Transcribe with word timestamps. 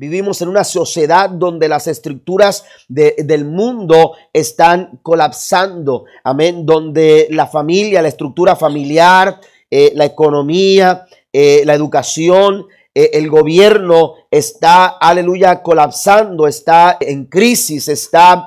Vivimos 0.00 0.40
en 0.40 0.48
una 0.48 0.64
sociedad 0.64 1.28
donde 1.28 1.68
las 1.68 1.86
estructuras 1.86 2.64
del 2.88 3.44
mundo 3.44 4.12
están 4.32 4.98
colapsando. 5.02 6.06
Amén. 6.24 6.64
Donde 6.64 7.28
la 7.30 7.46
familia, 7.46 8.00
la 8.00 8.08
estructura 8.08 8.56
familiar, 8.56 9.38
eh, 9.70 9.92
la 9.94 10.06
economía, 10.06 11.04
eh, 11.30 11.64
la 11.66 11.74
educación, 11.74 12.64
eh, 12.94 13.10
el 13.12 13.28
gobierno 13.28 14.14
está, 14.30 14.86
aleluya, 14.86 15.62
colapsando, 15.62 16.46
está 16.46 16.96
en 16.98 17.26
crisis, 17.26 17.86
está 17.88 18.46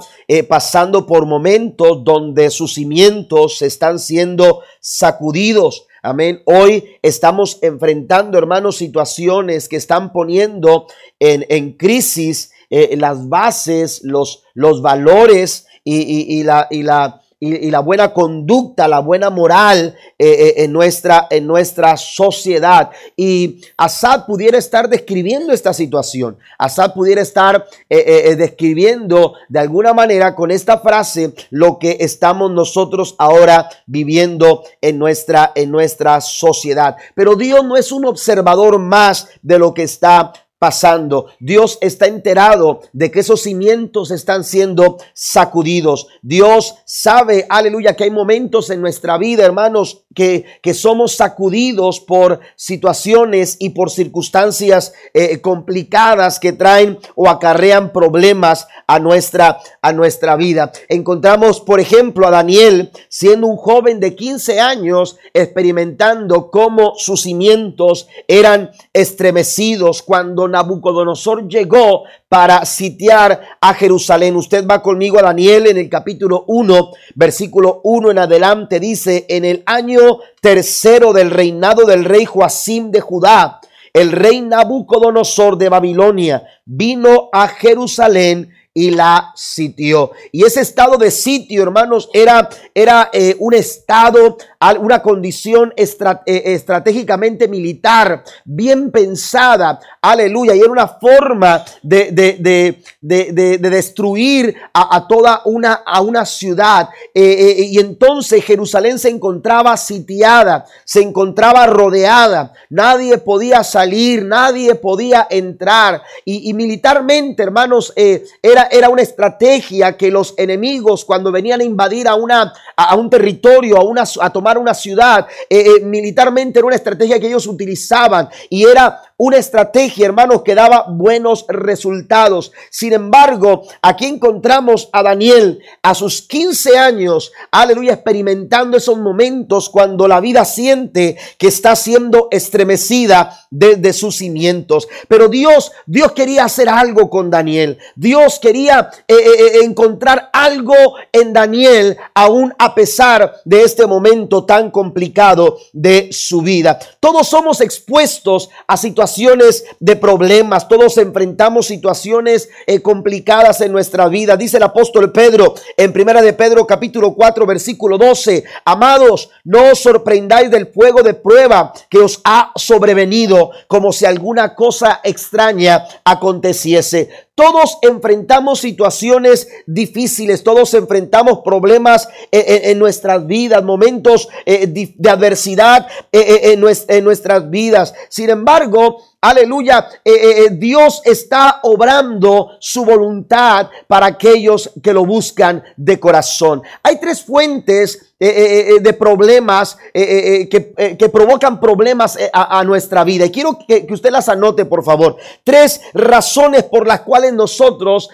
pasando 0.49 1.05
por 1.05 1.27
momentos 1.27 2.03
donde 2.03 2.49
sus 2.49 2.73
cimientos 2.73 3.61
están 3.61 3.99
siendo 3.99 4.61
sacudidos. 4.79 5.85
Amén. 6.05 6.41
Hoy 6.43 6.97
estamos 7.01 7.59
enfrentando, 7.61 8.37
hermanos, 8.37 8.75
situaciones 8.75 9.69
que 9.69 9.77
están 9.77 10.11
poniendo 10.11 10.87
en, 11.17 11.45
en 11.47 11.77
crisis 11.77 12.51
las 12.69 13.29
bases, 13.29 14.01
los, 14.03 14.43
los 14.53 14.81
valores 14.81 15.65
y, 15.85 16.39
y, 16.39 16.43
la, 16.43 16.67
y 16.69 16.83
la 16.83 17.22
y, 17.43 17.71
la 17.71 17.79
buena 17.79 18.13
conducta, 18.13 18.87
la 18.87 18.99
buena 18.99 19.29
moral 19.29 19.95
eh, 20.17 20.27
eh, 20.27 20.53
en, 20.63 20.71
nuestra, 20.71 21.27
en 21.29 21.45
nuestra 21.45 21.97
sociedad. 21.97 22.89
Y 23.17 23.61
Asad 23.75 24.25
pudiera 24.25 24.57
estar 24.57 24.87
describiendo 24.87 25.51
esta 25.51 25.73
situación. 25.73 26.37
Asad 26.57 26.93
pudiera 26.93 27.21
estar 27.21 27.65
eh, 27.89 28.35
describiendo 28.37 29.33
de 29.49 29.59
alguna 29.59 29.93
manera 29.93 30.35
con 30.35 30.51
esta 30.51 30.79
frase 30.79 31.33
lo 31.49 31.79
que 31.79 31.97
estamos 31.99 32.51
nosotros 32.51 33.15
ahora 33.17 33.69
viviendo 33.85 34.63
en 34.81 34.97
nuestra, 34.97 35.51
en 35.55 35.69
nuestra 35.69 36.21
sociedad. 36.21 36.95
Pero 37.13 37.35
Dios 37.35 37.65
no 37.65 37.75
es 37.75 37.91
un 37.91 38.05
observador 38.05 38.79
más 38.79 39.27
de 39.41 39.59
lo 39.59 39.73
que 39.73 39.83
está 39.83 40.31
pasando. 40.63 41.25
Dios 41.41 41.77
está 41.81 42.07
enterado 42.07 42.79
de 42.93 43.11
que 43.11 43.19
esos 43.19 43.41
cimientos 43.41 44.11
están 44.11 44.45
siendo 44.45 44.95
sacudidos. 45.13 46.07
Dios 46.21 46.75
sabe, 46.85 47.45
aleluya, 47.49 47.97
que 47.97 48.05
hay 48.05 48.11
momentos 48.11 48.69
en 48.69 48.79
nuestra 48.79 49.17
vida, 49.17 49.43
hermanos, 49.43 50.05
que, 50.15 50.45
que 50.61 50.73
somos 50.73 51.17
sacudidos 51.17 51.99
por 51.99 52.39
situaciones 52.55 53.57
y 53.59 53.71
por 53.71 53.89
circunstancias 53.89 54.93
eh, 55.13 55.41
complicadas 55.41 56.39
que 56.39 56.53
traen 56.53 56.97
o 57.15 57.27
acarrean 57.27 57.91
problemas 57.91 58.67
a 58.87 58.99
nuestra, 58.99 59.59
a 59.81 59.91
nuestra 59.91 60.37
vida. 60.37 60.71
Encontramos, 60.87 61.59
por 61.59 61.81
ejemplo, 61.81 62.25
a 62.25 62.31
Daniel 62.31 62.91
siendo 63.09 63.47
un 63.47 63.57
joven 63.57 63.99
de 63.99 64.15
15 64.15 64.61
años 64.61 65.17
experimentando 65.33 66.49
cómo 66.49 66.93
sus 66.95 67.23
cimientos 67.23 68.07
eran 68.29 68.71
estremecidos 68.93 70.03
cuando 70.03 70.47
Nabucodonosor 70.53 71.47
llegó 71.47 72.03
para 72.29 72.63
sitiar 72.65 73.57
a 73.59 73.73
Jerusalén. 73.73 74.35
Usted 74.35 74.65
va 74.65 74.81
conmigo 74.81 75.19
a 75.19 75.23
Daniel 75.23 75.67
en 75.67 75.77
el 75.77 75.89
capítulo 75.89 76.45
1, 76.47 76.91
versículo 77.15 77.81
1 77.83 78.11
en 78.11 78.19
adelante, 78.19 78.79
dice, 78.79 79.25
en 79.27 79.45
el 79.45 79.63
año 79.65 80.19
tercero 80.41 81.11
del 81.11 81.31
reinado 81.31 81.85
del 81.85 82.05
rey 82.05 82.25
Joacim 82.25 82.91
de 82.91 83.01
Judá, 83.01 83.59
el 83.93 84.11
rey 84.11 84.41
Nabucodonosor 84.41 85.57
de 85.57 85.69
Babilonia 85.69 86.43
vino 86.65 87.29
a 87.31 87.47
Jerusalén 87.47 88.49
y 88.73 88.89
la 88.91 89.31
sitió. 89.35 90.11
Y 90.31 90.45
ese 90.45 90.61
estado 90.61 90.97
de 90.97 91.11
sitio, 91.11 91.61
hermanos, 91.61 92.09
era, 92.11 92.49
era 92.73 93.09
eh, 93.13 93.35
un 93.39 93.53
estado, 93.53 94.37
una 94.79 95.01
condición 95.01 95.73
eh, 95.75 95.85
estratégicamente 96.25 97.47
militar, 97.47 98.23
bien 98.45 98.91
pensada, 98.91 99.79
aleluya, 100.01 100.55
y 100.55 100.59
era 100.59 100.71
una 100.71 100.87
forma 100.87 101.63
de, 101.81 102.11
de, 102.11 102.81
de, 103.01 103.33
de 103.33 103.69
destruir 103.69 104.55
a, 104.73 105.07
toda 105.07 105.41
una, 105.45 105.73
a 105.85 106.01
una 106.01 106.25
ciudad. 106.25 106.89
Eh, 107.13 107.69
y 107.71 107.79
entonces 107.79 108.43
Jerusalén 108.43 108.99
se 108.99 109.09
encontraba 109.09 109.75
sitiada, 109.77 110.65
se 110.85 111.01
encontraba 111.01 111.67
rodeada, 111.67 112.53
nadie 112.69 113.17
podía 113.17 113.63
salir, 113.63 114.25
nadie 114.25 114.75
podía 114.75 115.27
entrar. 115.29 116.01
Y, 116.25 116.53
militarmente, 116.53 117.43
hermanos, 117.43 117.93
era 117.95 118.63
era, 118.71 118.89
una 118.89 119.01
estrategia 119.01 119.97
que 119.97 120.11
los 120.11 120.33
enemigos 120.37 121.05
cuando 121.05 121.31
venían 121.31 121.61
a 121.61 121.63
invadir 121.63 122.07
a, 122.07 122.15
una, 122.15 122.53
a, 122.75 122.95
un 122.95 123.09
territorio, 123.09 123.77
a, 123.77 123.83
una, 123.83 124.03
a 124.21 124.29
tomar 124.29 124.52
una 124.57 124.73
ciudad, 124.73 125.27
eh, 125.49 125.77
eh, 125.77 125.85
militarmente 125.85 126.59
era 126.59 126.65
una 126.65 126.75
estrategia 126.75 127.19
que 127.19 127.27
ellos 127.27 127.47
utilizaban 127.47 128.29
y 128.49 128.65
era 128.65 129.01
una 129.17 129.37
estrategia, 129.37 130.05
hermanos, 130.05 130.41
que 130.43 130.55
daba 130.55 130.85
buenos 130.89 131.45
resultados. 131.47 132.51
Sin 132.69 132.93
embargo, 132.93 133.63
aquí 133.81 134.05
encontramos 134.05 134.89
a 134.91 135.03
Daniel 135.03 135.59
a 135.81 135.93
sus 135.93 136.21
15 136.21 136.77
años, 136.77 137.31
aleluya, 137.51 137.93
experimentando 137.93 138.77
esos 138.77 138.97
momentos 138.97 139.69
cuando 139.69 140.07
la 140.07 140.19
vida 140.19 140.45
siente 140.45 141.17
que 141.37 141.47
está 141.47 141.75
siendo 141.75 142.27
estremecida 142.31 143.47
desde 143.51 143.93
sus 143.93 144.17
cimientos. 144.17 144.87
Pero 145.07 145.27
Dios, 145.27 145.71
Dios 145.85 146.11
quería 146.13 146.45
hacer 146.45 146.69
algo 146.69 147.09
con 147.09 147.29
Daniel. 147.29 147.77
Dios 147.95 148.39
quería 148.39 148.89
eh, 149.07 149.13
eh, 149.13 149.31
eh, 149.37 149.59
encontrar 149.63 150.29
algo 150.33 150.73
en 151.11 151.33
Daniel, 151.33 151.97
aún 152.15 152.53
a 152.57 152.73
pesar 152.73 153.35
de 153.45 153.61
este 153.61 153.85
momento 153.85 154.45
tan 154.45 154.71
complicado 154.71 155.57
de 155.71 156.09
su 156.11 156.41
vida. 156.41 156.79
Todos 156.99 157.27
somos 157.27 157.61
expuestos 157.61 158.49
a 158.67 158.75
situaciones 158.75 159.02
situaciones 159.03 159.65
de 159.81 159.97
problemas, 159.97 160.69
todos 160.69 160.97
enfrentamos 160.97 161.67
situaciones 161.67 162.49
eh, 162.65 162.81
complicadas 162.81 163.59
en 163.59 163.73
nuestra 163.73 164.07
vida. 164.07 164.37
Dice 164.37 164.57
el 164.57 164.63
apóstol 164.63 165.11
Pedro 165.11 165.55
en 165.75 165.91
primera 165.91 166.21
de 166.21 166.31
Pedro 166.31 166.65
capítulo 166.65 167.13
4 167.13 167.45
versículo 167.45 167.97
12, 167.97 168.45
amados, 168.63 169.29
no 169.43 169.71
os 169.71 169.79
sorprendáis 169.79 170.49
del 170.49 170.67
fuego 170.67 171.03
de 171.03 171.13
prueba 171.13 171.73
que 171.89 171.99
os 171.99 172.21
ha 172.23 172.53
sobrevenido 172.55 173.51
como 173.67 173.91
si 173.91 174.05
alguna 174.05 174.55
cosa 174.55 175.01
extraña 175.03 175.85
aconteciese. 176.05 177.09
Todos 177.35 177.79
enfrentamos 177.81 178.59
situaciones 178.59 179.47
difíciles, 179.65 180.43
todos 180.43 180.73
enfrentamos 180.73 181.39
problemas 181.43 182.07
eh, 182.31 182.39
eh, 182.39 182.61
en, 182.71 182.79
nuestras 182.79 183.25
vidas, 183.25 183.63
momentos 183.63 184.27
de 184.45 185.09
adversidad 185.09 185.87
en 186.11 187.03
nuestras 187.03 187.49
vidas. 187.49 187.93
Sin 188.09 188.29
embargo, 188.29 189.01
Aleluya, 189.23 189.87
eh, 190.03 190.11
eh, 190.11 190.31
eh, 190.39 190.49
Dios 190.51 191.01
está 191.05 191.61
obrando 191.63 192.57
su 192.59 192.83
voluntad 192.83 193.69
para 193.87 194.07
aquellos 194.07 194.69
que 194.83 194.91
lo 194.91 195.05
buscan 195.05 195.63
de 195.77 195.97
corazón. 195.97 196.61
Hay 196.83 196.99
tres 196.99 197.23
fuentes 197.23 198.09
de 198.19 198.95
problemas 198.97 199.77
que, 199.93 201.09
provocan 201.11 201.59
problemas 201.59 202.17
a, 202.31 202.63
nuestra 202.63 203.03
vida. 203.03 203.25
Y 203.25 203.31
quiero 203.31 203.59
que, 203.67 203.85
usted 203.89 204.11
las 204.11 204.29
anote, 204.29 204.63
por 204.63 204.81
favor. 204.81 205.17
Tres 205.43 205.81
razones 205.93 206.63
por 206.63 206.87
las 206.87 207.01
cuales 207.01 207.33
nosotros 207.33 208.09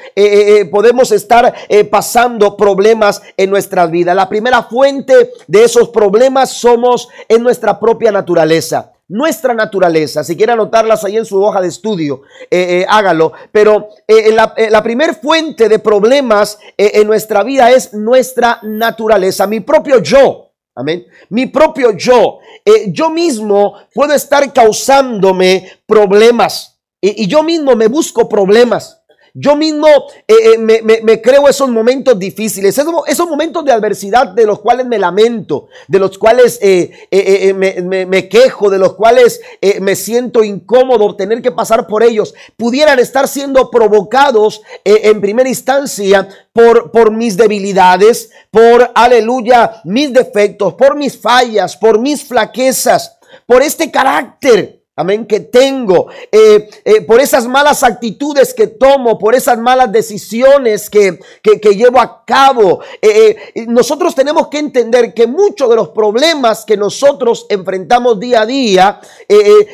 podemos 0.72 1.12
estar 1.12 1.54
pasando 1.92 2.58
problemas 2.58 3.22
en 3.38 3.52
nuestra 3.52 3.86
vida. 3.86 4.16
La 4.16 4.28
primera 4.28 4.64
fuente 4.64 5.30
de 5.46 5.64
esos 5.64 5.90
problemas 5.90 6.50
somos 6.50 7.08
en 7.28 7.44
nuestra 7.44 7.80
propia 7.80 8.12
naturaleza 8.12 8.94
nuestra 9.10 9.54
naturaleza. 9.54 10.24
Si 10.24 10.38
quiere 10.38 10.54
anotarlas 10.54 11.04
ahí 11.04 11.18
en 11.18 11.26
su 11.26 11.44
hoja 11.44 11.62
de 11.62 11.68
estudio, 11.68 12.22
eh, 12.50 12.82
eh, 12.82 12.86
hágalo. 12.88 13.34
Pero 13.52 13.90
eh, 14.08 14.32
la, 14.32 14.54
la 14.70 14.84
primer 14.84 15.16
fuente 15.16 15.68
de 15.68 15.80
problemas 15.80 16.60
en 16.78 17.06
nuestra 17.08 17.44
vida 17.44 17.72
es 17.72 17.94
nuestra 17.94 18.60
naturaleza, 18.64 19.48
mi 19.48 19.60
propio 19.60 20.02
yo. 20.02 20.46
Amén. 20.76 21.06
Mi 21.30 21.48
propio 21.48 21.92
yo. 21.92 22.40
yo 22.88 23.10
mismo 23.10 23.74
puedo 23.94 24.14
estar 24.14 24.54
causándome 24.54 25.70
problemas. 25.86 26.80
y 27.02 27.28
yo 27.28 27.44
mismo 27.44 27.76
me 27.76 27.88
busco 27.88 28.30
problemas. 28.30 28.99
Yo 29.42 29.56
mismo 29.56 29.88
eh, 30.28 30.34
eh, 30.56 31.02
me, 31.02 31.22
creo 31.22 31.48
esos 31.48 31.70
momentos 31.70 32.20
difíciles, 32.20 32.78
esos, 32.78 33.30
momentos 33.30 33.64
de 33.64 33.72
adversidad 33.72 34.28
de 34.28 34.46
los 34.46 34.60
cuales 34.60 34.86
me 34.86 35.00
lamento, 35.00 35.70
de 35.88 35.98
los 35.98 36.18
cuales 36.18 36.60
eh, 36.62 37.54
me, 37.56 38.28
quejo, 38.28 38.70
de 38.70 38.78
los 38.78 38.96
cuales 38.96 39.40
me 39.80 39.96
siento 39.96 40.44
incómodo 40.44 41.16
tener 41.16 41.42
que 41.42 41.54
pasar 41.54 41.88
por 41.88 42.04
ellos, 42.04 42.34
pudieran 42.58 43.00
estar 43.00 43.30
siendo 43.30 43.72
provocados 43.72 44.62
en 44.84 45.22
primera 45.22 45.48
instancia 45.48 46.28
por, 46.52 46.92
por 46.92 47.12
mis 47.12 47.38
debilidades, 47.38 48.32
por, 48.52 48.92
aleluya, 48.94 49.82
mis 49.86 50.12
defectos, 50.12 50.74
por 50.74 50.98
mis 50.98 51.18
fallas, 51.18 51.78
por 51.78 51.98
mis 51.98 52.26
flaquezas, 52.26 53.18
por 53.46 53.62
este 53.62 53.90
carácter 53.90 54.79
amén, 55.00 55.26
que 55.26 55.40
tengo, 55.40 56.08
eh, 56.30 56.70
eh, 56.84 57.02
por 57.02 57.22
esas 57.22 57.48
malas 57.48 57.84
actitudes 57.84 58.54
que 58.54 58.68
tomo, 58.68 59.18
por 59.18 59.34
esas 59.34 59.58
malas 59.58 59.90
decisiones 59.94 60.90
que, 60.90 61.18
que, 61.42 61.70
llevo 61.70 62.02
a 62.02 62.26
cabo. 62.26 62.82
Eh, 63.02 63.66
nosotros 63.68 64.14
tenemos 64.14 64.50
que 64.50 64.60
entender 64.60 65.14
que 65.14 65.26
muchos 65.26 65.70
de 65.70 65.78
los 65.78 65.90
problemas 65.90 66.66
que 66.66 66.76
nosotros 66.76 67.46
enfrentamos 67.48 68.20
día 68.20 68.42
a 68.42 68.46
día 68.46 69.00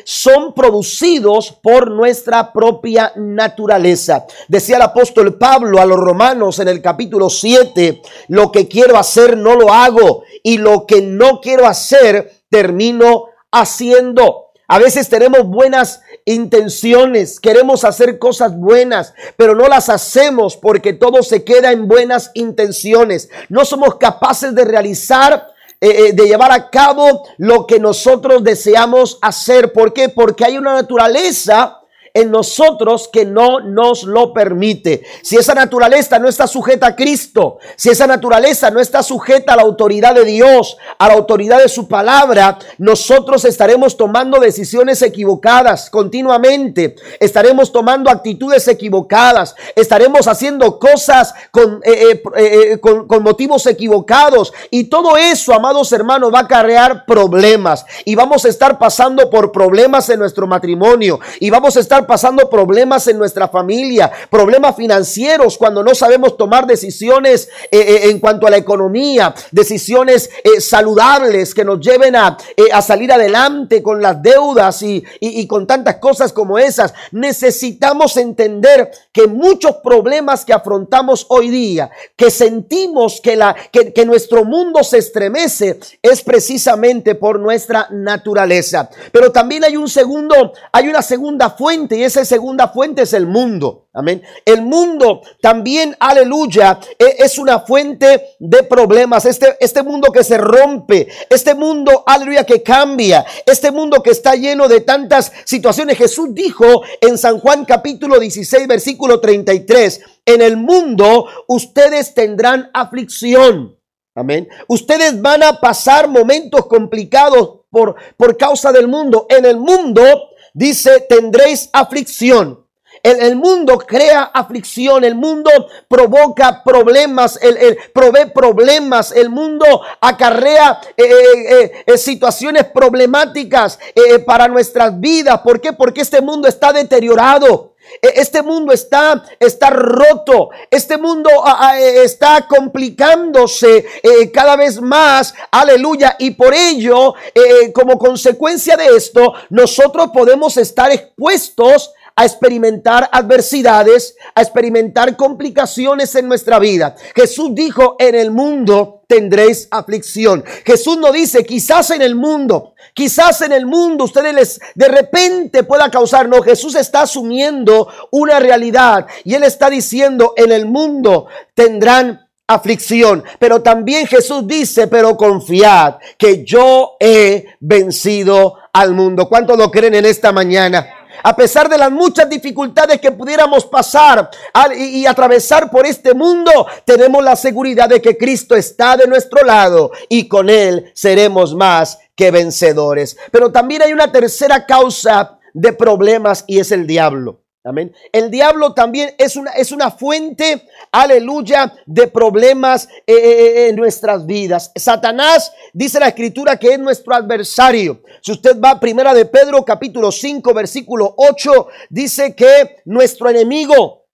son 0.03 0.53
producidos 0.53 1.57
por 1.63 1.89
nuestra 1.89 2.53
propia 2.53 3.11
naturaleza. 3.15 4.27
Decía 4.47 4.75
el 4.75 4.83
apóstol 4.83 5.39
Pablo 5.39 5.79
a 5.81 5.85
los 5.85 5.97
romanos 5.97 6.59
en 6.59 6.67
el 6.67 6.83
capítulo 6.83 7.31
7, 7.31 8.01
lo 8.27 8.51
que 8.51 8.67
quiero 8.67 8.95
hacer 8.95 9.37
no 9.37 9.55
lo 9.55 9.73
hago 9.73 10.23
y 10.43 10.59
lo 10.59 10.85
que 10.85 11.01
no 11.01 11.41
quiero 11.41 11.65
hacer 11.65 12.31
termino 12.49 13.25
haciendo. 13.51 14.44
A 14.67 14.79
veces 14.79 15.09
tenemos 15.09 15.45
buenas 15.45 16.01
intenciones, 16.25 17.39
queremos 17.39 17.83
hacer 17.83 18.17
cosas 18.17 18.57
buenas, 18.57 19.13
pero 19.37 19.53
no 19.53 19.67
las 19.67 19.89
hacemos 19.89 20.57
porque 20.57 20.93
todo 20.93 21.21
se 21.21 21.43
queda 21.43 21.71
en 21.71 21.87
buenas 21.87 22.31
intenciones. 22.33 23.29
No 23.49 23.63
somos 23.63 23.95
capaces 23.97 24.55
de 24.55 24.65
realizar 24.65 25.55
eh, 25.81 26.07
eh, 26.07 26.13
de 26.13 26.25
llevar 26.25 26.51
a 26.51 26.69
cabo 26.69 27.27
lo 27.37 27.67
que 27.67 27.79
nosotros 27.79 28.43
deseamos 28.43 29.19
hacer. 29.21 29.73
¿Por 29.73 29.93
qué? 29.93 30.09
Porque 30.09 30.45
hay 30.45 30.57
una 30.57 30.73
naturaleza 30.73 31.79
en 32.15 32.31
nosotros 32.31 33.09
que 33.11 33.25
no 33.25 33.59
nos 33.59 34.03
lo 34.03 34.33
permite. 34.33 35.03
Si 35.21 35.35
esa 35.35 35.53
naturaleza 35.53 36.17
no 36.17 36.29
está 36.29 36.47
sujeta 36.47 36.87
a 36.87 36.95
Cristo, 36.95 37.57
si 37.75 37.89
esa 37.89 38.07
naturaleza 38.07 38.71
no 38.71 38.79
está 38.79 39.03
sujeta 39.03 39.53
a 39.53 39.57
la 39.57 39.63
autoridad 39.63 40.15
de 40.15 40.23
Dios, 40.23 40.77
a 40.97 41.09
la 41.09 41.13
autoridad 41.13 41.61
de 41.61 41.67
su 41.67 41.89
palabra, 41.89 42.57
nosotros 42.77 43.43
estaremos 43.43 43.97
tomando 43.97 44.39
decisiones 44.39 45.01
equivocadas 45.01 45.89
continuamente, 45.89 46.95
estaremos 47.19 47.73
tomando 47.73 48.09
actitudes 48.09 48.65
equivocadas, 48.69 49.53
estaremos 49.75 50.29
haciendo 50.29 50.79
cosas 50.79 51.33
con, 51.51 51.81
eh, 51.83 52.21
eh, 52.21 52.21
eh, 52.37 52.79
con, 52.79 53.07
con 53.07 53.23
motivos 53.23 53.67
equivocados. 53.67 54.53
Y 54.71 54.85
todo 54.85 55.17
eso, 55.17 55.53
amados 55.53 55.91
hermanos, 55.91 56.33
va 56.33 56.39
a 56.39 56.43
acarrear 56.43 57.05
problemas. 57.05 57.85
Y 58.05 58.15
vamos 58.15 58.45
a 58.45 58.49
estar 58.49 58.79
pasando 58.79 59.29
por 59.29 59.51
problemas 59.51 60.09
en 60.09 60.19
nuestro 60.19 60.47
matrimonio. 60.47 61.19
Y 61.41 61.49
vamos 61.49 61.75
a 61.75 61.81
estar 61.81 62.04
pasando 62.05 62.49
problemas 62.49 63.07
en 63.07 63.17
nuestra 63.17 63.47
familia, 63.47 64.11
problemas 64.29 64.75
financieros 64.75 65.57
cuando 65.57 65.83
no 65.83 65.95
sabemos 65.95 66.37
tomar 66.37 66.67
decisiones 66.67 67.49
eh, 67.71 67.79
eh, 67.79 68.09
en 68.09 68.19
cuanto 68.19 68.47
a 68.47 68.49
la 68.49 68.57
economía, 68.57 69.33
decisiones 69.51 70.29
eh, 70.43 70.61
saludables 70.61 71.53
que 71.53 71.65
nos 71.65 71.79
lleven 71.79 72.15
a, 72.15 72.37
a, 72.71 72.81
salir 72.81 73.11
adelante 73.11 73.81
con 73.81 74.01
las 74.01 74.21
deudas 74.21 74.81
y, 74.81 75.03
y, 75.19 75.47
con 75.47 75.67
tantas 75.67 75.97
cosas 75.97 76.33
como 76.33 76.57
esas. 76.57 76.93
Necesitamos 77.11 78.17
entender 78.17 78.91
que 79.11 79.27
muchos 79.27 79.77
problemas 79.77 80.45
que 80.45 80.53
afrontamos 80.53 81.25
hoy 81.29 81.49
día, 81.49 81.89
que 82.15 82.29
sentimos 82.29 83.21
que, 83.21 83.35
la, 83.35 83.55
que, 83.71 83.93
que 83.93 84.05
nuestro 84.05 84.45
mundo 84.45 84.83
se 84.83 84.99
estremece, 84.99 85.79
es 86.01 86.21
precisamente 86.21 87.15
por 87.15 87.39
nuestra 87.39 87.87
naturaleza. 87.91 88.89
Pero 89.11 89.31
también 89.31 89.63
hay 89.63 89.77
un 89.77 89.89
segundo, 89.89 90.53
hay 90.71 90.87
una 90.87 91.01
segunda 91.01 91.49
fuente 91.49 91.94
y 91.95 92.03
esa 92.03 92.25
segunda 92.25 92.67
fuente 92.67 93.03
es 93.03 93.13
el 93.13 93.25
mundo. 93.25 93.87
Amén. 93.93 94.21
El 94.43 94.61
mundo 94.61 95.21
también, 95.41 95.95
aleluya, 95.99 96.79
e, 96.99 97.15
es 97.19 97.37
una 97.37 97.59
fuente 97.59 98.35
de 98.39 98.63
problemas. 98.63 99.25
Este, 99.25 99.55
este 99.59 99.83
mundo 99.83 100.11
que 100.11 100.23
se 100.23 100.37
rompe, 100.37 101.07
este 101.29 101.55
mundo, 101.55 102.03
aleluya, 102.05 102.43
que 102.43 102.61
cambia, 102.61 103.25
este 103.45 103.71
mundo 103.71 104.03
que 104.03 104.11
está 104.11 104.35
lleno 104.35 104.67
de 104.67 104.81
tantas 104.81 105.31
situaciones. 105.45 105.97
Jesús 105.97 106.29
dijo 106.33 106.83
en 106.99 107.17
San 107.17 107.39
Juan 107.39 107.63
capítulo 107.65 108.19
16, 108.19 108.67
versículo 108.67 109.21
33, 109.21 110.01
en 110.25 110.41
el 110.41 110.57
mundo 110.57 111.27
ustedes 111.47 112.13
tendrán 112.13 112.69
aflicción. 112.73 113.77
Amén. 114.13 114.47
Ustedes 114.67 115.21
van 115.21 115.43
a 115.43 115.59
pasar 115.59 116.07
momentos 116.07 116.67
complicados 116.67 117.61
por, 117.69 117.95
por 118.15 118.37
causa 118.37 118.71
del 118.71 118.87
mundo. 118.87 119.27
En 119.29 119.45
el 119.45 119.57
mundo 119.57 120.29
dice, 120.55 121.05
tendréis 121.07 121.69
aflicción. 121.71 122.65
El, 123.03 123.35
mundo 123.35 123.77
crea 123.77 124.23
aflicción, 124.23 125.03
el 125.03 125.13
mundo 125.13 125.51
provoca 125.87 126.63
problemas, 126.63 127.37
el, 127.39 127.77
provee 127.93 128.31
problemas, 128.33 129.11
el 129.11 129.29
mundo 129.29 129.65
acarrea 130.01 130.79
eh, 130.97 131.03
eh, 131.03 131.83
eh, 131.85 131.97
situaciones 131.99 132.63
problemáticas 132.65 133.77
para 134.25 134.47
nuestras 134.47 134.99
vidas. 134.99 135.41
¿Por 135.41 135.61
qué? 135.61 135.71
Porque 135.71 136.01
este 136.01 136.19
mundo 136.19 136.47
está 136.47 136.73
deteriorado. 136.73 137.74
E, 138.01 138.21
este 138.21 138.41
mundo 138.41 138.71
está, 138.71 139.23
roto. 139.69 140.49
Este 140.69 140.97
mundo 140.97 141.29
eh, 141.77 142.03
está 142.03 142.47
complicándose 142.47 143.85
eh, 144.03 144.31
cada 144.31 144.55
vez 144.55 144.81
más. 144.81 145.33
Aleluya. 145.51 146.15
Y 146.19 146.31
por 146.31 146.53
ello, 146.53 147.15
eh, 147.33 147.71
como 147.73 147.97
consecuencia 147.97 148.77
de 148.77 148.87
esto, 148.95 149.33
nosotros 149.49 150.09
podemos 150.13 150.57
estar 150.57 150.91
expuestos 150.91 151.91
a 152.15 152.25
experimentar 152.25 153.09
adversidades, 153.11 154.15
a 154.33 154.41
experimentar 154.41 155.17
complicaciones 155.17 156.15
en 156.15 156.27
nuestra 156.27 156.59
vida. 156.59 156.95
Jesús 157.13 157.49
dijo, 157.53 157.97
en 157.99 158.15
el 158.15 158.31
mundo 158.31 159.03
tendréis 159.07 159.67
aflicción. 159.69 160.43
Jesús 160.65 160.97
no 160.97 161.11
dice, 161.11 161.45
quizás 161.45 161.91
en 161.91 162.01
el 162.01 162.15
mundo, 162.15 162.73
quizás 162.93 163.41
en 163.41 163.51
el 163.51 163.65
mundo 163.65 164.05
ustedes 164.05 164.33
les 164.33 164.59
de 164.75 164.87
repente 164.87 165.63
pueda 165.63 165.91
causar. 165.91 166.29
No, 166.29 166.41
Jesús 166.41 166.75
está 166.75 167.01
asumiendo 167.01 167.89
una 168.11 168.39
realidad 168.39 169.07
y 169.25 169.33
él 169.33 169.43
está 169.43 169.69
diciendo, 169.69 170.33
en 170.37 170.51
el 170.53 170.65
mundo 170.65 171.27
tendrán 171.53 172.29
aflicción. 172.47 173.23
Pero 173.39 173.61
también 173.61 174.07
Jesús 174.07 174.47
dice, 174.47 174.87
pero 174.87 175.17
confiad 175.17 175.95
que 176.17 176.45
yo 176.45 176.95
he 176.99 177.45
vencido 177.59 178.55
al 178.71 178.93
mundo. 178.93 179.27
¿Cuántos 179.27 179.57
lo 179.57 179.69
creen 179.69 179.95
en 179.95 180.05
esta 180.05 180.31
mañana? 180.31 180.87
A 181.25 181.35
pesar 181.35 181.67
de 181.67 181.79
las 181.79 181.91
muchas 181.91 182.29
dificultades 182.29 183.01
que 183.01 183.11
pudiéramos 183.11 183.65
pasar 183.65 184.29
y, 184.77 185.07
atravesar 185.07 185.71
por 185.71 185.87
este 185.87 186.13
mundo, 186.13 186.51
tenemos 186.85 187.23
la 187.23 187.35
seguridad 187.35 187.89
de 187.89 187.99
que 187.99 188.15
Cristo 188.15 188.55
está 188.55 188.95
de 188.95 189.07
nuestro 189.07 189.43
lado 189.43 189.89
y 190.07 190.27
con 190.27 190.51
Él 190.51 190.91
seremos 190.93 191.55
más 191.55 191.97
que 192.15 192.29
vencedores. 192.29 193.17
Pero 193.31 193.51
también 193.51 193.81
hay 193.81 193.91
una 193.91 194.11
tercera 194.11 194.67
causa 194.67 195.39
de 195.51 195.73
problemas 195.73 196.43
y 196.45 196.59
es 196.59 196.71
el 196.71 196.85
diablo. 196.85 197.41
Amén. 197.67 197.95
El 198.11 198.29
diablo 198.29 198.75
también 198.75 199.15
es 199.17 199.35
una, 199.35 199.49
es 199.53 199.71
una 199.71 199.89
fuente, 199.89 200.67
aleluya, 200.91 201.73
de 201.87 202.05
problemas 202.07 202.87
eh, 203.07 203.13
eh, 203.13 203.15
eh, 203.15 203.69
en 203.69 203.75
nuestras 203.75 204.23
vidas. 204.27 204.71
Satanás 204.75 205.51
dice 205.73 205.99
la 205.99 206.09
escritura 206.09 206.57
que 206.57 206.73
es 206.73 206.79
nuestro 206.79 207.15
adversario. 207.15 208.03
Si 208.21 208.33
usted 208.33 208.61
va 208.61 208.69
a 208.69 208.79
primera 208.79 209.15
de 209.15 209.25
Pedro 209.25 209.65
capítulo 209.65 210.11
5 210.11 210.53
versículo 210.53 211.15
8, 211.17 211.67
dice 211.89 212.35
que 212.35 212.83
nuestro 212.85 213.31
enemigo, 213.31 214.05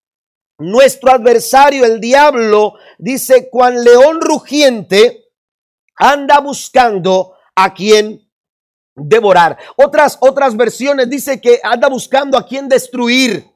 nuestro 0.59 1.11
adversario, 1.11 1.85
el 1.85 2.01
diablo, 2.01 2.75
dice, 2.99 3.51
cuan 3.51 3.83
león 3.83 4.21
rugiente 4.21 5.25
anda 5.97 6.39
buscando 6.39 7.35
a 7.57 7.75
quien 7.75 8.30
devorar. 9.01 9.59
Otras, 9.77 10.19
otras 10.21 10.57
versiones 10.57 11.09
dice 11.09 11.41
que 11.41 11.61
anda 11.63 11.89
buscando 11.89 12.37
a 12.37 12.47
quien 12.47 12.69
destruir. 12.69 13.47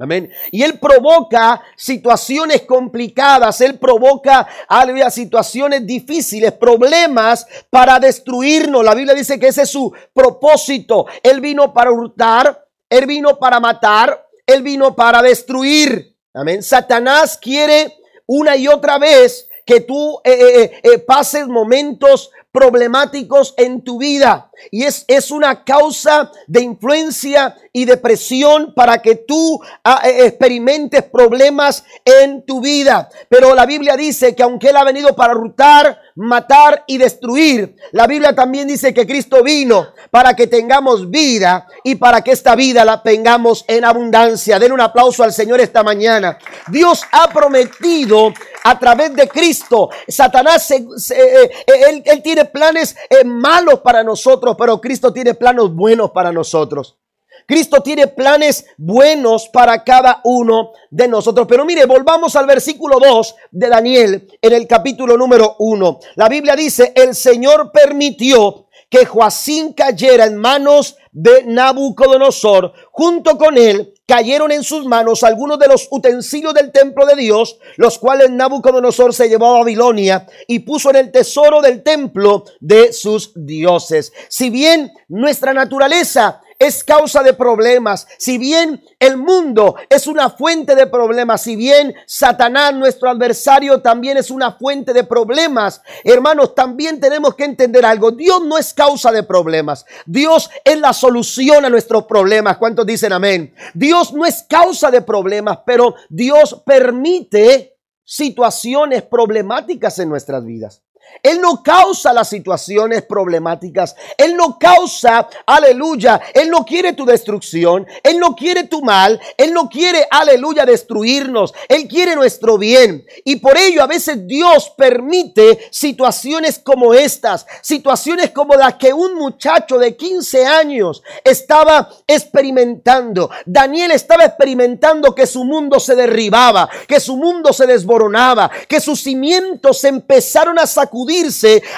Amén. 0.00 0.30
Y 0.52 0.62
él 0.62 0.78
provoca 0.78 1.60
situaciones 1.76 2.62
complicadas, 2.62 3.60
él 3.60 3.80
provoca 3.80 4.46
aleluya, 4.68 5.10
situaciones 5.10 5.84
difíciles, 5.84 6.52
problemas 6.52 7.46
para 7.68 7.98
destruirnos. 7.98 8.84
La 8.84 8.94
Biblia 8.94 9.14
dice 9.14 9.40
que 9.40 9.48
ese 9.48 9.62
es 9.62 9.70
su 9.70 9.92
propósito. 10.14 11.06
Él 11.20 11.40
vino 11.40 11.72
para 11.72 11.90
hurtar, 11.90 12.64
él 12.88 13.06
vino 13.06 13.40
para 13.40 13.58
matar, 13.58 14.24
él 14.46 14.62
vino 14.62 14.94
para 14.94 15.20
destruir. 15.20 16.16
Amén. 16.32 16.62
Satanás 16.62 17.36
quiere 17.36 17.98
una 18.26 18.56
y 18.56 18.68
otra 18.68 18.98
vez 18.98 19.48
que 19.66 19.80
tú 19.80 20.20
eh, 20.22 20.32
eh, 20.32 20.80
eh, 20.82 20.98
pases 21.00 21.48
momentos 21.48 22.30
problemáticos 22.52 23.52
en 23.56 23.82
tu 23.82 23.98
vida. 23.98 24.47
Y 24.70 24.84
es, 24.84 25.04
es 25.08 25.30
una 25.30 25.64
causa 25.64 26.30
de 26.46 26.62
influencia 26.62 27.56
y 27.72 27.84
depresión 27.84 28.74
para 28.74 29.00
que 29.00 29.14
tú 29.14 29.60
ah, 29.84 30.02
eh, 30.04 30.26
experimentes 30.26 31.04
problemas 31.04 31.84
en 32.04 32.44
tu 32.44 32.60
vida. 32.60 33.08
Pero 33.28 33.54
la 33.54 33.66
Biblia 33.66 33.96
dice 33.96 34.34
que 34.34 34.42
aunque 34.42 34.70
Él 34.70 34.76
ha 34.76 34.84
venido 34.84 35.14
para 35.14 35.32
rutar, 35.32 36.00
matar 36.16 36.84
y 36.86 36.98
destruir, 36.98 37.76
la 37.92 38.06
Biblia 38.06 38.34
también 38.34 38.66
dice 38.66 38.92
que 38.92 39.06
Cristo 39.06 39.42
vino 39.42 39.88
para 40.10 40.34
que 40.34 40.46
tengamos 40.46 41.08
vida 41.10 41.66
y 41.84 41.94
para 41.94 42.22
que 42.22 42.32
esta 42.32 42.56
vida 42.56 42.84
la 42.84 43.02
tengamos 43.02 43.64
en 43.68 43.84
abundancia. 43.84 44.58
Den 44.58 44.72
un 44.72 44.80
aplauso 44.80 45.22
al 45.22 45.32
Señor 45.32 45.60
esta 45.60 45.82
mañana. 45.82 46.38
Dios 46.68 47.02
ha 47.12 47.28
prometido 47.28 48.32
a 48.64 48.78
través 48.78 49.14
de 49.14 49.28
Cristo. 49.28 49.90
Satanás, 50.08 50.70
eh, 50.70 51.50
él, 51.88 52.02
él, 52.04 52.22
tiene 52.22 52.44
planes 52.44 52.96
malos 53.24 53.80
para 53.80 54.02
nosotros, 54.02 54.47
pero 54.56 54.80
Cristo 54.80 55.12
tiene 55.12 55.34
planos 55.34 55.74
buenos 55.74 56.10
para 56.10 56.32
nosotros. 56.32 56.98
Cristo 57.46 57.80
tiene 57.82 58.08
planes 58.08 58.66
buenos 58.76 59.48
para 59.48 59.82
cada 59.82 60.20
uno 60.24 60.72
de 60.90 61.08
nosotros. 61.08 61.46
Pero 61.48 61.64
mire, 61.64 61.86
volvamos 61.86 62.36
al 62.36 62.46
versículo 62.46 62.98
2 63.00 63.34
de 63.50 63.68
Daniel 63.68 64.28
en 64.42 64.52
el 64.52 64.66
capítulo 64.66 65.16
número 65.16 65.56
1. 65.58 66.00
La 66.16 66.28
Biblia 66.28 66.54
dice, 66.54 66.92
el 66.94 67.14
Señor 67.14 67.72
permitió 67.72 68.66
que 68.90 69.06
Joacín 69.06 69.72
cayera 69.72 70.26
en 70.26 70.36
manos 70.36 70.96
de 71.12 71.44
Nabucodonosor. 71.44 72.72
Junto 72.90 73.38
con 73.38 73.56
él 73.56 73.94
cayeron 74.08 74.50
en 74.50 74.64
sus 74.64 74.86
manos 74.86 75.22
algunos 75.22 75.58
de 75.58 75.68
los 75.68 75.86
utensilios 75.90 76.54
del 76.54 76.72
templo 76.72 77.04
de 77.04 77.14
Dios, 77.14 77.58
los 77.76 77.98
cuales 77.98 78.30
Nabucodonosor 78.30 79.12
se 79.12 79.28
llevó 79.28 79.48
a 79.54 79.58
Babilonia 79.58 80.26
y 80.46 80.60
puso 80.60 80.88
en 80.88 80.96
el 80.96 81.12
tesoro 81.12 81.60
del 81.60 81.82
templo 81.82 82.44
de 82.58 82.94
sus 82.94 83.32
dioses. 83.34 84.14
Si 84.30 84.48
bien 84.48 84.90
nuestra 85.08 85.52
naturaleza 85.52 86.40
es 86.58 86.82
causa 86.82 87.22
de 87.22 87.34
problemas. 87.34 88.06
Si 88.18 88.38
bien 88.38 88.82
el 88.98 89.16
mundo 89.16 89.76
es 89.88 90.06
una 90.06 90.30
fuente 90.30 90.74
de 90.74 90.86
problemas, 90.86 91.42
si 91.42 91.56
bien 91.56 91.94
Satanás, 92.06 92.74
nuestro 92.74 93.10
adversario, 93.10 93.80
también 93.80 94.16
es 94.16 94.30
una 94.30 94.52
fuente 94.52 94.92
de 94.92 95.04
problemas, 95.04 95.80
hermanos, 96.04 96.54
también 96.54 97.00
tenemos 97.00 97.34
que 97.34 97.44
entender 97.44 97.84
algo. 97.84 98.10
Dios 98.10 98.44
no 98.44 98.58
es 98.58 98.74
causa 98.74 99.12
de 99.12 99.22
problemas. 99.22 99.84
Dios 100.06 100.50
es 100.64 100.78
la 100.80 100.92
solución 100.92 101.64
a 101.64 101.70
nuestros 101.70 102.04
problemas. 102.04 102.58
¿Cuántos 102.58 102.86
dicen 102.86 103.12
amén? 103.12 103.54
Dios 103.74 104.12
no 104.12 104.26
es 104.26 104.44
causa 104.48 104.90
de 104.90 105.02
problemas, 105.02 105.60
pero 105.64 105.94
Dios 106.08 106.62
permite 106.66 107.78
situaciones 108.04 109.02
problemáticas 109.02 109.98
en 109.98 110.08
nuestras 110.08 110.44
vidas. 110.44 110.82
Él 111.22 111.40
no 111.40 111.62
causa 111.62 112.12
las 112.12 112.28
situaciones 112.28 113.02
problemáticas. 113.02 113.94
Él 114.16 114.36
no 114.36 114.58
causa, 114.58 115.28
aleluya. 115.46 116.20
Él 116.34 116.50
no 116.50 116.64
quiere 116.64 116.92
tu 116.92 117.04
destrucción. 117.04 117.86
Él 118.02 118.18
no 118.18 118.34
quiere 118.34 118.64
tu 118.64 118.82
mal. 118.82 119.20
Él 119.36 119.52
no 119.52 119.68
quiere, 119.68 120.06
aleluya, 120.10 120.64
destruirnos. 120.64 121.54
Él 121.68 121.88
quiere 121.88 122.14
nuestro 122.14 122.58
bien. 122.58 123.04
Y 123.24 123.36
por 123.36 123.56
ello 123.56 123.82
a 123.82 123.86
veces 123.86 124.26
Dios 124.26 124.72
permite 124.76 125.68
situaciones 125.70 126.58
como 126.58 126.94
estas. 126.94 127.46
Situaciones 127.62 128.30
como 128.30 128.54
las 128.54 128.74
que 128.74 128.92
un 128.92 129.14
muchacho 129.14 129.78
de 129.78 129.96
15 129.96 130.46
años 130.46 131.02
estaba 131.24 131.90
experimentando. 132.06 133.30
Daniel 133.44 133.90
estaba 133.90 134.24
experimentando 134.24 135.14
que 135.14 135.26
su 135.26 135.44
mundo 135.44 135.80
se 135.80 135.94
derribaba, 135.94 136.68
que 136.86 137.00
su 137.00 137.16
mundo 137.16 137.52
se 137.52 137.66
desboronaba, 137.66 138.50
que 138.68 138.80
sus 138.80 139.00
cimientos 139.00 139.82
empezaron 139.84 140.58
a 140.58 140.66
sacudir 140.66 140.97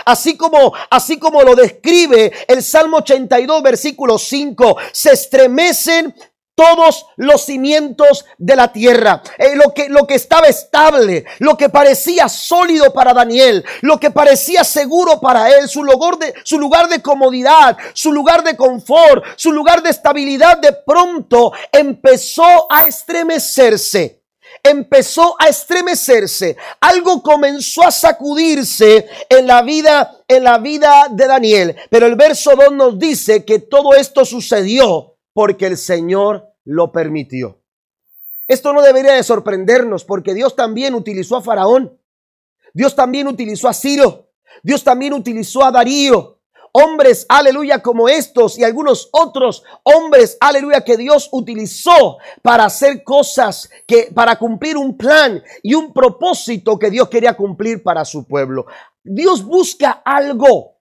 así 0.04 0.36
como, 0.36 0.72
así 0.90 1.18
como 1.18 1.42
lo 1.42 1.54
describe 1.54 2.32
el 2.48 2.62
Salmo 2.62 2.98
82, 2.98 3.62
versículo 3.62 4.18
5, 4.18 4.76
se 4.92 5.12
estremecen 5.12 6.14
todos 6.60 7.06
los 7.16 7.46
cimientos 7.46 8.26
de 8.36 8.54
la 8.54 8.70
tierra. 8.70 9.22
Eh, 9.38 9.56
lo, 9.56 9.72
que, 9.72 9.88
lo 9.88 10.06
que 10.06 10.14
estaba 10.14 10.46
estable, 10.46 11.24
lo 11.38 11.56
que 11.56 11.70
parecía 11.70 12.28
sólido 12.28 12.92
para 12.92 13.14
Daniel, 13.14 13.64
lo 13.80 13.98
que 13.98 14.10
parecía 14.10 14.62
seguro 14.62 15.20
para 15.20 15.48
él, 15.48 15.70
su 15.70 15.82
de, 16.20 16.34
su 16.44 16.58
lugar 16.58 16.90
de 16.90 17.00
comodidad, 17.00 17.78
su 17.94 18.12
lugar 18.12 18.44
de 18.44 18.56
confort, 18.56 19.24
su 19.36 19.52
lugar 19.52 19.82
de 19.82 19.88
estabilidad, 19.88 20.58
de 20.58 20.74
pronto 20.74 21.52
empezó 21.72 22.70
a 22.70 22.84
estremecerse 22.84 24.19
empezó 24.62 25.36
a 25.38 25.48
estremecerse, 25.48 26.56
algo 26.80 27.22
comenzó 27.22 27.82
a 27.82 27.90
sacudirse 27.90 29.08
en 29.28 29.46
la 29.46 29.62
vida 29.62 30.16
en 30.28 30.44
la 30.44 30.58
vida 30.58 31.08
de 31.10 31.26
Daniel, 31.26 31.76
pero 31.90 32.06
el 32.06 32.14
verso 32.14 32.52
2 32.54 32.72
nos 32.72 32.98
dice 32.98 33.44
que 33.44 33.58
todo 33.58 33.94
esto 33.94 34.24
sucedió 34.24 35.16
porque 35.32 35.66
el 35.66 35.76
Señor 35.76 36.52
lo 36.64 36.92
permitió. 36.92 37.60
Esto 38.46 38.72
no 38.72 38.82
debería 38.82 39.12
de 39.12 39.22
sorprendernos 39.22 40.04
porque 40.04 40.34
Dios 40.34 40.56
también 40.56 40.94
utilizó 40.94 41.36
a 41.36 41.42
Faraón. 41.42 41.98
Dios 42.72 42.96
también 42.96 43.28
utilizó 43.28 43.68
a 43.68 43.74
Ciro. 43.74 44.30
Dios 44.62 44.82
también 44.82 45.12
utilizó 45.12 45.64
a 45.64 45.70
Darío 45.70 46.39
hombres, 46.72 47.26
aleluya, 47.28 47.80
como 47.82 48.08
estos 48.08 48.58
y 48.58 48.64
algunos 48.64 49.08
otros 49.12 49.62
hombres, 49.82 50.36
aleluya, 50.40 50.82
que 50.82 50.96
Dios 50.96 51.28
utilizó 51.32 52.18
para 52.42 52.64
hacer 52.64 53.04
cosas, 53.04 53.70
que 53.86 54.10
para 54.14 54.36
cumplir 54.36 54.76
un 54.76 54.96
plan 54.96 55.42
y 55.62 55.74
un 55.74 55.92
propósito 55.92 56.78
que 56.78 56.90
Dios 56.90 57.08
quería 57.08 57.36
cumplir 57.36 57.82
para 57.82 58.04
su 58.04 58.24
pueblo. 58.24 58.66
Dios 59.02 59.44
busca 59.44 60.02
algo 60.04 60.79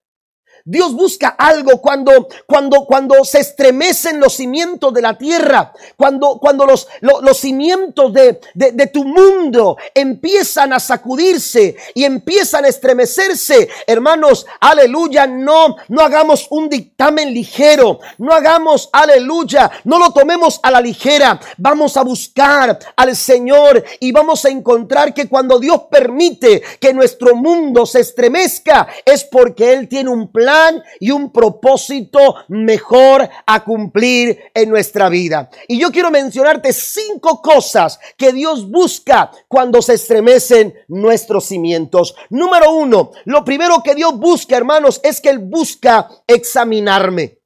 Dios 0.64 0.94
busca 0.94 1.28
algo 1.28 1.80
cuando, 1.80 2.28
cuando, 2.46 2.84
cuando 2.84 3.24
se 3.24 3.40
estremecen 3.40 4.20
los 4.20 4.34
cimientos 4.34 4.92
de 4.92 5.02
la 5.02 5.16
tierra, 5.16 5.72
cuando, 5.96 6.38
cuando 6.38 6.66
los, 6.66 6.88
los, 7.00 7.36
cimientos 7.38 8.12
de, 8.12 8.40
de, 8.54 8.86
tu 8.88 9.04
mundo 9.04 9.76
empiezan 9.94 10.72
a 10.72 10.80
sacudirse 10.80 11.76
y 11.94 12.04
empiezan 12.04 12.64
a 12.64 12.68
estremecerse. 12.68 13.68
Hermanos, 13.86 14.46
aleluya, 14.60 15.26
no, 15.26 15.76
no 15.88 16.02
hagamos 16.02 16.46
un 16.50 16.68
dictamen 16.68 17.32
ligero, 17.32 18.00
no 18.18 18.32
hagamos, 18.32 18.90
aleluya, 18.92 19.70
no 19.84 19.98
lo 19.98 20.12
tomemos 20.12 20.60
a 20.62 20.70
la 20.70 20.80
ligera. 20.80 21.40
Vamos 21.56 21.96
a 21.96 22.02
buscar 22.02 22.78
al 22.96 23.16
Señor 23.16 23.82
y 23.98 24.12
vamos 24.12 24.44
a 24.44 24.50
encontrar 24.50 25.14
que 25.14 25.28
cuando 25.28 25.58
Dios 25.58 25.82
permite 25.90 26.62
que 26.78 26.92
nuestro 26.92 27.34
mundo 27.34 27.86
se 27.86 28.00
estremezca 28.00 28.88
es 29.04 29.24
porque 29.24 29.72
Él 29.72 29.88
tiene 29.88 30.10
un 30.10 30.30
plan 30.30 30.49
y 30.98 31.10
un 31.10 31.32
propósito 31.32 32.36
mejor 32.48 33.28
a 33.46 33.64
cumplir 33.64 34.38
en 34.54 34.70
nuestra 34.70 35.08
vida. 35.08 35.50
Y 35.68 35.78
yo 35.78 35.90
quiero 35.90 36.10
mencionarte 36.10 36.72
cinco 36.72 37.40
cosas 37.40 37.98
que 38.16 38.32
Dios 38.32 38.70
busca 38.70 39.30
cuando 39.48 39.82
se 39.82 39.94
estremecen 39.94 40.74
nuestros 40.88 41.46
cimientos. 41.46 42.14
Número 42.30 42.72
uno, 42.72 43.10
lo 43.24 43.44
primero 43.44 43.82
que 43.82 43.94
Dios 43.94 44.18
busca, 44.18 44.56
hermanos, 44.56 45.00
es 45.02 45.20
que 45.20 45.30
Él 45.30 45.38
busca 45.38 46.08
examinarme. 46.26 47.38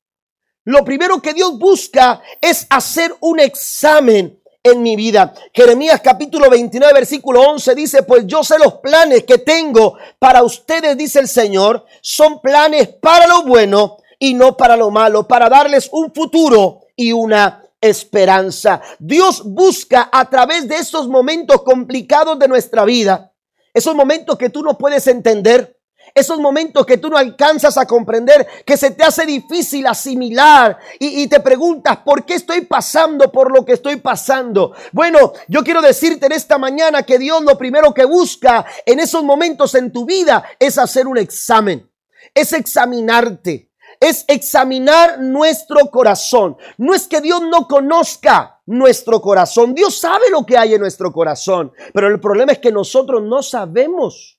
Lo 0.64 0.84
primero 0.84 1.20
que 1.20 1.34
Dios 1.34 1.58
busca 1.58 2.22
es 2.40 2.66
hacer 2.70 3.14
un 3.20 3.38
examen 3.38 4.40
en 4.64 4.82
mi 4.82 4.96
vida. 4.96 5.34
Jeremías 5.52 6.00
capítulo 6.02 6.48
29 6.48 6.94
versículo 6.94 7.42
11 7.42 7.74
dice, 7.74 8.02
pues 8.02 8.26
yo 8.26 8.42
sé 8.42 8.58
los 8.58 8.74
planes 8.74 9.24
que 9.24 9.38
tengo 9.38 9.98
para 10.18 10.42
ustedes, 10.42 10.96
dice 10.96 11.20
el 11.20 11.28
Señor, 11.28 11.84
son 12.00 12.40
planes 12.40 12.88
para 12.88 13.26
lo 13.26 13.42
bueno 13.42 13.98
y 14.18 14.32
no 14.32 14.56
para 14.56 14.74
lo 14.74 14.90
malo, 14.90 15.28
para 15.28 15.50
darles 15.50 15.90
un 15.92 16.12
futuro 16.14 16.80
y 16.96 17.12
una 17.12 17.62
esperanza. 17.78 18.80
Dios 18.98 19.42
busca 19.44 20.08
a 20.10 20.30
través 20.30 20.66
de 20.66 20.76
esos 20.76 21.08
momentos 21.08 21.62
complicados 21.62 22.38
de 22.38 22.48
nuestra 22.48 22.86
vida, 22.86 23.32
esos 23.74 23.94
momentos 23.94 24.38
que 24.38 24.48
tú 24.48 24.62
no 24.62 24.78
puedes 24.78 25.06
entender, 25.08 25.73
esos 26.14 26.38
momentos 26.38 26.86
que 26.86 26.98
tú 26.98 27.10
no 27.10 27.16
alcanzas 27.16 27.76
a 27.76 27.86
comprender, 27.86 28.46
que 28.64 28.76
se 28.76 28.92
te 28.92 29.02
hace 29.02 29.26
difícil 29.26 29.86
asimilar 29.86 30.78
y, 30.98 31.26
te 31.26 31.40
preguntas, 31.40 31.98
¿por 31.98 32.24
qué 32.24 32.34
estoy 32.34 32.62
pasando 32.62 33.32
por 33.32 33.52
lo 33.52 33.64
que 33.64 33.72
estoy 33.72 33.96
pasando? 33.96 34.74
Bueno, 34.92 35.32
yo 35.48 35.64
quiero 35.64 35.82
decirte 35.82 36.26
en 36.26 36.32
esta 36.32 36.56
mañana 36.56 37.02
que 37.02 37.18
Dios 37.18 37.42
lo 37.42 37.58
primero 37.58 37.92
que 37.92 38.04
busca 38.04 38.64
en 38.86 39.00
esos 39.00 39.24
momentos 39.24 39.74
en 39.74 39.92
tu 39.92 40.04
vida 40.04 40.44
es 40.58 40.78
hacer 40.78 41.06
un 41.06 41.18
examen, 41.18 41.90
es 42.32 42.52
examinarte 42.52 43.70
es 44.00 44.24
examinar 44.28 45.20
nuestro 45.20 45.86
corazón. 45.90 46.56
No 46.76 46.94
es 46.94 47.06
que 47.08 47.20
Dios 47.20 47.40
no 47.42 47.66
conozca 47.66 48.60
nuestro 48.66 49.20
corazón. 49.20 49.74
Dios 49.74 49.98
sabe 49.98 50.30
lo 50.30 50.44
que 50.44 50.58
hay 50.58 50.74
en 50.74 50.80
nuestro 50.80 51.12
corazón. 51.12 51.72
Pero 51.92 52.08
el 52.08 52.20
problema 52.20 52.52
es 52.52 52.58
que 52.58 52.72
nosotros 52.72 53.22
no 53.22 53.42
sabemos. 53.42 54.38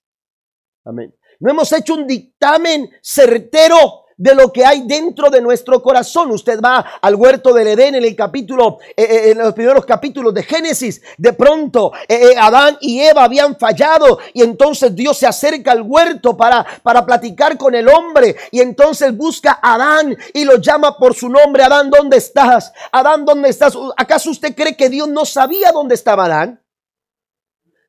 Amén. 0.83 1.15
No 1.39 1.51
hemos 1.51 1.71
hecho 1.73 1.93
un 1.93 2.07
dictamen 2.07 2.89
certero 3.01 4.05
de 4.17 4.33
lo 4.33 4.51
que 4.51 4.65
hay 4.65 4.83
dentro 4.87 5.29
de 5.29 5.41
nuestro 5.41 5.81
corazón. 5.81 6.31
Usted 6.31 6.59
va 6.61 6.85
al 7.01 7.15
huerto 7.15 7.53
del 7.53 7.67
Edén 7.67 7.95
en 7.95 8.03
el 8.03 8.15
capítulo, 8.15 8.79
eh, 8.95 9.03
eh, 9.03 9.31
en 9.31 9.37
los 9.37 9.53
primeros 9.53 9.85
capítulos 9.85 10.33
de 10.33 10.43
Génesis. 10.43 11.01
De 11.17 11.33
pronto, 11.33 11.91
eh, 12.07 12.35
Adán 12.37 12.77
y 12.81 13.01
Eva 13.01 13.25
habían 13.25 13.57
fallado 13.57 14.19
y 14.33 14.41
entonces 14.41 14.95
Dios 14.95 15.17
se 15.17 15.27
acerca 15.27 15.71
al 15.71 15.81
huerto 15.81 16.37
para, 16.37 16.65
para 16.81 17.05
platicar 17.05 17.57
con 17.57 17.75
el 17.75 17.89
hombre 17.89 18.35
y 18.51 18.61
entonces 18.61 19.15
busca 19.15 19.59
a 19.61 19.75
Adán 19.75 20.15
y 20.33 20.45
lo 20.45 20.57
llama 20.57 20.97
por 20.97 21.13
su 21.13 21.29
nombre. 21.29 21.63
Adán, 21.63 21.89
¿dónde 21.89 22.17
estás? 22.17 22.71
Adán, 22.91 23.25
¿dónde 23.25 23.49
estás? 23.49 23.77
¿Acaso 23.97 24.29
usted 24.29 24.55
cree 24.55 24.75
que 24.75 24.89
Dios 24.89 25.09
no 25.09 25.25
sabía 25.25 25.71
dónde 25.71 25.95
estaba 25.95 26.25
Adán? 26.25 26.61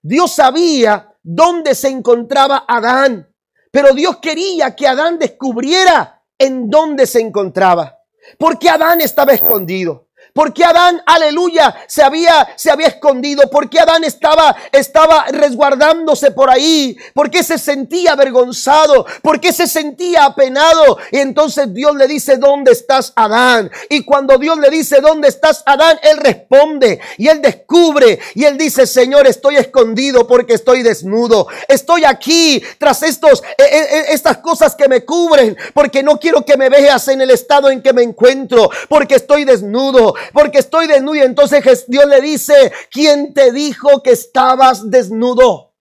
Dios 0.03 0.33
sabía 0.33 1.15
dónde 1.23 1.75
se 1.75 1.89
encontraba 1.89 2.65
Adán. 2.67 3.29
Pero 3.77 3.93
Dios 3.93 4.17
quería 4.23 4.75
que 4.75 4.89
Adán 4.89 5.19
descubriera 5.19 6.23
en 6.39 6.71
dónde 6.71 7.07
se 7.07 7.21
encontraba. 7.21 7.99
Porque 8.39 8.71
Adán 8.71 9.03
estaba 9.03 9.35
escondido. 9.35 10.06
¿Por 10.37 10.53
qué 10.53 10.65
Adán, 10.65 11.03
aleluya, 11.07 11.75
se 11.87 12.03
había, 12.03 12.47
se 12.57 12.71
había 12.71 12.89
escondido? 12.89 13.49
¿Por 13.49 13.71
qué 13.71 13.81
Adán 13.81 14.05
estaba, 14.05 14.55
estaba 14.71 15.25
resguardándose 15.31 16.31
por 16.31 16.51
ahí? 16.51 16.95
¿Por 17.15 17.31
qué 17.31 17.43
se 17.43 17.57
sentía 17.57 18.13
avergonzado? 18.13 19.07
¿Por 19.23 19.41
qué 19.41 19.51
se 19.51 19.67
sentía 19.67 20.27
apenado? 20.27 20.99
Y 21.11 21.21
entonces 21.21 21.73
Dios 21.73 21.97
le 21.97 22.07
dice, 22.07 22.37
¿dónde 22.37 22.73
estás 22.73 23.15
Adán? 23.17 23.71
Y 23.89 24.05
cuando 24.05 24.37
Dios 24.37 24.59
le 24.59 24.69
dice, 24.69 25.01
¿dónde 25.01 25.29
estás 25.29 25.63
Adán? 25.65 25.99
Él 26.03 26.19
responde 26.19 27.01
y 27.17 27.29
él 27.29 27.41
descubre 27.41 28.19
y 28.35 28.45
él 28.45 28.59
dice, 28.59 28.87
Señor, 28.87 29.27
estoy 29.27 29.57
escondido 29.57 30.27
porque 30.27 30.53
estoy 30.53 30.83
desnudo. 30.83 31.47
Estoy 31.67 32.05
aquí 32.05 32.63
tras 32.79 33.03
estos, 33.03 33.43
eh, 33.43 33.55
eh, 33.59 33.87
eh, 33.91 34.05
estas 34.11 34.37
cosas 34.37 34.77
que 34.77 34.87
me 34.87 35.03
cubren 35.03 35.57
porque 35.73 36.03
no 36.03 36.21
quiero 36.21 36.45
que 36.45 36.59
me 36.59 36.69
veas 36.69 37.09
en 37.09 37.23
el 37.23 37.31
estado 37.31 37.71
en 37.71 37.81
que 37.81 37.95
me 37.95 38.03
encuentro, 38.03 38.69
porque 38.91 39.15
estoy 39.15 39.45
desnudo, 39.45 40.15
porque 40.33 40.59
estoy 40.59 40.87
desnudo. 40.87 41.17
Y 41.17 41.21
entonces 41.21 41.85
Dios 41.87 42.07
le 42.07 42.21
dice, 42.21 42.73
¿quién 42.91 43.35
te 43.35 43.53
dijo 43.53 44.03
que 44.03 44.11
estabas 44.13 44.91
desnudo? 44.91 45.75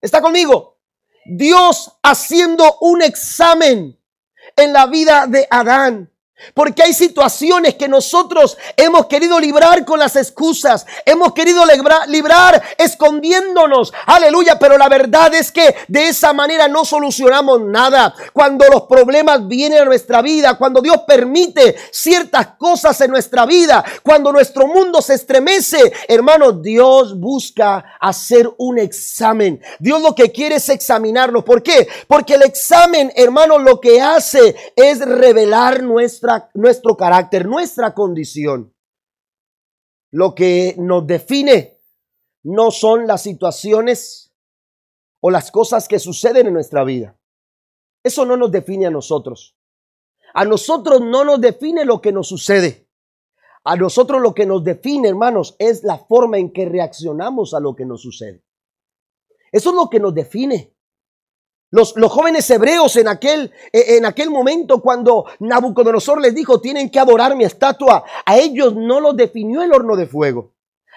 ¿Está 0.00 0.20
conmigo? 0.20 0.78
Dios 1.24 1.92
haciendo 2.02 2.78
un 2.80 3.02
examen 3.02 3.98
en 4.56 4.72
la 4.72 4.86
vida 4.86 5.26
de 5.26 5.46
Adán. 5.50 6.11
Porque 6.54 6.82
hay 6.82 6.92
situaciones 6.92 7.74
que 7.74 7.88
nosotros 7.88 8.56
hemos 8.76 9.06
querido 9.06 9.38
librar 9.38 9.84
con 9.84 9.98
las 9.98 10.16
excusas, 10.16 10.86
hemos 11.04 11.32
querido 11.32 11.64
librar, 12.08 12.62
escondiéndonos, 12.78 13.92
aleluya, 14.06 14.58
pero 14.58 14.78
la 14.78 14.88
verdad 14.88 15.34
es 15.34 15.50
que 15.52 15.74
de 15.88 16.08
esa 16.08 16.32
manera 16.32 16.68
no 16.68 16.84
solucionamos 16.84 17.60
nada. 17.62 18.14
Cuando 18.32 18.66
los 18.68 18.82
problemas 18.82 19.46
vienen 19.46 19.82
a 19.82 19.84
nuestra 19.84 20.22
vida, 20.22 20.54
cuando 20.54 20.80
Dios 20.80 20.98
permite 21.06 21.76
ciertas 21.90 22.48
cosas 22.58 23.00
en 23.00 23.10
nuestra 23.10 23.46
vida, 23.46 23.84
cuando 24.02 24.32
nuestro 24.32 24.66
mundo 24.66 25.02
se 25.02 25.14
estremece, 25.14 25.92
hermanos, 26.08 26.62
Dios 26.62 27.18
busca 27.18 27.96
hacer 28.00 28.48
un 28.58 28.78
examen. 28.78 29.60
Dios 29.78 30.00
lo 30.00 30.14
que 30.14 30.30
quiere 30.30 30.56
es 30.56 30.68
examinarnos. 30.68 31.44
¿Por 31.44 31.62
qué? 31.62 31.88
Porque 32.06 32.34
el 32.34 32.42
examen, 32.42 33.12
hermanos, 33.14 33.62
lo 33.62 33.80
que 33.80 34.00
hace 34.00 34.54
es 34.76 35.00
revelar 35.00 35.82
nuestra 35.82 36.31
nuestro 36.54 36.96
carácter, 36.96 37.46
nuestra 37.46 37.94
condición. 37.94 38.74
Lo 40.10 40.34
que 40.34 40.74
nos 40.78 41.06
define 41.06 41.80
no 42.42 42.70
son 42.70 43.06
las 43.06 43.22
situaciones 43.22 44.34
o 45.20 45.30
las 45.30 45.50
cosas 45.50 45.88
que 45.88 45.98
suceden 45.98 46.48
en 46.48 46.54
nuestra 46.54 46.84
vida. 46.84 47.18
Eso 48.02 48.26
no 48.26 48.36
nos 48.36 48.50
define 48.50 48.86
a 48.86 48.90
nosotros. 48.90 49.56
A 50.34 50.44
nosotros 50.44 51.00
no 51.00 51.24
nos 51.24 51.40
define 51.40 51.84
lo 51.84 52.00
que 52.00 52.12
nos 52.12 52.28
sucede. 52.28 52.88
A 53.64 53.76
nosotros 53.76 54.20
lo 54.20 54.34
que 54.34 54.44
nos 54.44 54.64
define, 54.64 55.08
hermanos, 55.08 55.54
es 55.58 55.84
la 55.84 55.98
forma 55.98 56.38
en 56.38 56.52
que 56.52 56.68
reaccionamos 56.68 57.54
a 57.54 57.60
lo 57.60 57.76
que 57.76 57.84
nos 57.84 58.02
sucede. 58.02 58.42
Eso 59.52 59.70
es 59.70 59.76
lo 59.76 59.88
que 59.88 60.00
nos 60.00 60.14
define. 60.14 60.74
Los, 61.72 61.94
jóvenes 62.10 62.48
hebreos 62.50 62.96
en 62.96 63.08
aquel, 63.08 63.50
e, 63.72 63.96
en 63.96 64.04
aquel 64.04 64.30
momento 64.30 64.82
cuando 64.82 65.24
Nabucodonosor 65.40 66.20
les 66.20 66.34
dijo 66.34 66.60
tienen 66.60 66.90
que 66.90 67.00
adorar 67.00 67.34
mi 67.34 67.44
estatua, 67.44 68.04
a 68.26 68.36
ellos 68.36 68.76
no 68.76 69.00
los 69.00 69.16
definió 69.16 69.62
el 69.62 69.72
horno 69.72 69.96
de 69.96 70.06
fuego. 70.06 70.52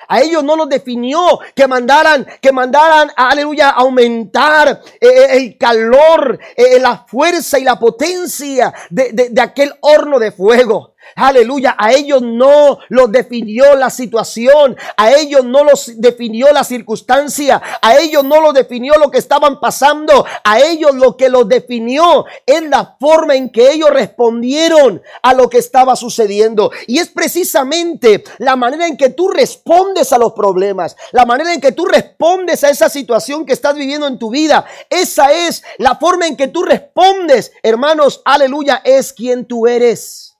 A 0.09 0.19
ellos 0.19 0.43
no 0.43 0.57
los 0.57 0.67
definió 0.67 1.39
que 1.55 1.65
mandaran, 1.65 2.27
que 2.41 2.51
mandaran, 2.51 3.09
aleluya, 3.15 3.69
aumentar 3.69 4.81
eh, 4.99 5.07
eh, 5.07 5.27
el 5.31 5.57
calor, 5.57 6.37
eh, 6.57 6.79
la 6.79 7.05
fuerza 7.07 7.57
y 7.57 7.63
la 7.63 7.79
potencia 7.79 8.73
de, 8.89 9.29
de 9.31 9.41
aquel 9.41 9.73
horno 9.79 10.19
de 10.19 10.33
fuego. 10.33 10.94
Aleluya, 11.15 11.75
a 11.77 11.93
ellos 11.93 12.21
no 12.21 12.79
los 12.89 13.11
definió 13.11 13.75
la 13.75 13.89
situación, 13.89 14.75
a 14.97 15.11
ellos 15.13 15.45
no 15.45 15.63
los 15.63 15.91
definió 15.95 16.51
la 16.51 16.63
circunstancia, 16.63 17.61
a 17.81 17.97
ellos 17.97 18.23
no 18.23 18.41
los 18.41 18.53
definió 18.53 18.93
lo 18.95 19.11
que 19.11 19.17
estaban 19.17 19.59
pasando, 19.59 20.25
a 20.43 20.59
ellos 20.59 20.95
lo 20.95 21.15
que 21.15 21.29
los 21.29 21.47
definió 21.47 22.25
es 22.45 22.61
la 22.63 22.95
forma 22.99 23.35
en 23.35 23.49
que 23.49 23.71
ellos 23.71 23.89
respondieron 23.89 25.01
a 25.21 25.33
lo 25.33 25.49
que 25.49 25.57
estaba 25.57 25.95
sucediendo. 25.95 26.71
Y 26.87 26.99
es 26.99 27.07
precisamente 27.09 28.23
la 28.39 28.55
manera 28.55 28.87
en 28.87 28.97
que 28.97 29.09
tú 29.09 29.29
respondes 29.29 30.11
a 30.13 30.17
los 30.17 30.33
problemas, 30.33 30.95
la 31.11 31.25
manera 31.25 31.53
en 31.53 31.61
que 31.61 31.71
tú 31.71 31.85
respondes 31.85 32.63
a 32.63 32.69
esa 32.69 32.89
situación 32.89 33.45
que 33.45 33.53
estás 33.53 33.75
viviendo 33.75 34.07
en 34.07 34.19
tu 34.19 34.29
vida. 34.29 34.65
Esa 34.89 35.31
es 35.31 35.63
la 35.77 35.95
forma 35.95 36.27
en 36.27 36.35
que 36.35 36.47
tú 36.47 36.63
respondes, 36.63 37.51
hermanos, 37.63 38.21
aleluya, 38.25 38.81
es 38.83 39.13
quien 39.13 39.45
tú 39.45 39.67
eres. 39.67 40.34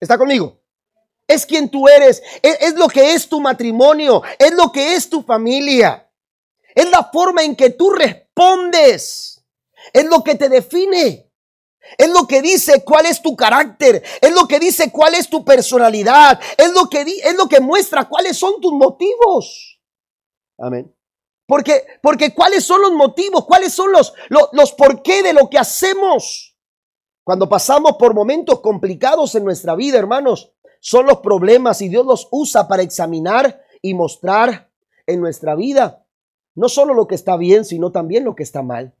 ¿Está 0.00 0.18
conmigo? 0.18 0.60
Es 1.26 1.44
quien 1.44 1.68
tú 1.68 1.88
eres, 1.88 2.22
es, 2.42 2.74
lo 2.74 2.88
que 2.88 3.14
es 3.14 3.28
tu 3.28 3.40
matrimonio, 3.40 4.22
es 4.38 4.52
lo 4.54 4.70
que 4.70 4.94
es 4.94 5.10
tu 5.10 5.22
familia, 5.22 6.08
es 6.74 6.88
la 6.90 7.04
forma 7.12 7.42
en 7.42 7.56
que 7.56 7.70
tú 7.70 7.90
respondes, 7.90 9.44
es 9.92 10.04
lo 10.04 10.22
que 10.22 10.34
te 10.34 10.48
define. 10.48 11.24
Es 11.98 12.08
lo 12.08 12.26
que 12.26 12.42
dice 12.42 12.82
cuál 12.84 13.06
es 13.06 13.22
tu 13.22 13.36
carácter, 13.36 14.02
es 14.20 14.32
lo 14.32 14.48
que 14.48 14.58
dice 14.58 14.90
cuál 14.90 15.14
es 15.14 15.30
tu 15.30 15.44
personalidad, 15.44 16.40
es 16.56 16.72
lo 16.72 16.90
que, 16.90 17.02
es 17.02 17.34
lo 17.36 17.48
que 17.48 17.60
muestra 17.60 18.08
cuáles 18.08 18.36
son 18.36 18.60
tus 18.60 18.72
motivos. 18.72 19.80
Amén. 20.58 20.92
Porque, 21.46 21.86
porque 22.02 22.34
cuáles 22.34 22.64
son 22.64 22.82
los 22.82 22.90
motivos, 22.92 23.46
cuáles 23.46 23.72
son 23.72 23.92
los, 23.92 24.14
los, 24.28 24.48
los 24.50 24.72
por 24.72 25.02
qué 25.02 25.22
de 25.22 25.32
lo 25.32 25.48
que 25.48 25.58
hacemos. 25.58 26.55
Cuando 27.26 27.48
pasamos 27.48 27.96
por 27.98 28.14
momentos 28.14 28.60
complicados 28.60 29.34
en 29.34 29.42
nuestra 29.42 29.74
vida, 29.74 29.98
hermanos, 29.98 30.52
son 30.78 31.06
los 31.06 31.18
problemas 31.18 31.82
y 31.82 31.88
Dios 31.88 32.06
los 32.06 32.28
usa 32.30 32.68
para 32.68 32.84
examinar 32.84 33.64
y 33.82 33.94
mostrar 33.94 34.70
en 35.08 35.20
nuestra 35.20 35.56
vida 35.56 36.06
no 36.54 36.68
solo 36.68 36.94
lo 36.94 37.08
que 37.08 37.16
está 37.16 37.36
bien, 37.36 37.64
sino 37.64 37.90
también 37.90 38.24
lo 38.24 38.36
que 38.36 38.44
está 38.44 38.62
mal. 38.62 38.94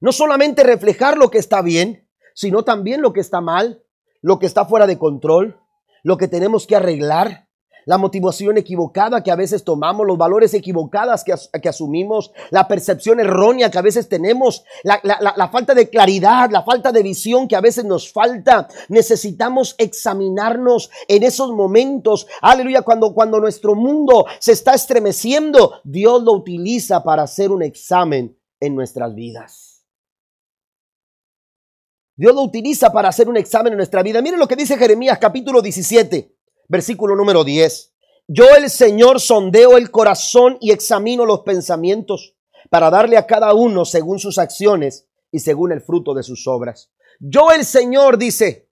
No 0.00 0.10
solamente 0.10 0.64
reflejar 0.64 1.18
lo 1.18 1.30
que 1.30 1.36
está 1.36 1.60
bien, 1.60 2.08
sino 2.32 2.64
también 2.64 3.02
lo 3.02 3.12
que 3.12 3.20
está 3.20 3.42
mal, 3.42 3.84
lo 4.22 4.38
que 4.38 4.46
está 4.46 4.64
fuera 4.64 4.86
de 4.86 4.98
control, 4.98 5.60
lo 6.02 6.16
que 6.16 6.28
tenemos 6.28 6.66
que 6.66 6.76
arreglar, 6.76 7.45
la 7.86 7.98
motivación 7.98 8.58
equivocada 8.58 9.22
que 9.22 9.30
a 9.30 9.36
veces 9.36 9.64
tomamos, 9.64 10.06
los 10.06 10.18
valores 10.18 10.52
equivocados 10.54 11.24
que, 11.24 11.68
asumimos, 11.68 12.32
la 12.50 12.68
percepción 12.68 13.20
errónea 13.20 13.70
que 13.70 13.78
a 13.78 13.82
veces 13.82 14.08
tenemos, 14.08 14.64
la, 14.82 15.00
la, 15.02 15.48
falta 15.48 15.72
de 15.72 15.88
claridad, 15.88 16.50
la 16.50 16.62
falta 16.62 16.90
de 16.92 17.02
visión 17.02 17.46
que 17.46 17.56
a 17.56 17.60
veces 17.60 17.84
nos 17.84 18.12
falta. 18.12 18.68
Necesitamos 18.88 19.76
examinarnos 19.78 20.90
en 21.06 21.22
esos 21.22 21.52
momentos. 21.52 22.26
Aleluya, 22.42 22.82
cuando, 22.82 23.14
cuando 23.14 23.38
nuestro 23.40 23.76
mundo 23.76 24.26
se 24.40 24.52
está 24.52 24.74
estremeciendo, 24.74 25.80
Dios 25.84 26.22
lo 26.24 26.32
utiliza 26.32 27.04
para 27.04 27.22
hacer 27.22 27.52
un 27.52 27.62
examen 27.62 28.36
en 28.58 28.74
nuestras 28.74 29.14
vidas. 29.14 29.84
Dios 32.16 32.34
lo 32.34 32.42
utiliza 32.42 32.90
para 32.90 33.10
hacer 33.10 33.28
un 33.28 33.36
examen 33.36 33.74
en 33.74 33.76
nuestra 33.76 34.02
vida. 34.02 34.20
Miren 34.22 34.40
lo 34.40 34.48
que 34.48 34.56
dice 34.56 34.76
Jeremías 34.76 35.18
capítulo 35.18 35.62
17 35.62 36.35
versículo 36.68 37.16
número 37.16 37.44
10. 37.44 37.92
Yo 38.28 38.44
el 38.56 38.70
Señor 38.70 39.20
sondeo 39.20 39.76
el 39.76 39.90
corazón 39.90 40.58
y 40.60 40.72
examino 40.72 41.24
los 41.24 41.40
pensamientos 41.40 42.34
para 42.70 42.90
darle 42.90 43.16
a 43.16 43.26
cada 43.26 43.54
uno 43.54 43.84
según 43.84 44.18
sus 44.18 44.38
acciones 44.38 45.06
y 45.30 45.40
según 45.40 45.72
el 45.72 45.80
fruto 45.80 46.14
de 46.14 46.22
sus 46.22 46.46
obras. 46.46 46.90
Yo 47.20 47.52
el 47.52 47.64
Señor 47.64 48.18
dice, 48.18 48.68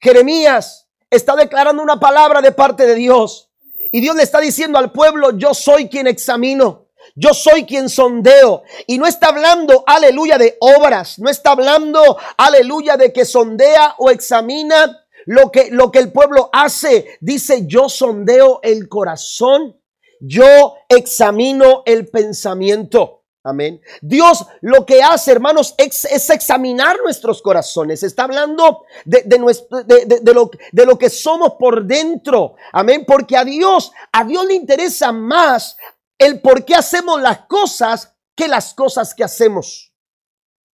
Jeremías 0.00 0.88
está 1.10 1.36
declarando 1.36 1.82
una 1.82 2.00
palabra 2.00 2.40
de 2.40 2.52
parte 2.52 2.86
de 2.86 2.94
Dios 2.96 3.50
y 3.92 4.00
Dios 4.00 4.16
le 4.16 4.22
está 4.22 4.40
diciendo 4.40 4.78
al 4.78 4.90
pueblo, 4.90 5.36
yo 5.36 5.54
soy 5.54 5.88
quien 5.88 6.06
examino. 6.06 6.88
Yo 7.14 7.34
soy 7.34 7.66
quien 7.66 7.88
sondeo. 7.88 8.62
Y 8.86 8.96
no 8.96 9.06
está 9.06 9.28
hablando, 9.28 9.84
aleluya, 9.86 10.38
de 10.38 10.56
obras. 10.60 11.18
No 11.18 11.28
está 11.28 11.50
hablando, 11.50 12.16
aleluya, 12.36 12.96
de 12.96 13.12
que 13.12 13.24
sondea 13.24 13.96
o 13.98 14.10
examina 14.10 15.01
lo 15.26 15.50
que, 15.50 15.70
lo 15.70 15.90
que 15.90 15.98
el 15.98 16.12
pueblo 16.12 16.50
hace, 16.52 17.18
dice, 17.20 17.66
yo 17.66 17.88
sondeo 17.88 18.60
el 18.62 18.88
corazón, 18.88 19.80
yo 20.20 20.74
examino 20.88 21.82
el 21.86 22.08
pensamiento. 22.08 23.22
Amén. 23.44 23.80
Dios 24.00 24.46
lo 24.60 24.86
que 24.86 25.02
hace, 25.02 25.32
hermanos, 25.32 25.74
es, 25.76 26.30
examinar 26.30 26.96
nuestros 27.02 27.42
corazones. 27.42 28.04
Está 28.04 28.24
hablando 28.24 28.84
de, 29.04 29.22
de, 29.26 29.38
nuestro, 29.38 29.82
de, 29.82 30.20
lo, 30.32 30.50
de 30.70 30.86
lo 30.86 30.96
que 30.96 31.10
somos 31.10 31.54
por 31.58 31.84
dentro. 31.84 32.54
Amén. 32.72 33.04
Porque 33.04 33.36
a 33.36 33.44
Dios, 33.44 33.90
a 34.12 34.24
Dios 34.24 34.46
le 34.46 34.54
interesa 34.54 35.10
más 35.10 35.76
el 36.18 36.40
por 36.40 36.64
qué 36.64 36.76
hacemos 36.76 37.20
las 37.20 37.46
cosas 37.46 38.14
que 38.36 38.46
las 38.46 38.74
cosas 38.74 39.12
que 39.12 39.24
hacemos. 39.24 39.92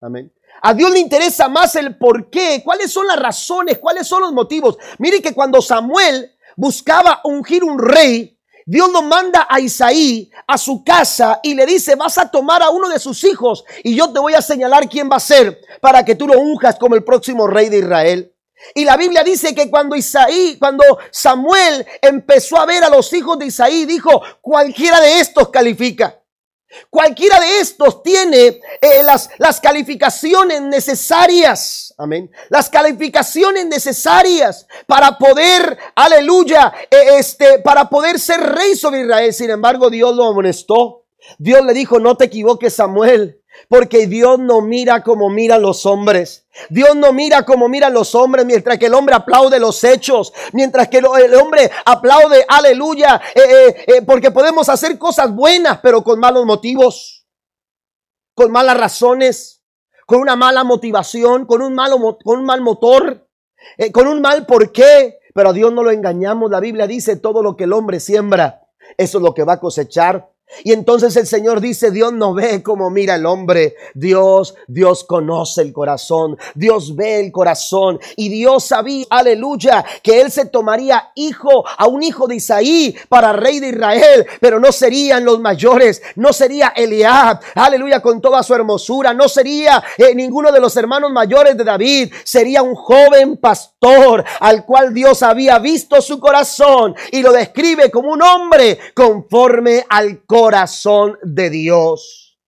Amén. 0.02 0.30
A 0.62 0.74
Dios 0.74 0.90
le 0.90 0.98
interesa 0.98 1.48
más 1.48 1.76
el 1.76 1.96
por 1.96 2.30
qué, 2.30 2.62
cuáles 2.64 2.92
son 2.92 3.06
las 3.06 3.18
razones, 3.18 3.78
cuáles 3.78 4.06
son 4.06 4.22
los 4.22 4.32
motivos. 4.32 4.76
Mire 4.98 5.22
que 5.22 5.34
cuando 5.34 5.62
Samuel 5.62 6.32
buscaba 6.56 7.20
ungir 7.24 7.62
un 7.62 7.78
rey, 7.78 8.38
Dios 8.66 8.90
lo 8.92 9.00
manda 9.00 9.46
a 9.48 9.60
Isaí 9.60 10.30
a 10.46 10.58
su 10.58 10.84
casa 10.84 11.40
y 11.42 11.54
le 11.54 11.64
dice, 11.64 11.94
vas 11.94 12.18
a 12.18 12.30
tomar 12.30 12.62
a 12.62 12.68
uno 12.68 12.88
de 12.88 12.98
sus 12.98 13.24
hijos 13.24 13.64
y 13.82 13.96
yo 13.96 14.12
te 14.12 14.20
voy 14.20 14.34
a 14.34 14.42
señalar 14.42 14.88
quién 14.90 15.08
va 15.10 15.16
a 15.16 15.20
ser 15.20 15.58
para 15.80 16.04
que 16.04 16.14
tú 16.14 16.26
lo 16.26 16.38
unjas 16.38 16.78
como 16.78 16.94
el 16.94 17.02
próximo 17.02 17.46
rey 17.46 17.70
de 17.70 17.78
Israel. 17.78 18.34
Y 18.74 18.84
la 18.84 18.96
Biblia 18.96 19.22
dice 19.22 19.54
que 19.54 19.70
cuando 19.70 19.96
Isaí, 19.96 20.56
cuando 20.58 20.84
Samuel 21.10 21.86
empezó 22.02 22.58
a 22.58 22.66
ver 22.66 22.84
a 22.84 22.90
los 22.90 23.10
hijos 23.12 23.38
de 23.38 23.46
Isaí, 23.46 23.86
dijo, 23.86 24.20
cualquiera 24.42 25.00
de 25.00 25.20
estos 25.20 25.48
califica. 25.48 26.20
Cualquiera 26.90 27.40
de 27.40 27.60
estos 27.60 28.02
tiene 28.02 28.46
eh, 28.80 29.02
las, 29.04 29.30
las 29.38 29.60
calificaciones 29.60 30.60
necesarias. 30.62 31.94
Amén. 31.96 32.30
Las 32.50 32.68
calificaciones 32.68 33.66
necesarias 33.66 34.66
para 34.86 35.16
poder, 35.18 35.78
aleluya, 35.94 36.72
eh, 36.90 37.18
este, 37.18 37.60
para 37.60 37.88
poder 37.88 38.18
ser 38.18 38.40
rey 38.40 38.74
sobre 38.76 39.02
Israel. 39.02 39.32
Sin 39.32 39.50
embargo, 39.50 39.90
Dios 39.90 40.14
lo 40.14 40.26
amonestó. 40.26 41.04
Dios 41.38 41.64
le 41.64 41.72
dijo, 41.72 41.98
no 41.98 42.16
te 42.16 42.26
equivoques, 42.26 42.74
Samuel. 42.74 43.40
Porque 43.68 44.06
Dios 44.06 44.38
no 44.38 44.60
mira 44.60 45.02
como 45.02 45.30
miran 45.30 45.62
los 45.62 45.84
hombres. 45.86 46.46
Dios 46.70 46.96
no 46.96 47.12
mira 47.12 47.44
como 47.44 47.68
miran 47.68 47.92
los 47.92 48.14
hombres 48.14 48.44
mientras 48.44 48.78
que 48.78 48.86
el 48.86 48.94
hombre 48.94 49.14
aplaude 49.14 49.58
los 49.58 49.82
hechos, 49.84 50.32
mientras 50.52 50.88
que 50.88 50.98
el 50.98 51.34
hombre 51.34 51.70
aplaude, 51.84 52.44
aleluya, 52.48 53.20
eh, 53.34 53.40
eh, 53.40 53.84
eh, 53.86 54.02
porque 54.02 54.30
podemos 54.30 54.68
hacer 54.68 54.98
cosas 54.98 55.34
buenas, 55.34 55.80
pero 55.82 56.02
con 56.02 56.18
malos 56.18 56.44
motivos, 56.46 57.26
con 58.34 58.50
malas 58.50 58.76
razones, 58.76 59.62
con 60.06 60.20
una 60.20 60.36
mala 60.36 60.64
motivación, 60.64 61.46
con 61.46 61.62
un, 61.62 61.74
malo, 61.74 62.18
con 62.24 62.38
un 62.38 62.44
mal 62.44 62.60
motor, 62.60 63.28
con 63.92 64.06
un 64.06 64.20
mal 64.20 64.46
porqué. 64.46 65.18
Pero 65.34 65.50
a 65.50 65.52
Dios 65.52 65.72
no 65.72 65.84
lo 65.84 65.92
engañamos. 65.92 66.50
La 66.50 66.58
Biblia 66.58 66.86
dice 66.86 67.16
todo 67.16 67.42
lo 67.42 67.54
que 67.54 67.64
el 67.64 67.72
hombre 67.72 68.00
siembra, 68.00 68.62
eso 68.96 69.18
es 69.18 69.22
lo 69.24 69.34
que 69.34 69.44
va 69.44 69.54
a 69.54 69.60
cosechar. 69.60 70.30
Y 70.64 70.72
entonces 70.72 71.16
el 71.16 71.26
Señor 71.26 71.60
dice, 71.60 71.90
Dios 71.90 72.12
no 72.12 72.34
ve 72.34 72.62
como 72.62 72.90
mira 72.90 73.14
el 73.14 73.26
hombre. 73.26 73.76
Dios, 73.94 74.54
Dios 74.66 75.04
conoce 75.04 75.62
el 75.62 75.72
corazón. 75.72 76.36
Dios 76.54 76.96
ve 76.96 77.20
el 77.20 77.32
corazón. 77.32 78.00
Y 78.16 78.28
Dios 78.28 78.64
sabía, 78.64 79.06
aleluya, 79.10 79.84
que 80.02 80.20
Él 80.20 80.30
se 80.30 80.46
tomaría 80.46 81.12
hijo 81.14 81.64
a 81.66 81.86
un 81.86 82.02
hijo 82.02 82.26
de 82.26 82.36
Isaí 82.36 82.96
para 83.08 83.32
rey 83.32 83.60
de 83.60 83.68
Israel. 83.68 84.26
Pero 84.40 84.58
no 84.58 84.72
serían 84.72 85.24
los 85.24 85.38
mayores. 85.40 86.02
No 86.16 86.32
sería 86.32 86.68
Eliab, 86.74 87.40
aleluya, 87.54 88.00
con 88.00 88.20
toda 88.20 88.42
su 88.42 88.54
hermosura. 88.54 89.14
No 89.14 89.28
sería 89.28 89.82
eh, 89.96 90.14
ninguno 90.14 90.50
de 90.50 90.60
los 90.60 90.76
hermanos 90.76 91.12
mayores 91.12 91.56
de 91.56 91.64
David. 91.64 92.12
Sería 92.24 92.62
un 92.62 92.74
joven 92.74 93.36
pastor 93.36 94.24
al 94.40 94.64
cual 94.64 94.92
Dios 94.92 95.22
había 95.22 95.58
visto 95.58 96.00
su 96.02 96.18
corazón 96.18 96.94
y 97.12 97.22
lo 97.22 97.32
describe 97.32 97.90
como 97.90 98.12
un 98.12 98.22
hombre 98.22 98.78
conforme 98.94 99.84
al 99.88 100.24
corazón 100.24 100.37
corazón 100.40 101.18
de 101.22 101.50
Dios. 101.50 102.38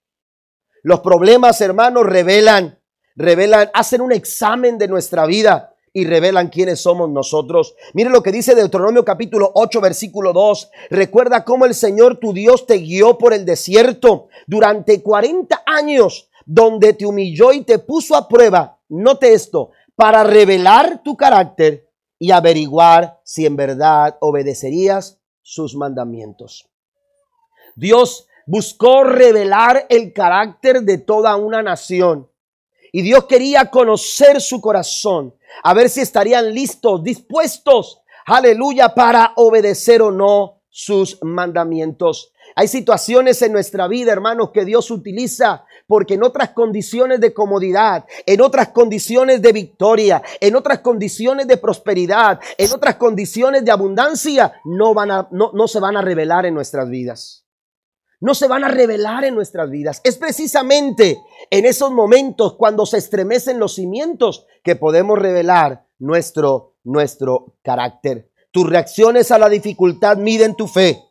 Los 0.85 1.01
problemas, 1.01 1.61
hermanos, 1.61 2.07
revelan, 2.07 2.79
revelan, 3.17 3.69
hacen 3.75 4.01
un 4.01 4.13
examen 4.13 4.79
de 4.79 4.87
nuestra 4.87 5.27
vida 5.27 5.75
y 5.93 6.05
revelan 6.05 6.51
quiénes 6.51 6.81
somos 6.81 7.11
nosotros. 7.11 7.75
Mire 7.93 8.11
lo 8.11 8.23
que 8.23 8.31
dice 8.31 8.55
Deuteronomio 8.55 9.05
capítulo 9.05 9.51
8 9.55 9.81
versículo 9.81 10.33
2. 10.33 10.71
Recuerda 10.91 11.45
cómo 11.45 11.67
el 11.67 11.75
Señor 11.75 12.19
tu 12.21 12.33
Dios 12.33 12.65
te 12.65 12.77
guió 12.79 13.19
por 13.19 13.35
el 13.35 13.45
desierto 13.45 14.29
durante 14.47 15.03
40 15.03 15.65
años, 15.67 16.31
donde 16.47 16.93
te 16.93 17.07
humilló 17.07 17.53
y 17.53 17.63
te 17.63 17.81
puso 17.81 18.15
a 18.15 18.29
prueba. 18.29 18.79
Note 18.89 19.33
esto, 19.33 19.73
para 19.97 20.23
revelar 20.23 21.03
tu 21.03 21.17
carácter 21.17 21.89
y 22.21 22.31
averiguar 22.31 23.21
si 23.25 23.47
en 23.47 23.57
verdad 23.57 24.17
obedecerías 24.21 25.19
sus 25.43 25.75
mandamientos. 25.75 26.70
Dios 27.77 28.27
buscó 28.47 29.05
revelar 29.05 29.87
el 29.89 30.13
carácter 30.13 30.83
de 30.83 30.99
toda 30.99 31.37
una 31.37 31.63
nación. 31.63 32.29
Y 32.93 33.03
Dios 33.03 33.27
quería 33.27 33.67
conocer 33.67 34.41
su 34.41 34.61
corazón, 34.61 35.35
a 35.63 35.73
ver 35.75 35.89
si 35.89 36.01
estarían 36.01 36.53
listos, 36.53 37.05
dispuestos, 37.05 38.01
aleluya, 38.27 38.95
para 38.95 39.33
obedecer 39.37 40.03
o 40.03 40.11
no 40.11 40.63
sus 40.69 41.19
mandamientos. 41.23 42.33
Hay 42.57 42.67
situaciones 42.67 43.41
en 43.43 43.53
nuestra 43.53 43.87
vida, 43.87 44.11
hermanos, 44.11 44.51
que 44.51 44.65
Dios 44.65 44.91
utiliza 44.91 45.65
porque 45.87 46.15
en 46.15 46.25
otras 46.25 46.51
condiciones 46.51 47.21
de 47.21 47.33
comodidad, 47.33 48.05
en 48.27 48.41
otras 48.41 48.71
condiciones 48.71 49.41
de 49.43 49.53
victoria, 49.53 50.23
en 50.41 50.57
otras 50.57 50.81
condiciones 50.81 51.47
de 51.47 51.57
prosperidad, 51.57 52.41
en 52.59 52.73
otras 52.73 52.97
condiciones 52.97 53.65
de 53.65 53.71
abundancia, 53.71 54.55
no, 54.65 54.93
van 54.93 55.13
a, 55.13 55.29
no, 55.31 55.53
no 55.53 55.69
se 55.69 55.79
van 55.79 55.97
a 55.97 56.03
revelar 56.03 56.47
en 56.47 56.55
nuestras 56.55 56.89
vidas 56.89 57.45
no 58.21 58.35
se 58.35 58.47
van 58.47 58.65
a 58.65 58.69
revelar 58.69 59.25
en 59.25 59.35
nuestras 59.35 59.71
vidas. 59.71 60.01
Es 60.05 60.19
precisamente 60.19 61.21
en 61.51 61.65
esos 61.65 61.91
momentos 61.91 62.55
cuando 62.55 62.87
se 62.87 62.99
estremecen 62.99 63.59
los 63.59 63.75
cimientos 63.75 64.47
que 64.63 64.77
podemos 64.77 65.19
revelar 65.19 65.87
nuestro, 65.99 66.75
nuestro 66.85 67.55
carácter. 67.63 68.31
Tus 68.51 68.69
reacciones 68.69 69.31
a 69.31 69.39
la 69.39 69.49
dificultad 69.49 70.19
miden 70.19 70.55
tu 70.55 70.67
fe, 70.67 71.03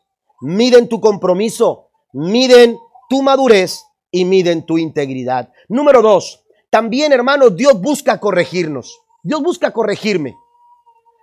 miden 0.41 0.87
tu 0.87 1.01
compromiso, 1.01 1.89
miden 2.13 2.77
tu 3.09 3.23
madurez 3.23 3.83
y 4.11 4.25
miden 4.25 4.65
tu 4.65 4.77
integridad. 4.77 5.51
Número 5.67 6.01
dos, 6.01 6.45
también 6.69 7.11
hermanos, 7.11 7.55
Dios 7.55 7.81
busca 7.81 8.19
corregirnos. 8.19 9.01
Dios 9.23 9.41
busca 9.41 9.71
corregirme. 9.71 10.37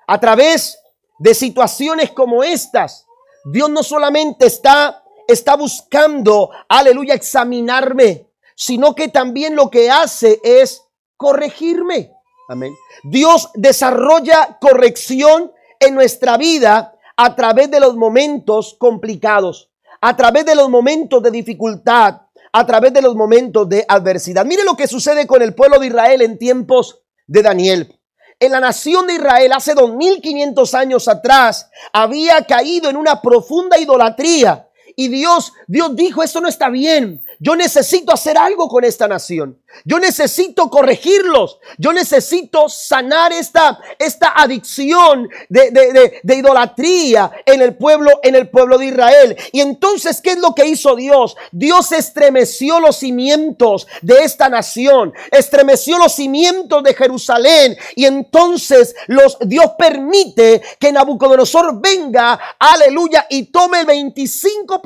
A 0.08 0.18
través 0.18 0.78
de 1.18 1.34
situaciones 1.34 2.10
como 2.10 2.42
estas, 2.42 3.06
Dios 3.44 3.70
no 3.70 3.82
solamente 3.82 4.46
está 4.46 5.02
está 5.26 5.56
buscando, 5.56 6.50
aleluya, 6.68 7.14
examinarme, 7.14 8.30
sino 8.54 8.94
que 8.94 9.08
también 9.08 9.54
lo 9.54 9.70
que 9.70 9.90
hace 9.90 10.40
es 10.42 10.82
corregirme. 11.16 12.12
Amén. 12.48 12.74
Dios 13.02 13.50
desarrolla 13.54 14.58
corrección 14.60 15.52
en 15.80 15.94
nuestra 15.94 16.36
vida 16.36 16.94
a 17.16 17.34
través 17.34 17.70
de 17.70 17.80
los 17.80 17.96
momentos 17.96 18.76
complicados, 18.78 19.70
a 20.00 20.16
través 20.16 20.46
de 20.46 20.54
los 20.54 20.68
momentos 20.68 21.22
de 21.22 21.30
dificultad, 21.30 22.22
a 22.52 22.66
través 22.66 22.92
de 22.92 23.02
los 23.02 23.14
momentos 23.14 23.68
de 23.68 23.84
adversidad. 23.88 24.44
Mire 24.44 24.64
lo 24.64 24.76
que 24.76 24.86
sucede 24.86 25.26
con 25.26 25.42
el 25.42 25.54
pueblo 25.54 25.78
de 25.78 25.88
Israel 25.88 26.22
en 26.22 26.38
tiempos 26.38 27.02
de 27.26 27.42
Daniel. 27.42 28.00
En 28.38 28.52
la 28.52 28.60
nación 28.60 29.06
de 29.06 29.14
Israel 29.14 29.52
hace 29.52 29.74
2500 29.74 30.74
años 30.74 31.08
atrás 31.08 31.70
había 31.92 32.42
caído 32.44 32.90
en 32.90 32.96
una 32.96 33.22
profunda 33.22 33.78
idolatría 33.78 34.68
y 34.98 35.08
Dios, 35.08 35.52
Dios 35.66 35.94
dijo, 35.94 36.22
esto 36.22 36.40
no 36.40 36.48
está 36.48 36.70
bien. 36.70 37.22
Yo 37.38 37.54
necesito 37.54 38.14
hacer 38.14 38.38
algo 38.38 38.66
con 38.66 38.82
esta 38.82 39.06
nación. 39.06 39.60
Yo 39.84 39.98
necesito 39.98 40.70
corregirlos. 40.70 41.58
Yo 41.76 41.92
necesito 41.92 42.66
sanar 42.70 43.30
esta, 43.30 43.78
esta 43.98 44.32
adicción 44.34 45.28
de, 45.50 45.70
de, 45.70 46.20
de, 46.22 46.34
idolatría 46.34 47.30
en 47.44 47.60
el 47.60 47.76
pueblo, 47.76 48.20
en 48.22 48.36
el 48.36 48.48
pueblo 48.48 48.78
de 48.78 48.86
Israel. 48.86 49.36
Y 49.52 49.60
entonces, 49.60 50.22
¿qué 50.22 50.30
es 50.30 50.38
lo 50.38 50.54
que 50.54 50.66
hizo 50.66 50.96
Dios? 50.96 51.36
Dios 51.52 51.92
estremeció 51.92 52.80
los 52.80 52.96
cimientos 52.96 53.86
de 54.00 54.22
esta 54.22 54.48
nación. 54.48 55.12
Estremeció 55.30 55.98
los 55.98 56.14
cimientos 56.14 56.82
de 56.82 56.94
Jerusalén. 56.94 57.76
Y 57.96 58.06
entonces 58.06 58.94
los, 59.08 59.36
Dios 59.40 59.72
permite 59.76 60.62
que 60.78 60.90
Nabucodonosor 60.90 61.82
venga, 61.82 62.40
aleluya, 62.58 63.26
y 63.28 63.44
tome 63.44 63.80
el 63.80 63.86
25% 63.86 64.85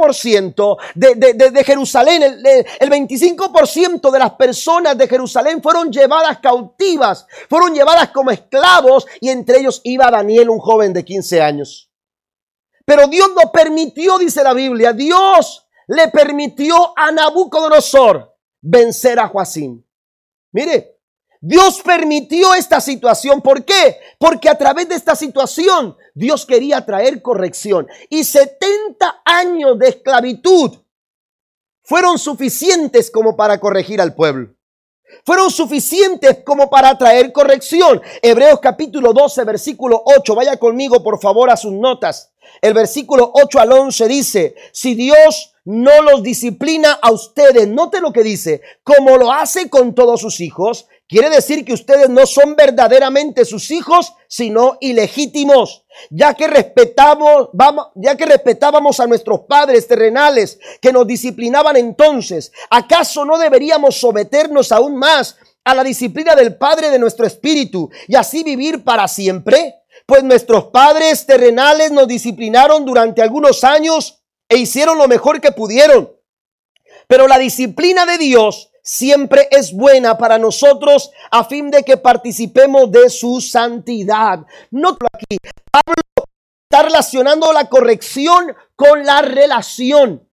de, 0.95 1.15
de, 1.15 1.65
Jerusalén, 1.65 2.23
el, 2.23 2.47
el 2.47 2.91
25% 2.91 4.11
de 4.11 4.19
las 4.19 4.33
personas 4.33 4.97
de 4.97 5.09
Jerusalén 5.09 5.63
fueron 5.63 5.93
llevadas 5.93 6.39
cautivas, 6.39 7.27
fueron 7.49 7.75
llevadas 7.75 8.11
como 8.11 8.31
esclavos 8.31 9.07
y 9.21 9.29
entre 9.29 9.59
ellos 9.59 9.81
iba 9.85 10.11
Daniel, 10.11 10.51
un 10.51 10.59
joven 10.59 10.93
de 10.93 11.05
15 11.05 11.41
años. 11.41 11.91
Pero 12.85 13.07
Dios 13.07 13.31
no 13.37 13.53
permitió, 13.53 14.19
dice 14.19 14.43
la 14.43 14.53
Biblia, 14.53 14.93
Dios 14.93 15.67
le 15.87 16.09
permitió 16.09 16.93
a 16.97 17.11
Nabucodonosor 17.11 18.37
vencer 18.61 19.19
a 19.19 19.29
Joacín. 19.29 19.87
Mire, 20.53 21.00
Dios 21.41 21.81
permitió 21.83 22.55
esta 22.55 22.81
situación. 22.81 23.41
¿Por 23.41 23.65
qué? 23.65 23.99
Porque 24.19 24.49
a 24.49 24.59
través 24.59 24.89
de 24.89 24.95
esta 24.95 25.17
situación 25.17 25.97
Dios 26.15 26.45
quería 26.45 26.85
traer 26.85 27.23
corrección. 27.23 27.87
Y 28.11 28.25
70 28.25 29.23
años 29.25 29.79
de 29.79 29.89
esclavitud 29.89 30.79
fueron 31.83 32.19
suficientes 32.19 33.11
como 33.11 33.37
para 33.37 33.59
corregir 33.59 34.01
al 34.01 34.15
pueblo 34.15 34.55
fueron 35.25 35.51
suficientes 35.51 36.39
como 36.45 36.71
para 36.71 36.97
traer 36.97 37.33
corrección. 37.33 38.01
Hebreos 38.23 38.61
capítulo 38.61 39.13
12, 39.13 39.45
versículo 39.45 40.03
8. 40.05 40.35
Vaya 40.35 40.57
conmigo, 40.57 41.03
por 41.03 41.21
favor, 41.21 41.51
a 41.51 41.57
sus 41.57 41.73
notas. 41.73 42.33
El 42.61 42.75
versículo 42.75 43.31
8 43.35 43.61
al 43.61 43.73
11 43.73 44.09
dice, 44.09 44.55
si 44.73 44.95
Dios 44.95 45.55
no 45.65 46.03
los 46.03 46.23
disciplina 46.23 46.99
a 47.01 47.13
ustedes, 47.13 47.69
note 47.69 48.01
lo 48.01 48.13
que 48.13 48.23
dice, 48.23 48.61
como 48.83 49.17
lo 49.17 49.33
hace 49.33 49.71
con 49.71 49.95
todos 49.95 50.21
sus 50.21 50.41
hijos, 50.41 50.87
quiere 51.11 51.29
decir 51.29 51.65
que 51.65 51.73
ustedes 51.73 52.09
no 52.09 52.25
son 52.25 52.55
verdaderamente 52.55 53.45
sus 53.45 53.71
hijos, 53.73 54.15
sino 54.29 54.79
ilegítimos, 54.81 55.85
ya 56.09 56.35
que 56.35 56.47
respetamos, 56.47 57.49
vamos, 57.53 57.89
ya 57.97 58.17
que 58.17 58.27
respetábamos 58.27 59.01
a 59.01 59.09
nuestros 59.09 59.41
padres 59.41 59.89
terrenales 59.89 60.61
que 60.81 60.93
nos 60.93 61.07
disciplinaban 61.07 61.77
entonces, 61.77 62.53
¿acaso 62.71 63.25
no 63.25 63.39
deberíamos 63.39 63.97
someternos 63.97 64.71
aún 64.71 64.97
más 64.97 65.37
a 65.65 65.75
la 65.75 65.83
disciplina 65.83 66.37
del 66.37 66.57
Padre 66.57 66.91
de 66.91 66.99
nuestro 66.99 67.27
espíritu 67.27 67.91
y 68.07 68.15
así 68.15 68.45
vivir 68.45 68.85
para 68.85 69.09
siempre? 69.09 69.83
Pues 70.07 70.23
nuestros 70.23 70.67
padres 70.67 71.27
terrenales 71.27 71.91
nos 71.91 72.07
disciplinaron 72.07 72.85
durante 72.85 73.21
algunos 73.21 73.65
años 73.65 74.23
e 74.49 74.59
hicieron 74.59 74.97
lo 74.97 75.09
mejor 75.09 75.41
que 75.41 75.53
pudieron. 75.53 76.13
Pero 77.07 77.27
la 77.27 77.39
disciplina 77.39 78.07
de 78.07 78.19
Dios 78.19 78.70
siempre 78.83 79.49
es 79.51 79.73
buena 79.73 80.17
para 80.17 80.39
nosotros 80.39 81.11
a 81.31 81.45
fin 81.45 81.71
de 81.71 81.83
que 81.83 81.97
participemos 81.97 82.91
de 82.91 83.09
su 83.11 83.41
santidad. 83.41 84.41
No 84.71 84.97
aquí. 85.13 85.39
Pablo 85.71 86.03
está 86.71 86.83
relacionando 86.85 87.53
la 87.53 87.69
corrección 87.69 88.55
con 88.77 89.05
la 89.05 89.23
relación. 89.23 90.29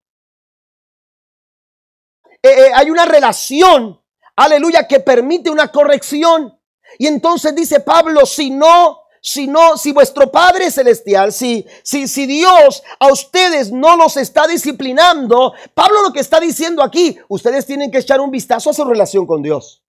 Eh, 2.41 2.49
eh, 2.49 2.71
hay 2.73 2.89
una 2.89 3.05
relación, 3.05 4.01
aleluya, 4.35 4.87
que 4.87 4.99
permite 4.99 5.49
una 5.49 5.71
corrección. 5.71 6.59
Y 6.97 7.07
entonces 7.07 7.55
dice 7.55 7.81
Pablo, 7.81 8.25
si 8.25 8.51
no, 8.51 9.06
si 9.27 9.45
no, 9.45 9.75
si 9.75 9.91
vuestro 9.91 10.31
Padre 10.31 10.71
Celestial, 10.71 11.33
si, 11.33 11.65
si, 11.83 12.07
si 12.07 12.25
Dios 12.25 12.81
a 12.97 13.11
ustedes 13.11 13.73
no 13.73 13.97
los 13.97 14.15
está 14.15 14.47
disciplinando, 14.47 15.53
Pablo 15.73 16.01
lo 16.01 16.13
que 16.13 16.21
está 16.21 16.39
diciendo 16.39 16.81
aquí, 16.81 17.19
ustedes 17.27 17.65
tienen 17.65 17.91
que 17.91 17.97
echar 17.97 18.21
un 18.21 18.31
vistazo 18.31 18.69
a 18.69 18.73
su 18.73 18.85
relación 18.85 19.27
con 19.27 19.41
Dios. 19.41 19.83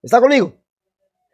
¿Está 0.00 0.20
conmigo? 0.20 0.52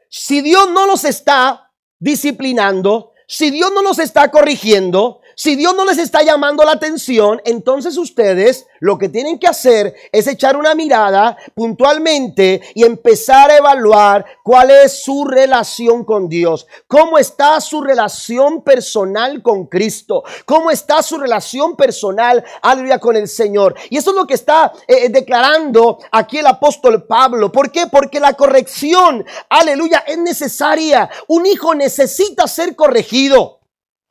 Si 0.09 0.41
Dios 0.41 0.71
no 0.71 0.87
los 0.87 1.05
está 1.05 1.71
disciplinando, 1.99 3.13
si 3.29 3.51
Dios 3.51 3.71
no 3.75 3.83
los 3.83 3.99
está 3.99 4.31
corrigiendo, 4.31 5.20
si 5.43 5.57
Dios 5.57 5.75
no 5.75 5.87
les 5.87 5.97
está 5.97 6.23
llamando 6.23 6.65
la 6.65 6.73
atención, 6.73 7.41
entonces 7.47 7.97
ustedes 7.97 8.67
lo 8.79 8.99
que 8.99 9.09
tienen 9.09 9.39
que 9.39 9.47
hacer 9.47 9.95
es 10.13 10.27
echar 10.27 10.55
una 10.55 10.75
mirada 10.75 11.35
puntualmente 11.55 12.61
y 12.75 12.85
empezar 12.85 13.51
a 13.51 13.57
evaluar 13.57 14.27
cuál 14.43 14.71
es 14.71 15.03
su 15.03 15.25
relación 15.25 16.05
con 16.05 16.29
Dios, 16.29 16.67
cómo 16.87 17.17
está 17.17 17.59
su 17.63 17.81
relación 17.81 18.63
personal 18.63 19.41
con 19.41 19.65
Cristo, 19.65 20.25
cómo 20.45 20.71
está 20.71 21.03
su 21.03 21.17
relación 21.17 21.75
personal, 21.75 22.45
aleluya, 22.61 22.99
con 22.99 23.17
el 23.17 23.27
Señor. 23.27 23.75
Y 23.89 23.97
eso 23.97 24.11
es 24.11 24.17
lo 24.17 24.27
que 24.27 24.35
está 24.35 24.75
eh, 24.87 25.07
eh, 25.07 25.09
declarando 25.09 26.01
aquí 26.13 26.37
el 26.37 26.49
apóstol 26.49 27.07
Pablo. 27.07 27.51
¿Por 27.51 27.73
qué? 27.73 27.87
Porque 27.87 28.21
la 28.21 28.35
corrección, 28.35 29.25
aleluya, 29.49 30.05
es 30.07 30.19
necesaria. 30.19 31.09
Un 31.29 31.47
hijo 31.47 31.75
necesita 31.75 32.47
ser 32.47 32.77
corregido. 32.77 33.60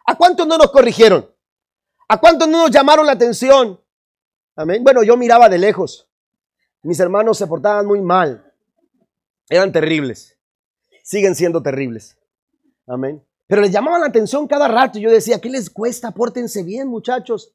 ¿A 0.09 0.15
cuántos 0.15 0.47
no 0.47 0.57
nos 0.57 0.71
corrigieron? 0.71 1.29
¿A 2.07 2.19
cuántos 2.19 2.47
no 2.47 2.63
nos 2.63 2.71
llamaron 2.71 3.05
la 3.05 3.11
atención? 3.11 3.79
Amén. 4.55 4.83
Bueno, 4.83 5.03
yo 5.03 5.15
miraba 5.15 5.47
de 5.47 5.59
lejos. 5.59 6.09
Mis 6.81 6.99
hermanos 6.99 7.37
se 7.37 7.45
portaban 7.45 7.85
muy 7.85 8.01
mal. 8.01 8.51
Eran 9.47 9.71
terribles. 9.71 10.35
Siguen 11.03 11.35
siendo 11.35 11.61
terribles. 11.61 12.17
Amén. 12.87 13.23
Pero 13.45 13.61
les 13.61 13.69
llamaban 13.69 14.01
la 14.01 14.07
atención 14.07 14.47
cada 14.47 14.67
rato. 14.67 14.97
Yo 14.97 15.11
decía, 15.11 15.39
¿qué 15.39 15.51
les 15.51 15.69
cuesta? 15.69 16.09
Pórtense 16.09 16.63
bien, 16.63 16.87
muchachos. 16.87 17.53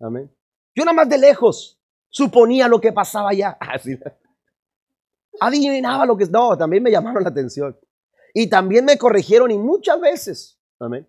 Amén. 0.00 0.34
Yo 0.74 0.86
nada 0.86 0.94
más 0.94 1.08
de 1.10 1.18
lejos 1.18 1.78
suponía 2.08 2.66
lo 2.66 2.80
que 2.80 2.94
pasaba 2.94 3.28
allá. 3.28 3.58
Adivinaba 5.40 6.06
lo 6.06 6.16
que... 6.16 6.24
No, 6.24 6.56
también 6.56 6.82
me 6.82 6.90
llamaron 6.90 7.24
la 7.24 7.28
atención. 7.28 7.78
Y 8.34 8.48
también 8.48 8.84
me 8.84 8.98
corrigieron 8.98 9.50
y 9.50 9.58
muchas 9.58 10.00
veces. 10.00 10.58
Amén. 10.78 11.08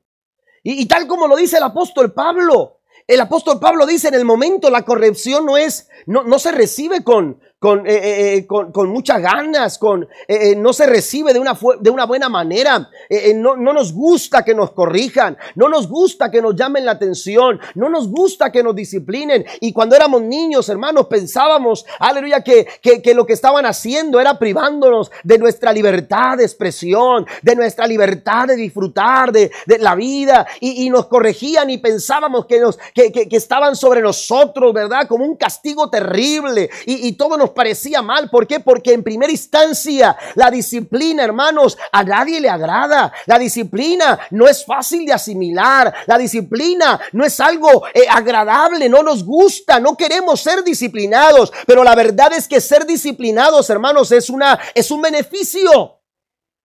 Y, 0.63 0.85
tal 0.87 1.07
como 1.07 1.27
lo 1.27 1.35
dice 1.35 1.57
el 1.57 1.63
apóstol 1.63 2.13
Pablo, 2.13 2.80
el 3.11 3.19
apóstol 3.19 3.59
Pablo 3.59 3.85
dice 3.85 4.07
en 4.07 4.13
el 4.13 4.23
momento 4.23 4.69
la 4.69 4.83
corrección 4.83 5.45
no 5.45 5.57
es, 5.57 5.89
no, 6.05 6.23
no 6.23 6.39
se 6.39 6.53
recibe 6.53 7.03
con, 7.03 7.39
con, 7.61 7.85
eh, 7.85 7.93
eh, 7.93 8.33
eh, 8.37 8.47
con, 8.47 8.89
muchas 8.89 9.21
ganas, 9.21 9.77
con, 9.77 10.09
no 10.57 10.73
se 10.73 10.87
recibe 10.87 11.31
de 11.31 11.39
una, 11.39 11.55
de 11.79 11.91
una 11.91 12.07
buena 12.07 12.27
manera. 12.27 12.89
No, 13.35 13.55
no, 13.55 13.71
nos 13.71 13.93
gusta 13.93 14.43
que 14.43 14.55
nos 14.55 14.71
corrijan, 14.71 15.37
no 15.53 15.69
nos 15.69 15.87
gusta 15.87 16.31
que 16.31 16.41
nos 16.41 16.55
llamen 16.55 16.85
la 16.85 16.93
atención, 16.93 17.59
no 17.75 17.87
nos 17.87 18.09
gusta 18.09 18.51
que 18.51 18.63
nos 18.63 18.75
disciplinen. 18.75 19.45
Y 19.59 19.73
cuando 19.73 19.95
éramos 19.95 20.23
niños, 20.23 20.69
hermanos, 20.69 21.05
pensábamos, 21.05 21.85
aleluya, 21.99 22.43
que, 22.43 22.65
que, 22.81 22.99
que 22.99 23.13
lo 23.13 23.27
que 23.27 23.33
estaban 23.33 23.67
haciendo 23.67 24.19
era 24.19 24.39
privándonos 24.39 25.11
de 25.23 25.37
nuestra 25.37 25.71
libertad 25.71 26.37
de 26.39 26.45
expresión, 26.45 27.27
de 27.43 27.55
nuestra 27.55 27.85
libertad 27.85 28.47
de 28.47 28.55
disfrutar 28.55 29.31
de, 29.31 29.51
de 29.67 29.77
la 29.77 29.93
vida. 29.93 30.47
Y, 30.61 30.83
y, 30.83 30.89
nos 30.89 31.05
corregían 31.05 31.69
y 31.69 31.77
pensábamos 31.77 32.47
que, 32.47 32.59
nos, 32.59 32.79
que, 32.95 33.00
que, 33.09 33.27
estaban 33.31 33.75
sobre 33.75 34.01
nosotros, 34.01 34.73
¿verdad? 34.73 35.07
Como 35.07 35.25
un 35.25 35.35
castigo 35.35 35.89
terrible. 35.89 36.69
Y, 36.85 37.11
todo 37.13 37.37
nos 37.37 37.51
parecía 37.51 38.01
mal. 38.01 38.29
¿Por 38.29 38.45
qué? 38.45 38.59
Porque 38.59 38.93
en 38.93 39.03
primera 39.03 39.31
instancia 39.31 40.15
la 40.35 40.51
disciplina, 40.51 41.23
hermanos, 41.23 41.77
a 41.91 42.03
nadie 42.03 42.39
le 42.39 42.49
agrada. 42.49 43.11
La 43.25 43.39
disciplina 43.39 44.19
no 44.31 44.47
es 44.47 44.65
fácil 44.65 45.05
de 45.05 45.13
asimilar. 45.13 45.93
La 46.05 46.17
disciplina 46.17 46.99
no 47.13 47.25
es 47.25 47.39
algo 47.39 47.87
eh, 47.93 48.03
agradable, 48.09 48.89
no 48.89 49.01
nos 49.01 49.23
gusta, 49.23 49.79
no 49.79 49.95
queremos 49.95 50.41
ser 50.41 50.63
disciplinados. 50.63 51.51
Pero 51.65 51.83
la 51.83 51.95
verdad 51.95 52.33
es 52.33 52.47
que 52.47 52.61
ser 52.61 52.85
disciplinados, 52.85 53.69
hermanos, 53.69 54.11
es, 54.11 54.29
una, 54.29 54.59
es 54.75 54.91
un 54.91 55.01
beneficio. 55.01 56.00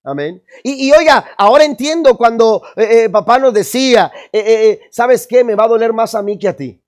Amén. 0.07 0.41
Y, 0.63 0.93
oiga, 0.93 1.25
ahora 1.37 1.65
entiendo 1.65 2.17
cuando 2.17 2.63
eh, 2.77 3.05
eh, 3.05 3.11
papá 3.11 3.41
nos 3.41 3.53
decía, 3.53 4.13
¿sabes 4.91 5.27
qué? 5.27 5.43
Me 5.43 5.57
va 5.57 5.65
a 5.65 5.69
doler 5.69 5.93
más 5.93 6.15
a 6.15 6.23
mí 6.23 6.39
que 6.39 6.49
a 6.49 6.57
ti. 6.57 6.81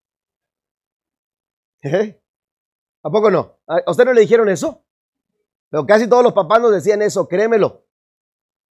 ¿A 3.02 3.10
poco 3.10 3.30
no? 3.30 3.58
¿A 3.66 3.90
usted 3.90 4.04
no 4.04 4.12
le 4.12 4.20
dijeron 4.20 4.48
eso? 4.48 4.84
Pero 5.70 5.84
casi 5.86 6.08
todos 6.08 6.22
los 6.22 6.32
papás 6.32 6.60
nos 6.60 6.72
decían 6.72 7.02
eso, 7.02 7.28
créemelo. 7.28 7.84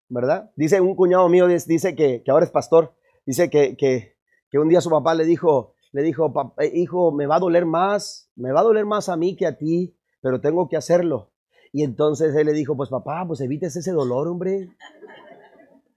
¿Verdad? 0.08 0.50
Dice 0.56 0.80
un 0.80 0.96
cuñado 0.96 1.28
mío, 1.28 1.46
dice 1.46 1.94
que, 1.94 2.22
ahora 2.28 2.46
es 2.46 2.50
pastor, 2.50 2.94
dice 3.26 3.50
que, 3.50 3.76
que, 3.76 4.16
un 4.58 4.68
día 4.68 4.80
su 4.80 4.88
papá 4.88 5.14
le 5.14 5.24
dijo, 5.24 5.74
le 5.92 6.02
dijo, 6.02 6.32
eh, 6.58 6.72
hijo, 6.74 7.12
me 7.12 7.26
va 7.26 7.36
a 7.36 7.40
doler 7.40 7.66
más, 7.66 8.30
me 8.34 8.52
va 8.52 8.60
a 8.60 8.64
doler 8.64 8.86
más 8.86 9.10
a 9.10 9.16
mí 9.16 9.36
que 9.36 9.46
a 9.46 9.58
ti, 9.58 9.96
pero 10.22 10.40
tengo 10.40 10.66
que 10.68 10.76
hacerlo. 10.78 11.30
Y 11.72 11.82
entonces 11.82 12.34
él 12.34 12.46
le 12.46 12.52
dijo, 12.52 12.76
pues 12.76 12.90
papá, 12.90 13.24
pues 13.26 13.40
evites 13.40 13.76
ese 13.76 13.92
dolor, 13.92 14.28
hombre. 14.28 14.68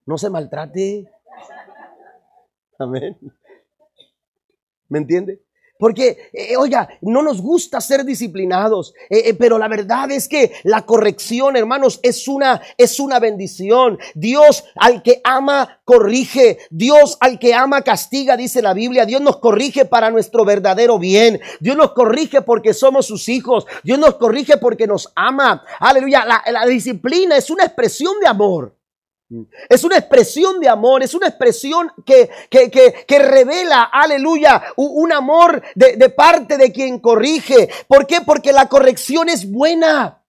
No 0.06 0.18
se 0.18 0.30
maltrate. 0.30 1.10
Amén. 2.78 3.18
¿Me 4.90 5.00
entiende? 5.00 5.42
Porque, 5.82 6.30
eh, 6.32 6.56
oiga, 6.58 6.88
no 7.02 7.24
nos 7.24 7.41
gusta 7.41 7.82
ser 7.82 8.06
disciplinados, 8.06 8.94
eh, 9.10 9.24
eh, 9.26 9.34
pero 9.34 9.58
la 9.58 9.67
verdad 9.67 10.12
es 10.12 10.28
que 10.28 10.52
la 10.62 10.86
corrección, 10.86 11.56
hermanos, 11.58 12.00
es 12.04 12.28
una, 12.28 12.62
es 12.78 13.00
una 13.00 13.20
bendición. 13.20 13.98
Dios 14.13 14.63
al 14.76 15.02
que 15.02 15.22
ama, 15.24 15.82
corrige. 15.84 16.60
Dios 16.70 17.17
al 17.20 17.39
que 17.39 17.56
ama, 17.56 17.82
castiga, 17.82 18.38
dice 18.38 18.62
la 18.62 18.76
Biblia. 18.76 19.08
Dios 19.08 19.22
nos 19.22 19.38
corrige 19.38 19.86
para 19.86 20.12
nuestro 20.12 20.46
verdadero 20.46 21.00
bien. 21.00 21.41
Dios 21.60 21.76
nos 21.76 21.94
corrige 21.94 22.44
porque 22.44 22.76
somos 22.76 23.08
sus 23.08 23.28
hijos. 23.28 23.65
Dios 23.84 23.98
nos 23.98 24.17
corrige 24.17 24.58
porque 24.58 24.86
nos 24.86 25.12
ama. 25.15 25.63
Aleluya. 25.80 26.26
La 26.26 26.65
disciplina 26.67 27.38
es 27.38 27.50
una 27.50 27.63
expresión 27.63 28.20
de 28.22 28.28
amor. 28.28 28.76
Es 29.70 29.84
una 29.84 29.98
expresión 29.98 30.60
de 30.60 30.67
amor, 30.67 31.04
es 31.04 31.13
una 31.13 31.28
expresión 31.28 31.91
que, 32.06 32.30
que, 32.50 33.20
revela, 33.20 33.84
aleluya, 33.84 34.62
un, 34.76 35.12
amor 35.12 35.62
de, 35.76 35.96
de 35.96 36.10
parte 36.10 36.58
de 36.58 36.72
quien 36.72 37.00
corrige. 37.00 37.70
¿Por 37.88 38.08
qué? 38.08 38.22
Porque 38.22 38.52
la 38.52 38.67
corrección 38.67 39.30
es 39.30 39.50
buena 39.50 40.24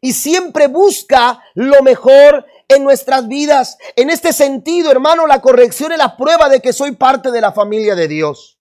y 0.00 0.12
siempre 0.12 0.66
busca 0.66 1.42
lo 1.54 1.82
mejor 1.82 2.46
en 2.68 2.84
nuestras 2.84 3.28
vidas. 3.28 3.78
En 3.96 4.10
este 4.10 4.32
sentido, 4.32 4.90
hermano, 4.90 5.26
la 5.26 5.40
corrección 5.40 5.92
es 5.92 5.98
la 5.98 6.16
prueba 6.16 6.48
de 6.48 6.60
que 6.60 6.72
soy 6.72 6.92
parte 6.92 7.30
de 7.30 7.40
la 7.40 7.52
familia 7.52 7.94
de 7.94 8.08
Dios. 8.08 8.57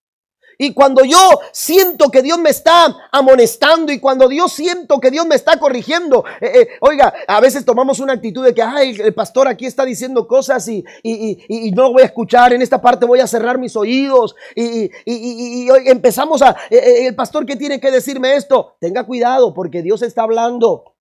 Y 0.57 0.73
cuando 0.73 1.03
yo 1.05 1.17
siento 1.51 2.09
que 2.09 2.23
Dios 2.23 2.39
me 2.39 2.49
está 2.49 2.95
amonestando 3.11 3.91
y 3.91 3.99
cuando 3.99 4.27
Dios 4.27 4.53
siento 4.53 4.99
que 4.99 5.11
Dios 5.11 5.25
me 5.27 5.35
está 5.35 5.59
corrigiendo, 5.59 6.25
eh, 6.41 6.51
eh, 6.61 6.67
oiga, 6.81 7.13
a 7.27 7.39
veces 7.39 7.63
tomamos 7.63 7.99
una 7.99 8.13
actitud 8.13 8.43
de 8.43 8.55
que, 8.55 8.63
ay, 8.63 8.97
el 8.99 9.13
pastor 9.13 9.47
aquí 9.47 9.65
está 9.65 9.85
diciendo 9.85 10.27
cosas 10.27 10.67
y, 10.67 10.83
y, 11.03 11.71
no 11.71 11.83
lo 11.83 11.93
voy 11.93 12.01
a 12.01 12.05
escuchar, 12.05 12.53
en 12.53 12.61
esta 12.61 12.81
parte 12.81 13.05
voy 13.05 13.19
a 13.19 13.27
cerrar 13.27 13.59
mis 13.59 13.75
oídos 13.75 14.35
y, 14.55 14.89
y 15.05 15.67
empezamos 15.85 16.41
a, 16.41 16.55
eh, 16.69 17.07
el 17.07 17.15
pastor 17.15 17.45
que 17.45 17.55
tiene 17.55 17.79
que 17.79 17.91
decirme 17.91 18.35
esto, 18.35 18.75
tenga 18.79 19.03
cuidado 19.05 19.53
porque 19.53 19.83
Dios 19.83 20.01
está 20.01 20.23
hablando, 20.23 20.95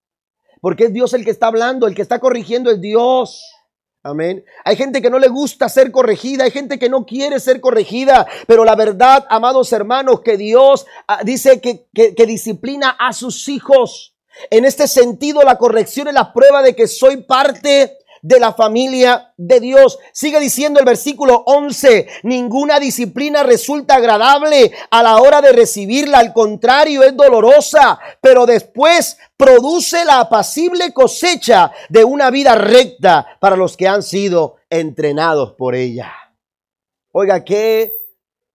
porque 0.61 0.85
es 0.85 0.93
Dios 0.93 1.13
el 1.13 1.25
que 1.25 1.31
está 1.31 1.47
hablando, 1.47 1.87
el 1.87 1.95
que 1.95 2.01
está 2.01 2.19
corrigiendo 2.19 2.69
es 2.69 2.81
Dios. 2.81 3.43
Amén. 4.07 4.45
Hay 4.63 4.77
gente 4.77 5.01
que 5.01 5.09
no 5.09 5.19
le 5.19 5.27
gusta 5.27 5.67
ser 5.67 5.91
corregida, 5.91 6.45
hay 6.45 6.51
gente 6.51 6.79
que 6.79 6.87
no 6.87 7.05
quiere 7.05 7.41
ser 7.41 7.59
corregida, 7.59 8.25
pero 8.47 8.63
la 8.63 8.73
verdad, 8.73 9.25
amados 9.29 9.73
hermanos, 9.73 10.21
que 10.21 10.37
Dios 10.37 10.85
ah, 11.09 11.23
dice 11.25 11.59
que, 11.59 11.87
que, 11.93 12.25
disciplina 12.25 12.91
a 12.91 13.11
sus 13.11 13.49
hijos. 13.49 14.15
En 14.49 14.63
este 14.63 14.87
sentido, 14.87 15.43
la 15.43 15.57
corrección 15.57 16.07
es 16.07 16.13
la 16.13 16.31
prueba 16.31 16.61
de 16.61 16.73
que 16.73 16.87
soy 16.87 17.17
parte 17.17 17.97
de 18.27 18.39
la 18.39 18.53
familia 18.53 19.33
de 19.37 19.61
Dios. 19.61 19.97
Sigue 20.11 20.39
diciendo 20.41 20.79
el 20.79 20.85
versículo 20.85 21.43
11, 21.45 22.07
ninguna 22.23 22.77
disciplina 22.77 23.41
resulta 23.43 23.95
agradable 23.95 24.73
a 24.91 25.01
la 25.01 25.17
hora 25.17 25.41
de 25.41 25.53
recibirla, 25.53 26.19
al 26.19 26.33
contrario, 26.33 27.03
es 27.03 27.15
dolorosa, 27.15 27.99
pero 28.19 28.45
después 28.45 29.17
produce 29.37 30.03
la 30.03 30.19
apacible 30.19 30.91
cosecha 30.91 31.71
de 31.87 32.03
una 32.03 32.29
vida 32.29 32.55
recta 32.55 33.25
para 33.39 33.55
los 33.55 33.77
que 33.77 33.87
han 33.87 34.03
sido 34.03 34.57
entrenados 34.69 35.53
por 35.53 35.73
ella. 35.73 36.11
Oiga, 37.13 37.45
qué, 37.45 37.97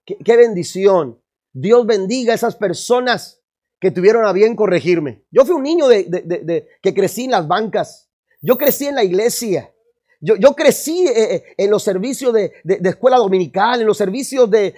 qué, 0.04 0.37
bendición. 0.37 1.18
Dios 1.54 1.87
bendiga 1.87 2.32
a 2.32 2.37
esas 2.37 2.56
personas 2.56 3.42
que 3.80 3.90
tuvieron 3.90 4.26
a 4.26 4.32
bien 4.32 4.54
corregirme. 4.54 5.24
Yo 5.30 5.46
fui 5.46 5.54
un 5.54 5.62
niño 5.62 5.88
de, 5.88 6.68
que 6.82 6.94
crecí 6.94 7.24
en 7.24 7.30
las 7.30 7.48
bancas. 7.48 8.12
Yo 8.42 8.59
crecí 8.59 8.87
en 8.87 8.96
la 8.96 9.05
iglesia. 9.05 9.72
Yo, 10.20 10.37
yo 10.37 10.55
crecí 10.55 11.07
eh, 11.07 11.35
eh, 11.35 11.44
en 11.57 11.70
los 11.70 11.83
servicios 11.83 12.33
de, 12.33 12.52
escuela 12.85 13.16
dominical, 13.16 13.81
en 13.81 13.87
los 13.87 13.96
servicios 13.96 14.48
de, 14.50 14.74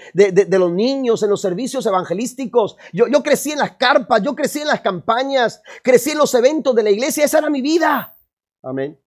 los 0.49 0.73
niños, 0.73 1.23
en 1.23 1.31
los 1.31 1.41
servicios 1.41 1.85
evangelísticos. 1.85 2.77
Yo, 2.93 3.09
yo 3.09 3.23
crecí 3.23 3.53
en 3.53 3.59
las 3.59 3.73
carpas, 3.73 4.23
yo 4.23 4.35
crecí 4.35 4.61
en 4.61 4.69
las 4.69 4.81
campañas, 4.81 5.61
crecí 5.83 6.13
en 6.13 6.19
los 6.19 6.35
eventos 6.35 6.75
de 6.75 6.83
la 6.83 6.91
iglesia. 6.91 7.25
Esa 7.25 7.39
era 7.39 7.51
mi 7.51 7.61
vida. 7.61 8.17
Amén. 8.63 8.99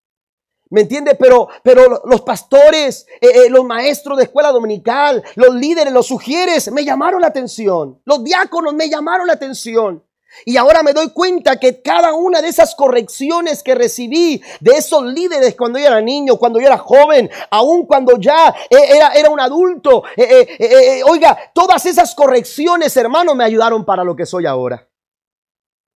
¿Me 0.70 0.82
entiende? 0.82 1.16
Pero, 1.16 1.48
pero 1.64 2.04
los 2.06 2.22
pastores, 2.22 3.08
eh, 3.22 3.50
los 3.50 3.64
maestros 3.66 4.18
de 4.18 4.26
escuela 4.26 4.52
dominical, 4.52 5.24
los 5.36 5.56
líderes, 5.56 5.94
los 5.94 6.08
sugieres, 6.08 6.72
me 6.72 6.84
llamaron 6.84 7.22
la 7.22 7.28
atención. 7.28 8.02
Los 8.06 8.24
diáconos 8.24 8.74
me 8.74 8.90
llamaron 8.90 9.28
la 9.28 9.34
atención. 9.34 10.04
Y 10.46 10.58
ahora 10.58 10.84
me 10.84 10.94
doy 10.94 11.12
cuenta 11.12 11.60
que 11.60 11.82
cada 11.82 12.14
una 12.14 12.42
de 12.42 12.50
esas 12.50 12.76
correcciones 12.76 13.64
que 13.64 13.76
recibí 13.76 14.42
de 14.60 14.72
esos 14.72 15.04
líderes 15.04 15.56
cuando 15.56 15.80
yo 15.80 15.88
era 15.88 16.02
niño, 16.02 16.38
cuando 16.38 16.60
yo 16.60 16.68
era 16.68 16.78
joven, 16.78 17.30
aún 17.50 17.86
cuando 17.86 18.18
ya 18.20 18.54
eh, 18.70 18.96
era, 18.96 19.14
era 19.14 19.30
un 19.30 19.40
adulto, 19.40 20.04
eh, 20.16 20.58
eh, 20.60 21.02
oiga, 21.04 21.38
todas 21.54 21.86
esas 21.86 22.14
correcciones, 22.16 22.96
hermano, 22.98 23.36
me 23.36 23.44
ayudaron 23.44 23.86
para 23.86 24.04
lo 24.04 24.16
que 24.16 24.26
soy 24.26 24.46
ahora. 24.46 24.88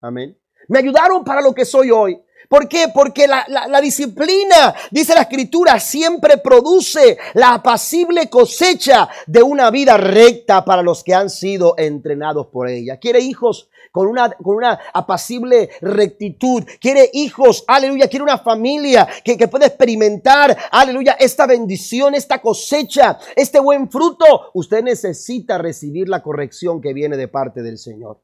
Amén. 0.01 0.39
Me 0.69 0.79
ayudaron 0.79 1.25
para 1.25 1.41
lo 1.41 1.55
que 1.55 1.65
soy 1.65 1.91
hoy. 1.91 2.23
¿Por 2.49 2.67
qué? 2.67 2.87
Porque 2.93 3.27
la, 3.29 3.81
disciplina, 3.83 4.75
dice 4.91 5.15
la 5.15 5.23
escritura, 5.23 5.79
siempre 5.79 6.39
produce 6.39 7.19
la 7.35 7.55
apacible 7.55 8.31
cosecha 8.31 9.07
de 9.27 9.43
una 9.43 9.71
vida 9.71 9.99
recta 9.99 10.65
para 10.65 10.83
los 10.83 11.05
que 11.05 11.15
han 11.15 11.29
sido 11.29 11.75
entrenados 11.77 12.47
por 12.47 12.69
ella. 12.69 12.99
Quiere 12.99 13.21
hijos 13.21 13.69
con 13.93 14.07
una, 14.07 14.31
con 14.31 14.57
una 14.57 14.81
apacible 14.95 15.69
rectitud. 15.83 16.65
Quiere 16.81 17.11
hijos, 17.13 17.65
aleluya. 17.67 18.09
Quiere 18.09 18.23
una 18.23 18.39
familia 18.39 19.07
que, 19.23 19.37
que 19.37 19.49
pueda 19.49 19.67
experimentar, 19.67 20.57
aleluya, 20.71 21.17
esta 21.21 21.47
bendición, 21.47 22.15
esta 22.15 22.41
cosecha, 22.41 23.19
este 23.37 23.61
buen 23.61 23.91
fruto. 23.91 24.53
Usted 24.55 24.83
necesita 24.83 25.59
recibir 25.59 26.09
la 26.09 26.23
corrección 26.23 26.81
que 26.81 26.95
viene 26.95 27.19
de 27.19 27.29
parte 27.29 27.63
del 27.63 27.77
Señor. 27.77 28.23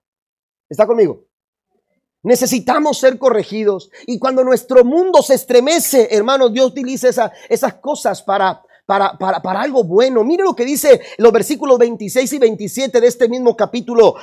¿Está 0.71 0.87
conmigo? 0.87 1.27
Necesitamos 2.25 2.99
ser 2.99 3.19
corregidos. 3.19 3.91
Y 4.07 4.19
cuando 4.19 4.43
nuestro 4.43 4.85
mundo 4.85 5.23
se 5.23 5.35
estremece, 5.35 6.09
hermanos, 6.11 6.53
Dios 6.53 6.67
utiliza 6.67 7.31
esas 7.49 7.75
cosas 7.75 8.23
para, 8.23 8.63
para, 8.87 9.17
para, 9.19 9.41
para, 9.41 9.61
algo 9.61 9.85
bueno. 9.85 10.25
Mire 10.25 10.43
lo 10.43 10.57
que 10.57 10.65
dice 10.65 11.03
los 11.19 11.33
versículos 11.33 11.79
26 11.79 12.33
y 12.33 12.39
27 12.39 13.01
de 13.01 13.07
este 13.07 13.29
mismo 13.29 13.55
capítulo 13.57 14.17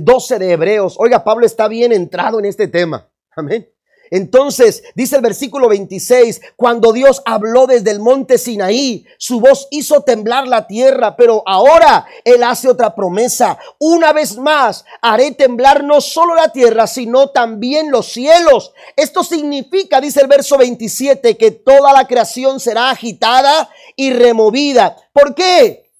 12 0.00 0.34
eh, 0.34 0.38
de 0.38 0.52
Hebreos. 0.52 0.94
Oiga, 0.98 1.24
Pablo 1.24 1.44
está 1.44 1.68
bien 1.68 1.92
entrado 1.92 2.38
en 2.38 2.44
este 2.46 2.68
tema. 2.68 3.10
Amén. 3.36 3.68
Entonces, 4.10 4.82
dice 4.96 5.16
el 5.16 5.22
versículo 5.22 5.68
26, 5.68 6.40
cuando 6.56 6.92
Dios 6.92 7.22
habló 7.24 7.68
desde 7.68 7.92
el 7.92 8.00
monte 8.00 8.38
Sinaí, 8.38 9.06
su 9.18 9.40
voz 9.40 9.68
hizo 9.70 10.02
temblar 10.02 10.48
la 10.48 10.66
tierra, 10.66 11.16
pero 11.16 11.44
ahora 11.46 12.06
Él 12.24 12.42
hace 12.42 12.68
otra 12.68 12.94
promesa. 12.94 13.56
Una 13.78 14.12
vez 14.12 14.36
más, 14.36 14.84
haré 15.00 15.30
temblar 15.30 15.84
no 15.84 16.00
solo 16.00 16.34
la 16.34 16.50
tierra, 16.50 16.88
sino 16.88 17.30
también 17.30 17.92
los 17.92 18.06
cielos. 18.12 18.72
Esto 18.96 19.22
significa, 19.22 20.00
dice 20.00 20.20
el 20.20 20.26
verso 20.26 20.58
27, 20.58 21.36
que 21.36 21.52
toda 21.52 21.92
la 21.92 22.08
creación 22.08 22.58
será 22.58 22.90
agitada 22.90 23.70
y 23.94 24.12
removida. 24.12 24.96
¿Por 25.12 25.36
qué? 25.36 25.92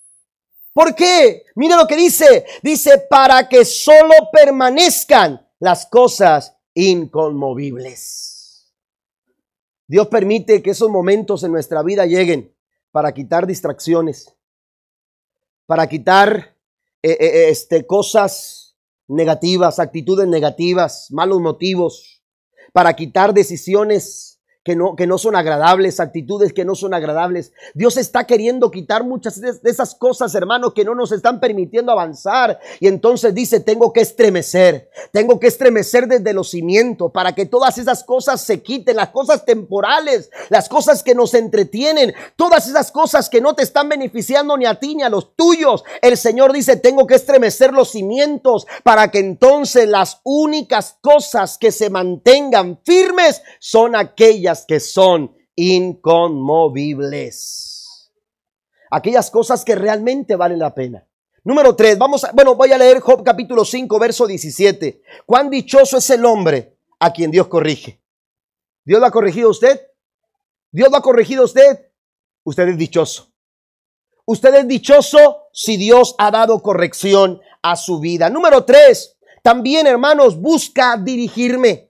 ¿Por 0.73 0.97
qué? 0.97 1.45
Mira 1.55 1.77
lo 1.77 1.87
que 1.87 1.97
dice. 1.97 2.45
Dice, 2.63 2.99
para 3.09 3.49
que 3.49 3.65
solo 3.65 4.15
permanezcan 4.33 5.47
las 5.61 5.87
cosas 5.87 6.57
inconmovibles. 6.81 8.73
Dios 9.87 10.09
permite 10.09 10.63
que 10.63 10.71
esos 10.71 10.89
momentos 10.89 11.43
en 11.43 11.53
nuestra 11.53 11.83
vida 11.83 12.07
lleguen 12.07 12.55
para 12.93 13.13
quitar 13.13 13.47
distracciones, 13.47 14.35
para 15.67 15.89
quitar 15.89 16.57
eh, 17.03 17.11
eh, 17.11 17.17
eh, 17.21 17.49
este, 17.51 17.87
cosas 17.87 18.77
negativas, 19.09 19.79
actitudes 19.79 20.29
negativas, 20.29 21.09
malos 21.11 21.41
motivos, 21.41 22.23
para 22.73 22.95
quitar 22.95 23.35
decisiones 23.35 24.30
que 24.63 24.77
no, 24.77 24.95
que 24.95 25.07
no 25.07 25.17
son 25.17 25.37
agradables, 25.37 26.01
actitudes 26.01 26.53
que 26.53 26.67
no 26.67 26.75
son 26.75 26.93
agradables. 26.93 27.53
Dios 27.73 27.97
está 27.97 28.25
queriendo 28.25 28.71
quitar 28.71 29.05
muchas 29.05 29.41
de 29.41 29.59
esas 29.65 29.95
cosas, 29.95 30.35
hermano, 30.35 30.75
que 30.75 30.85
no 30.85 30.95
nos 30.95 31.13
están 31.13 31.41
permitiendo 31.41 31.93
avanzar. 31.93 32.61
Y 32.79 32.87
entonces 32.87 33.35
dice, 33.35 33.61
tengo 33.61 33.93
que 33.93 34.03
estremecer, 34.03 34.91
tengo 35.13 35.41
que 35.41 35.47
estremecer 35.47 36.07
desde 36.07 36.35
los 36.35 36.51
cimientos 36.51 37.11
para 37.11 37.35
que 37.35 37.47
todas 37.47 37.79
esas 37.79 38.05
cosas 38.05 38.43
se 38.43 38.63
quiten, 38.63 38.97
las 38.97 39.09
cosas 39.09 39.47
temporales, 39.47 40.31
las 40.51 40.69
cosas 40.69 41.03
que 41.03 41.15
nos 41.15 41.33
entretienen, 41.33 42.13
todas 42.37 42.69
esas 42.69 42.93
cosas 42.93 43.31
que 43.31 43.41
no 43.41 43.55
te 43.55 43.63
están 43.63 43.89
beneficiando 43.89 44.59
ni 44.59 44.67
a 44.67 44.75
ti 44.75 44.95
ni 44.95 45.03
a 45.03 45.09
los 45.09 45.35
tuyos. 45.37 45.85
El 46.03 46.19
Señor 46.19 46.53
dice, 46.53 46.77
tengo 46.77 47.07
que 47.07 47.15
estremecer 47.15 47.73
los 47.73 47.93
cimientos 47.93 48.67
para 48.83 49.11
que 49.11 49.21
entonces 49.21 49.89
las 49.89 50.21
únicas 50.23 50.99
cosas 51.01 51.57
que 51.57 51.73
se 51.73 51.89
mantengan 51.89 52.79
firmes 52.85 53.43
son 53.59 53.97
aquellas 53.97 54.50
que 54.67 54.81
son 54.81 55.35
inconmovibles. 55.57 58.13
Aquellas 58.91 59.31
cosas 59.31 59.65
que 59.65 59.75
realmente 59.75 60.37
valen 60.37 60.59
la 60.59 60.75
pena. 60.75 61.07
Número 61.43 61.75
3, 61.75 61.99
vamos 61.99 62.25
a, 62.25 62.33
bueno, 62.33 62.55
voy 62.55 62.71
a 62.73 62.79
leer 62.79 63.01
Job 63.01 63.25
capítulo 63.25 63.65
5, 63.65 63.99
verso 63.99 64.27
17. 64.27 65.03
Cuán 65.25 65.49
dichoso 65.49 65.97
es 65.97 66.11
el 66.11 66.27
hombre 66.27 66.77
a 66.99 67.13
quien 67.13 67.31
Dios 67.31 67.47
corrige. 67.47 68.03
¿Dios 68.85 69.01
lo 69.01 69.07
ha 69.07 69.11
corregido 69.11 69.49
a 69.49 69.53
usted? 69.53 69.81
¿Dios 70.71 70.91
lo 70.91 70.97
ha 70.97 71.03
corregido 71.03 71.43
a 71.43 71.47
usted? 71.47 71.91
Usted 72.45 72.69
es 72.69 72.79
dichoso. 72.79 73.33
Usted 74.27 74.55
es 74.55 74.69
dichoso 74.69 75.49
si 75.53 75.77
Dios 75.77 76.15
ha 76.19 76.31
dado 76.31 76.63
corrección 76.63 77.41
a 77.63 77.77
su 77.77 78.01
vida. 78.01 78.31
Número 78.31 78.65
3, 78.65 79.19
también 79.43 79.87
hermanos, 79.87 80.41
busca 80.41 80.97
dirigirme. 80.97 81.90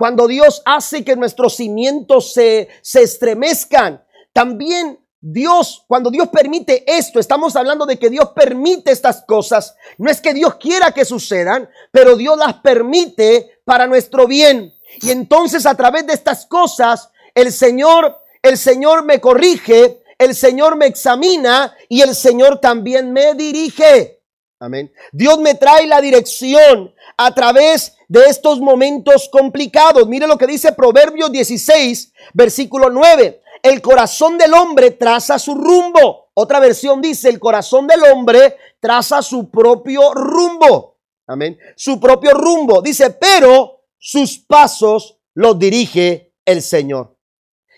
Cuando 0.00 0.26
Dios 0.26 0.62
hace 0.64 1.04
que 1.04 1.14
nuestros 1.14 1.56
cimientos 1.56 2.32
se, 2.32 2.70
se 2.80 3.02
estremezcan, 3.02 4.02
también 4.32 4.98
Dios, 5.20 5.84
cuando 5.86 6.10
Dios 6.10 6.28
permite 6.28 6.84
esto, 6.86 7.20
estamos 7.20 7.54
hablando 7.54 7.84
de 7.84 7.98
que 7.98 8.08
Dios 8.08 8.30
permite 8.34 8.92
estas 8.92 9.22
cosas. 9.26 9.76
No 9.98 10.10
es 10.10 10.22
que 10.22 10.32
Dios 10.32 10.54
quiera 10.54 10.92
que 10.92 11.04
sucedan, 11.04 11.68
pero 11.92 12.16
Dios 12.16 12.38
las 12.38 12.54
permite 12.62 13.60
para 13.66 13.86
nuestro 13.86 14.26
bien. 14.26 14.72
Y 15.02 15.10
entonces 15.10 15.66
a 15.66 15.74
través 15.74 16.06
de 16.06 16.14
estas 16.14 16.46
cosas, 16.46 17.10
el 17.34 17.52
Señor, 17.52 18.22
el 18.40 18.56
Señor 18.56 19.04
me 19.04 19.20
corrige, 19.20 20.02
el 20.16 20.34
Señor 20.34 20.76
me 20.76 20.86
examina 20.86 21.76
y 21.90 22.00
el 22.00 22.14
Señor 22.14 22.58
también 22.58 23.12
me 23.12 23.34
dirige. 23.34 24.19
Amén. 24.62 24.92
Dios 25.10 25.38
me 25.38 25.54
trae 25.54 25.86
la 25.86 26.02
dirección 26.02 26.94
a 27.16 27.34
través 27.34 27.96
de 28.08 28.26
estos 28.26 28.60
momentos 28.60 29.30
complicados. 29.32 30.06
Mire 30.06 30.26
lo 30.26 30.36
que 30.36 30.46
dice 30.46 30.72
Proverbios 30.72 31.32
16, 31.32 32.12
versículo 32.34 32.90
9. 32.90 33.40
El 33.62 33.80
corazón 33.80 34.36
del 34.36 34.52
hombre 34.52 34.90
traza 34.90 35.38
su 35.38 35.54
rumbo. 35.54 36.30
Otra 36.34 36.60
versión 36.60 37.00
dice, 37.00 37.30
el 37.30 37.40
corazón 37.40 37.86
del 37.86 38.02
hombre 38.12 38.58
traza 38.80 39.22
su 39.22 39.50
propio 39.50 40.12
rumbo. 40.12 40.98
Amén. 41.26 41.58
Su 41.74 41.98
propio 41.98 42.32
rumbo. 42.32 42.82
Dice, 42.82 43.10
pero 43.10 43.86
sus 43.98 44.38
pasos 44.40 45.18
los 45.32 45.58
dirige 45.58 46.34
el 46.44 46.60
Señor. 46.60 47.16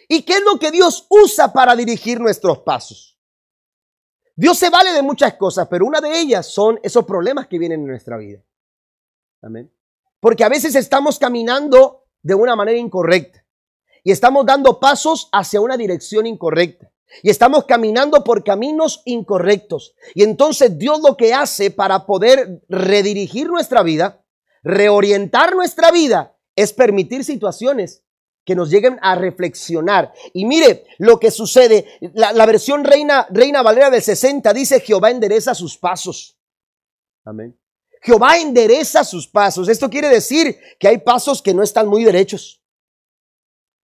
¿Y 0.09 0.23
qué 0.23 0.35
es 0.35 0.43
lo 0.43 0.59
que 0.59 0.73
Dios 0.73 1.07
usa 1.09 1.53
para 1.53 1.77
dirigir 1.77 2.21
nuestros 2.21 2.59
pasos? 2.59 3.12
Dios 4.43 4.59
se 4.59 4.71
vale 4.71 4.93
de 4.93 5.03
muchas 5.03 5.35
cosas, 5.35 5.69
pero 5.71 5.87
una 5.87 6.01
de 6.01 6.19
ellas 6.19 6.47
son 6.47 6.81
esos 6.83 7.05
problemas 7.05 7.47
que 7.47 7.61
vienen 7.61 7.83
en 7.83 7.87
nuestra 7.87 8.17
vida. 8.17 8.43
Amén. 9.41 9.71
Porque 10.19 10.43
a 10.43 10.49
veces 10.49 10.75
estamos 10.75 11.17
caminando 11.21 12.07
de 12.23 12.35
una 12.35 12.57
manera 12.57 12.77
incorrecta 12.77 13.47
y 14.03 14.11
estamos 14.11 14.45
dando 14.45 14.81
pasos 14.81 15.29
hacia 15.31 15.61
una 15.61 15.77
dirección 15.77 16.27
incorrecta. 16.27 16.91
Y 17.23 17.31
estamos 17.31 17.67
caminando 17.67 18.25
por 18.25 18.43
caminos 18.43 19.03
incorrectos. 19.05 19.95
Y 20.13 20.25
entonces 20.25 20.77
Dios 20.77 21.01
lo 21.03 21.17
que 21.17 21.33
hace 21.33 21.71
para 21.71 22.05
poder 22.05 22.65
redirigir 22.69 23.47
nuestra 23.47 23.85
vida, 23.85 24.25
reorientar 24.65 25.55
nuestra 25.55 25.93
vida, 25.93 26.37
es 26.57 26.73
permitir 26.73 27.23
situaciones 27.23 28.03
que 28.45 28.55
nos 28.55 28.71
lleguen 28.71 28.99
a 29.03 29.15
reflexionar. 29.15 30.13
Y 30.33 30.45
mire 30.45 30.85
lo 30.99 31.19
que 31.19 31.31
sucede. 31.31 31.87
La, 32.15 32.47
versión 32.47 32.85
Reina, 32.85 33.27
Reina 33.31 33.63
Valera 33.63 33.91
del 33.91 34.03
60 34.03 34.53
dice, 34.53 34.81
Jehová 34.81 35.11
endereza 35.11 35.55
sus 35.55 35.79
pasos. 35.79 36.39
Amén. 37.25 37.59
Jehová 38.03 38.39
endereza 38.39 39.05
sus 39.05 39.29
pasos. 39.29 39.69
Esto 39.69 39.89
quiere 39.89 40.09
decir 40.09 40.59
que 40.79 40.89
hay 40.89 40.99
pasos 40.99 41.41
que 41.41 41.55
no 41.55 41.63
están 41.63 41.87
muy 41.87 42.05
derechos. 42.05 42.61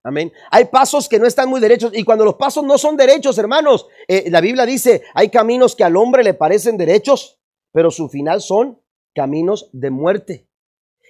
Amén. 0.02 0.32
Hay 0.50 0.64
pasos 0.66 1.08
que 1.08 1.18
no 1.18 1.26
están 1.26 1.48
muy 1.48 1.60
derechos. 1.60 1.92
Y 1.94 2.02
cuando 2.02 2.24
los 2.24 2.34
pasos 2.34 2.64
no 2.64 2.78
son 2.78 2.96
derechos, 2.96 3.38
hermanos, 3.38 3.86
eh, 4.08 4.28
la 4.30 4.40
Biblia 4.40 4.66
dice, 4.66 5.02
hay 5.14 5.28
caminos 5.28 5.76
que 5.76 5.84
al 5.84 5.96
hombre 5.96 6.24
le 6.24 6.34
parecen 6.34 6.76
derechos, 6.76 7.38
pero 7.72 7.90
su 7.90 8.08
final 8.08 8.40
son 8.40 8.80
caminos 9.14 9.70
de 9.72 9.90
muerte. 9.90 10.48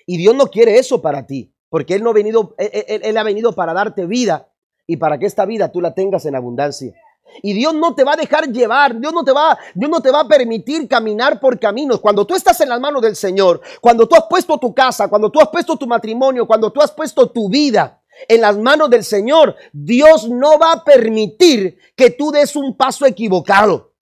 Y 0.06 0.18
Dios 0.18 0.34
no 0.34 0.48
quiere 0.48 0.78
eso 0.78 1.00
para 1.00 1.26
ti. 1.26 1.54
Porque 1.68 1.94
Él 1.94 2.02
no 2.02 2.10
ha 2.10 2.14
venido, 2.14 2.54
él, 2.58 3.16
ha 3.16 3.22
venido 3.22 3.52
para 3.52 3.74
darte 3.74 4.06
vida 4.06 4.48
y 4.86 4.96
para 4.96 5.18
que 5.18 5.26
esta 5.26 5.44
vida 5.44 5.70
tú 5.70 5.80
la 5.80 5.94
tengas 5.94 6.24
en 6.26 6.34
abundancia. 6.34 6.94
Y 7.42 7.52
Dios 7.52 7.74
no 7.74 7.94
te 7.94 8.04
va 8.04 8.14
a 8.14 8.16
dejar 8.16 8.50
llevar, 8.50 8.98
Dios 8.98 9.12
no 9.12 9.22
te 9.22 9.32
va, 9.32 9.58
Dios 9.74 9.90
no 9.90 10.00
te 10.00 10.10
va 10.10 10.20
a 10.20 10.28
permitir 10.28 10.88
caminar 10.88 11.38
por 11.40 11.58
caminos. 11.58 12.00
Cuando 12.00 12.26
tú 12.26 12.34
estás 12.34 12.60
en 12.62 12.70
las 12.70 12.80
manos 12.80 13.02
del 13.02 13.16
Señor, 13.16 13.60
cuando 13.80 14.08
tú 14.08 14.16
has 14.16 14.24
puesto 14.28 14.58
tu 14.58 14.74
casa, 14.74 15.08
cuando 15.08 15.30
tú 15.30 15.40
has 15.40 15.48
puesto 15.48 15.76
tu 15.76 15.86
matrimonio, 15.86 16.46
cuando 16.46 16.72
tú 16.72 16.80
has 16.80 16.90
puesto 16.90 17.30
tu 17.30 17.48
vida 17.48 18.02
en 18.26 18.40
las 18.40 18.56
manos 18.56 18.90
del 18.90 19.04
Señor, 19.04 19.54
Dios 19.72 20.28
no 20.28 20.58
va 20.58 20.72
a 20.72 20.84
permitir 20.84 21.78
que 21.94 22.10
tú 22.10 22.30
des 22.32 22.56
un 22.56 22.76
paso 22.76 23.06
equivocado. 23.06 23.92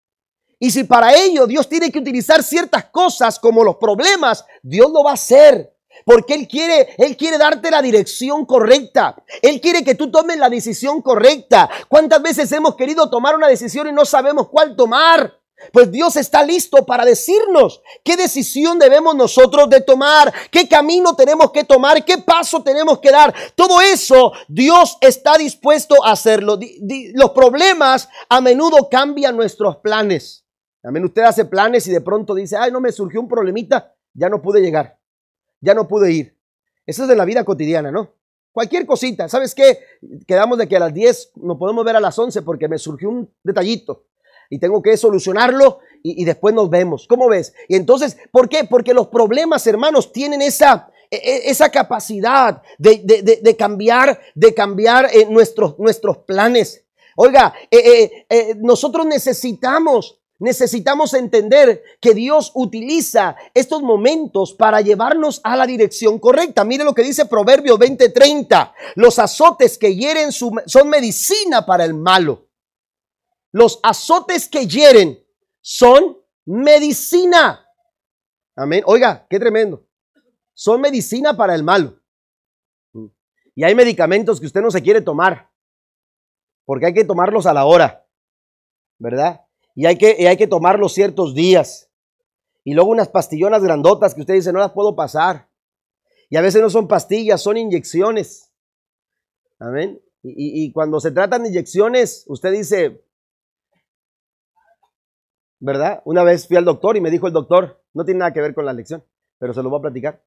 Y 0.58 0.70
si 0.70 0.84
para 0.84 1.14
ello 1.14 1.46
Dios 1.46 1.68
tiene 1.68 1.92
que 1.92 1.98
utilizar 1.98 2.42
ciertas 2.42 2.86
cosas 2.86 3.38
como 3.38 3.62
los 3.62 3.76
problemas, 3.76 4.44
Dios 4.62 4.90
lo 4.90 5.02
va 5.02 5.10
a 5.10 5.14
hacer. 5.14 5.75
Porque 6.06 6.34
Él 6.34 6.46
quiere, 6.46 6.94
Él 6.98 7.16
quiere 7.16 7.36
darte 7.36 7.68
la 7.68 7.82
dirección 7.82 8.46
correcta. 8.46 9.16
Él 9.42 9.60
quiere 9.60 9.82
que 9.82 9.96
tú 9.96 10.08
tomes 10.08 10.38
la 10.38 10.48
decisión 10.48 11.02
correcta. 11.02 11.68
¿Cuántas 11.88 12.22
veces 12.22 12.52
hemos 12.52 12.76
querido 12.76 13.10
tomar 13.10 13.34
una 13.34 13.48
decisión 13.48 13.88
y 13.88 13.92
no 13.92 14.04
sabemos 14.04 14.48
cuál 14.48 14.76
tomar? 14.76 15.34
Pues 15.72 15.90
Dios 15.90 16.14
está 16.14 16.44
listo 16.44 16.86
para 16.86 17.04
decirnos 17.04 17.82
qué 18.04 18.16
decisión 18.16 18.78
debemos 18.78 19.16
nosotros 19.16 19.68
de 19.68 19.80
tomar, 19.80 20.32
qué 20.52 20.68
camino 20.68 21.16
tenemos 21.16 21.50
que 21.50 21.64
tomar, 21.64 22.04
qué 22.04 22.18
paso 22.18 22.62
tenemos 22.62 23.00
que 23.00 23.10
dar. 23.10 23.34
Todo 23.56 23.80
eso 23.80 24.32
Dios 24.46 24.98
está 25.00 25.36
dispuesto 25.36 26.04
a 26.04 26.12
hacerlo. 26.12 26.56
Los 27.14 27.30
problemas 27.32 28.08
a 28.28 28.40
menudo 28.40 28.88
cambian 28.88 29.36
nuestros 29.36 29.78
planes. 29.78 30.44
Amén, 30.84 31.04
usted 31.04 31.22
hace 31.22 31.46
planes 31.46 31.84
y 31.88 31.90
de 31.90 32.00
pronto 32.00 32.32
dice, 32.32 32.56
ay, 32.56 32.70
no 32.70 32.80
me 32.80 32.92
surgió 32.92 33.20
un 33.20 33.26
problemita, 33.26 33.92
ya 34.14 34.28
no 34.28 34.40
pude 34.40 34.60
llegar 34.60 34.95
ya 35.60 35.74
no 35.74 35.88
pude 35.88 36.12
ir. 36.12 36.36
Eso 36.86 37.02
es 37.02 37.08
de 37.08 37.16
la 37.16 37.24
vida 37.24 37.44
cotidiana, 37.44 37.90
¿no? 37.90 38.14
Cualquier 38.52 38.86
cosita. 38.86 39.28
¿Sabes 39.28 39.54
qué? 39.54 39.80
Quedamos 40.26 40.56
de 40.58 40.68
que 40.68 40.76
a 40.76 40.80
las 40.80 40.94
10 40.94 41.32
nos 41.36 41.58
podemos 41.58 41.84
ver 41.84 41.96
a 41.96 42.00
las 42.00 42.18
11 42.18 42.42
porque 42.42 42.68
me 42.68 42.78
surgió 42.78 43.10
un 43.10 43.30
detallito 43.42 44.06
y 44.48 44.58
tengo 44.58 44.82
que 44.82 44.96
solucionarlo 44.96 45.80
y, 46.02 46.24
después 46.24 46.54
nos 46.54 46.70
vemos. 46.70 47.06
¿Cómo 47.08 47.28
ves? 47.28 47.52
Y 47.68 47.74
entonces, 47.74 48.16
¿por 48.30 48.48
qué? 48.48 48.64
Porque 48.64 48.94
los 48.94 49.08
problemas, 49.08 49.66
hermanos, 49.66 50.12
tienen 50.12 50.40
esa, 50.40 50.88
e, 51.10 51.16
e, 51.16 51.50
esa 51.50 51.68
capacidad 51.70 52.62
de, 52.78 53.56
cambiar, 53.58 54.20
de 54.34 54.54
cambiar 54.54 55.08
eh, 55.12 55.26
nuestros, 55.28 55.78
nuestros 55.78 56.18
planes. 56.18 56.84
Oiga, 57.16 57.54
eh, 57.70 58.26
eh, 58.28 58.54
nosotros 58.58 59.04
necesitamos 59.06 60.20
Necesitamos 60.38 61.14
entender 61.14 61.82
que 62.00 62.12
Dios 62.12 62.52
utiliza 62.54 63.36
estos 63.54 63.82
momentos 63.82 64.52
para 64.52 64.82
llevarnos 64.82 65.40
a 65.44 65.56
la 65.56 65.66
dirección 65.66 66.18
correcta. 66.18 66.64
Mire 66.64 66.84
lo 66.84 66.94
que 66.94 67.02
dice 67.02 67.24
Proverbio 67.24 67.78
20:30. 67.78 68.74
Los 68.96 69.18
azotes 69.18 69.78
que 69.78 69.94
hieren 69.94 70.32
son 70.32 70.88
medicina 70.88 71.64
para 71.64 71.84
el 71.84 71.94
malo. 71.94 72.48
Los 73.50 73.80
azotes 73.82 74.48
que 74.48 74.66
hieren 74.66 75.24
son 75.62 76.18
medicina. 76.44 77.66
Amén. 78.54 78.82
Oiga, 78.86 79.26
qué 79.30 79.38
tremendo. 79.38 79.86
Son 80.52 80.80
medicina 80.80 81.34
para 81.34 81.54
el 81.54 81.62
malo. 81.62 81.98
Y 83.54 83.64
hay 83.64 83.74
medicamentos 83.74 84.38
que 84.38 84.46
usted 84.46 84.60
no 84.60 84.70
se 84.70 84.82
quiere 84.82 85.00
tomar. 85.00 85.50
Porque 86.66 86.86
hay 86.86 86.94
que 86.94 87.04
tomarlos 87.04 87.46
a 87.46 87.54
la 87.54 87.64
hora. 87.64 88.06
¿Verdad? 88.98 89.45
Y 89.76 89.84
hay 89.84 89.98
que, 89.98 90.26
hay 90.26 90.36
que 90.38 90.46
tomarlo 90.46 90.88
ciertos 90.88 91.34
días. 91.34 91.90
Y 92.64 92.72
luego 92.72 92.90
unas 92.90 93.08
pastillonas 93.08 93.62
grandotas 93.62 94.14
que 94.14 94.22
usted 94.22 94.34
dice, 94.34 94.52
no 94.52 94.58
las 94.58 94.72
puedo 94.72 94.96
pasar. 94.96 95.48
Y 96.30 96.36
a 96.36 96.40
veces 96.40 96.62
no 96.62 96.70
son 96.70 96.88
pastillas, 96.88 97.42
son 97.42 97.58
inyecciones. 97.58 98.50
Amén. 99.58 100.00
Y, 100.22 100.64
y, 100.64 100.72
cuando 100.72 100.98
se 100.98 101.12
tratan 101.12 101.42
de 101.42 101.50
inyecciones, 101.50 102.24
usted 102.26 102.52
dice, 102.52 103.04
¿verdad? 105.60 106.02
Una 106.04 106.24
vez 106.24 106.48
fui 106.48 106.56
al 106.56 106.64
doctor 106.64 106.96
y 106.96 107.00
me 107.02 107.10
dijo 107.10 107.26
el 107.26 107.32
doctor, 107.34 107.80
no 107.92 108.04
tiene 108.04 108.20
nada 108.20 108.32
que 108.32 108.40
ver 108.40 108.54
con 108.54 108.64
la 108.64 108.72
lección, 108.72 109.04
pero 109.38 109.52
se 109.52 109.62
lo 109.62 109.68
voy 109.68 109.78
a 109.78 109.82
platicar. 109.82 110.24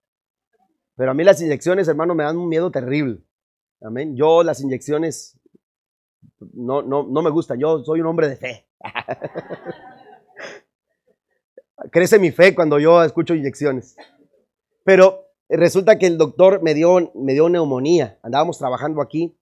Pero 0.96 1.12
a 1.12 1.14
mí 1.16 1.24
las 1.24 1.42
inyecciones, 1.42 1.88
hermano, 1.88 2.14
me 2.14 2.24
dan 2.24 2.38
un 2.38 2.48
miedo 2.48 2.70
terrible. 2.70 3.24
Amén. 3.82 4.16
Yo 4.16 4.44
las 4.44 4.62
inyecciones 4.62 5.39
no, 6.54 6.82
no, 6.82 7.04
no 7.04 7.22
me 7.22 7.30
gustan. 7.30 7.60
Yo 7.60 7.84
soy 7.84 8.02
un 8.02 8.08
hombre 8.08 8.30
de 8.30 8.38
fe. 8.38 8.68
Crece 11.92 12.20
mi 12.20 12.32
fe 12.32 12.54
cuando 12.54 12.80
yo 12.80 13.02
escucho 13.04 13.34
inyecciones. 13.34 13.96
Pero 14.84 15.26
resulta 15.48 15.98
que 15.98 16.08
el 16.08 16.18
doctor 16.18 16.62
me 16.62 16.74
dio, 16.74 17.12
me 17.16 17.34
dio 17.34 17.50
neumonía. 17.50 18.20
Andábamos 18.22 18.58
trabajando 18.58 19.02
aquí 19.02 19.38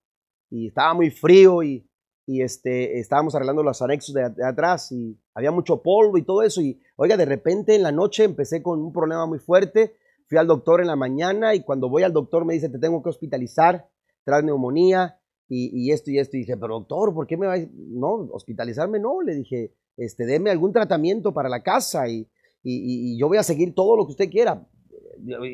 y 0.49 0.67
estaba 0.67 0.93
muy 0.93 1.09
frío 1.09 1.63
y, 1.63 1.83
este, 2.27 2.99
estábamos 2.99 3.33
arreglando 3.35 3.63
los 3.63 3.81
anexos 3.81 4.13
de, 4.13 4.23
atrás 4.45 4.91
y 4.91 5.17
había 5.33 5.51
mucho 5.51 5.81
polvo 5.81 6.17
y 6.17 6.23
todo 6.23 6.43
eso. 6.43 6.61
Y 6.61 6.79
oiga, 6.95 7.17
de 7.17 7.25
repente 7.25 7.75
en 7.75 7.83
la 7.83 7.91
noche 7.91 8.23
empecé 8.23 8.61
con 8.61 8.81
un 8.81 8.91
problema 8.91 9.25
muy 9.25 9.39
fuerte. 9.39 9.95
Fui 10.27 10.37
al 10.37 10.47
doctor 10.47 10.81
en 10.81 10.87
la 10.87 10.97
mañana 10.97 11.55
y 11.55 11.63
cuando 11.63 11.89
voy 11.89 12.03
al 12.03 12.11
doctor 12.11 12.43
me 12.43 12.53
dice, 12.53 12.69
te 12.69 12.79
tengo 12.79 13.01
que 13.01 13.09
hospitalizar, 13.09 13.89
tras 14.25 14.43
neumonía 14.43 15.16
y, 15.49 15.91
esto 15.91 16.11
y 16.11 16.19
esto. 16.19 16.37
Y 16.37 16.41
dije, 16.41 16.57
pero 16.57 16.75
doctor, 16.75 17.13
¿por 17.13 17.27
qué 17.27 17.37
me 17.37 17.47
va 17.47 17.55
a... 17.55 17.67
No, 17.73 18.27
hospitalizarme 18.31 18.99
no. 18.99 19.21
Le 19.21 19.35
dije, 19.35 19.71
este, 19.95 20.25
deme 20.25 20.49
algún 20.49 20.73
tratamiento 20.73 21.33
para 21.33 21.49
la 21.49 21.63
casa 21.63 22.07
y, 22.07 22.27
y, 22.63 23.17
yo 23.17 23.27
voy 23.27 23.37
a 23.37 23.43
seguir 23.43 23.73
todo 23.73 23.95
lo 23.95 24.05
que 24.05 24.11
usted 24.11 24.29
quiera. 24.29 24.67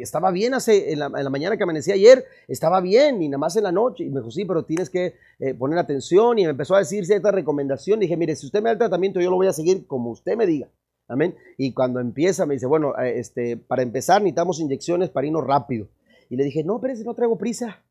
Estaba 0.02 0.32
bien 0.32 0.54
hace, 0.54 0.92
en 0.92 1.00
la, 1.00 1.10
mañana 1.10 1.56
que 1.56 1.64
amanecí 1.64 1.92
ayer, 1.92 2.26
estaba 2.48 2.82
bien 2.82 3.22
y 3.22 3.30
nada 3.30 3.38
más 3.38 3.56
en 3.56 3.64
la 3.64 3.72
noche. 3.72 4.04
Y 4.04 4.10
me 4.10 4.20
dijo, 4.20 4.32
sí, 4.32 4.46
pero 4.46 4.66
tienes 4.66 4.90
que 4.90 5.16
eh, 5.40 5.54
poner 5.54 5.80
atención. 5.80 6.38
Y 6.40 6.44
me 6.44 6.52
empezó 6.52 6.76
a 6.76 6.80
decir 6.80 7.06
cierta 7.06 7.32
recomendación. 7.32 8.00
Dije, 8.00 8.18
mire, 8.18 8.36
si 8.36 8.46
usted 8.46 8.60
me 8.60 8.70
da 8.70 8.74
el 8.74 8.80
tratamiento, 8.80 9.22
yo 9.22 9.30
lo 9.30 9.38
voy 9.38 9.48
a 9.48 9.54
seguir 9.54 9.88
como 9.88 10.12
usted 10.12 10.36
me 10.36 10.46
diga. 10.46 10.70
Amén. 11.08 11.36
Y 11.58 11.74
cuando 11.74 12.00
empieza, 12.00 12.46
me 12.46 12.56
dice, 12.56 12.66
bueno, 12.66 12.98
eh, 12.98 13.20
este, 13.20 13.58
para 13.58 13.84
empezar 13.84 14.22
necesitamos 14.22 14.60
inyecciones 14.60 15.10
para 15.10 15.28
irnos 15.28 15.46
rápido. 15.46 15.88
Y 16.30 16.36
le 16.36 16.44
dije, 16.44 16.64
no, 16.64 16.80
pero 16.82 16.96
si 16.96 17.04
no 17.04 17.14
traigo 17.14 17.38
prisa. 17.38 17.84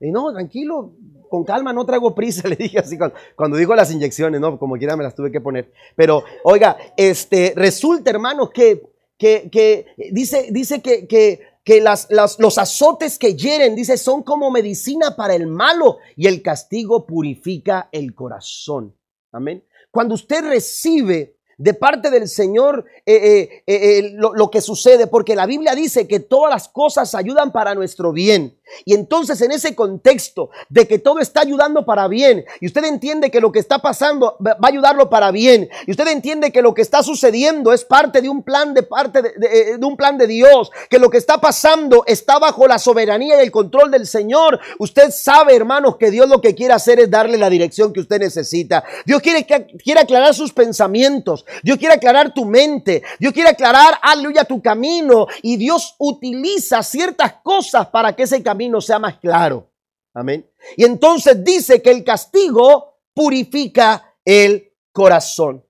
Y 0.00 0.10
no, 0.10 0.32
tranquilo, 0.32 0.92
con 1.28 1.44
calma, 1.44 1.72
no 1.72 1.84
traigo 1.84 2.14
prisa, 2.14 2.48
le 2.48 2.56
dije 2.56 2.78
así 2.78 2.98
cuando, 3.36 3.56
dijo 3.56 3.74
las 3.74 3.92
inyecciones, 3.92 4.40
¿no? 4.40 4.58
Como 4.58 4.76
quiera 4.76 4.96
me 4.96 5.04
las 5.04 5.14
tuve 5.14 5.30
que 5.30 5.40
poner. 5.40 5.72
Pero, 5.96 6.24
oiga, 6.44 6.76
este, 6.96 7.52
resulta, 7.56 8.10
hermano, 8.10 8.50
que, 8.50 8.82
que, 9.18 9.86
dice, 10.12 10.48
dice 10.50 10.80
que, 10.80 11.06
que, 11.06 11.40
que 11.64 11.80
los 11.80 12.58
azotes 12.58 13.18
que 13.18 13.34
hieren, 13.34 13.74
dice, 13.74 13.96
son 13.96 14.22
como 14.22 14.50
medicina 14.50 15.16
para 15.16 15.34
el 15.34 15.46
malo 15.46 15.98
y 16.16 16.26
el 16.26 16.42
castigo 16.42 17.06
purifica 17.06 17.88
el 17.92 18.14
corazón. 18.14 18.94
Amén. 19.32 19.64
Cuando 19.90 20.14
usted 20.14 20.42
recibe 20.42 21.36
de 21.58 21.74
parte 21.74 22.10
del 22.10 22.28
Señor 22.28 22.86
eh, 23.04 23.62
eh, 23.66 23.98
eh, 23.98 24.12
lo, 24.14 24.50
que 24.50 24.60
sucede, 24.60 25.08
porque 25.08 25.34
la 25.34 25.44
Biblia 25.44 25.74
dice 25.74 26.06
que 26.06 26.20
todas 26.20 26.50
las 26.50 26.68
cosas 26.68 27.14
ayudan 27.14 27.52
para 27.52 27.74
nuestro 27.74 28.12
bien. 28.12 28.57
Y 28.84 28.94
entonces 28.94 29.40
en 29.40 29.52
ese 29.52 29.74
contexto 29.74 30.50
de 30.68 30.86
que 30.86 30.98
todo 30.98 31.20
está 31.20 31.40
ayudando 31.40 31.84
para 31.84 32.08
bien, 32.08 32.44
y 32.60 32.66
usted 32.66 32.84
entiende 32.84 33.30
que 33.30 33.40
lo 33.40 33.52
que 33.52 33.58
está 33.58 33.78
pasando 33.78 34.36
va 34.44 34.56
a 34.62 34.68
ayudarlo 34.68 35.08
para 35.10 35.30
bien, 35.30 35.68
y 35.86 35.90
usted 35.90 36.08
entiende 36.08 36.52
que 36.52 36.62
lo 36.62 36.74
que 36.74 36.82
está 36.82 37.02
sucediendo 37.02 37.72
es 37.72 37.84
parte 37.84 38.20
de 38.20 38.28
un 38.28 38.42
plan 38.42 38.74
de 38.74 38.82
parte 38.82 39.22
de, 39.22 39.78
un 39.84 39.96
plan 39.96 40.18
de 40.18 40.26
Dios, 40.26 40.70
que 40.88 40.98
lo 40.98 41.10
que 41.10 41.18
está 41.18 41.38
pasando 41.40 42.04
está 42.06 42.38
bajo 42.38 42.66
la 42.66 42.78
soberanía 42.78 43.36
y 43.36 43.44
el 43.44 43.50
control 43.50 43.90
del 43.90 44.06
Señor. 44.06 44.60
Usted 44.78 45.10
sabe, 45.10 45.56
hermanos, 45.56 45.96
que 45.96 46.10
Dios 46.10 46.28
lo 46.28 46.40
que 46.40 46.54
quiere 46.54 46.74
hacer 46.74 47.00
es 47.00 47.10
darle 47.10 47.38
la 47.38 47.50
dirección 47.50 47.92
que 47.92 48.00
usted 48.00 48.20
necesita. 48.20 48.84
Dios 49.04 49.20
quiere, 49.22 49.46
quiere 49.46 50.00
aclarar 50.00 50.34
sus 50.34 50.52
pensamientos. 50.52 51.44
Dios 51.62 51.78
quiere 51.78 51.94
aclarar 51.94 52.32
tu 52.34 52.44
mente. 52.44 53.02
Dios 53.18 53.32
quiere 53.32 53.50
aclarar, 53.50 53.98
aleluya, 54.02 54.44
tu 54.44 54.60
camino. 54.60 55.26
Y 55.42 55.56
Dios 55.56 55.94
utiliza 55.98 56.82
ciertas 56.82 57.34
cosas 57.42 57.86
para 57.88 58.14
que 58.14 58.24
ese 58.24 58.42
camino 58.42 58.57
sea 58.80 58.98
más 58.98 59.18
claro. 59.18 59.70
Amén. 60.14 60.50
Y 60.76 60.84
entonces 60.84 61.44
dice 61.44 61.80
que 61.80 61.90
el 61.90 62.04
castigo 62.04 62.98
purifica 63.14 64.16
el 64.24 64.72
corazón. 64.92 65.64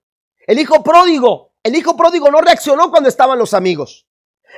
El 0.47 0.59
hijo 0.59 0.83
pródigo, 0.83 1.53
el 1.63 1.77
hijo 1.77 1.97
pródigo 1.97 2.31
no 2.31 2.41
reaccionó 2.41 2.91
cuando 2.91 3.09
estaban 3.09 3.39
los 3.39 3.53
amigos. 3.53 4.07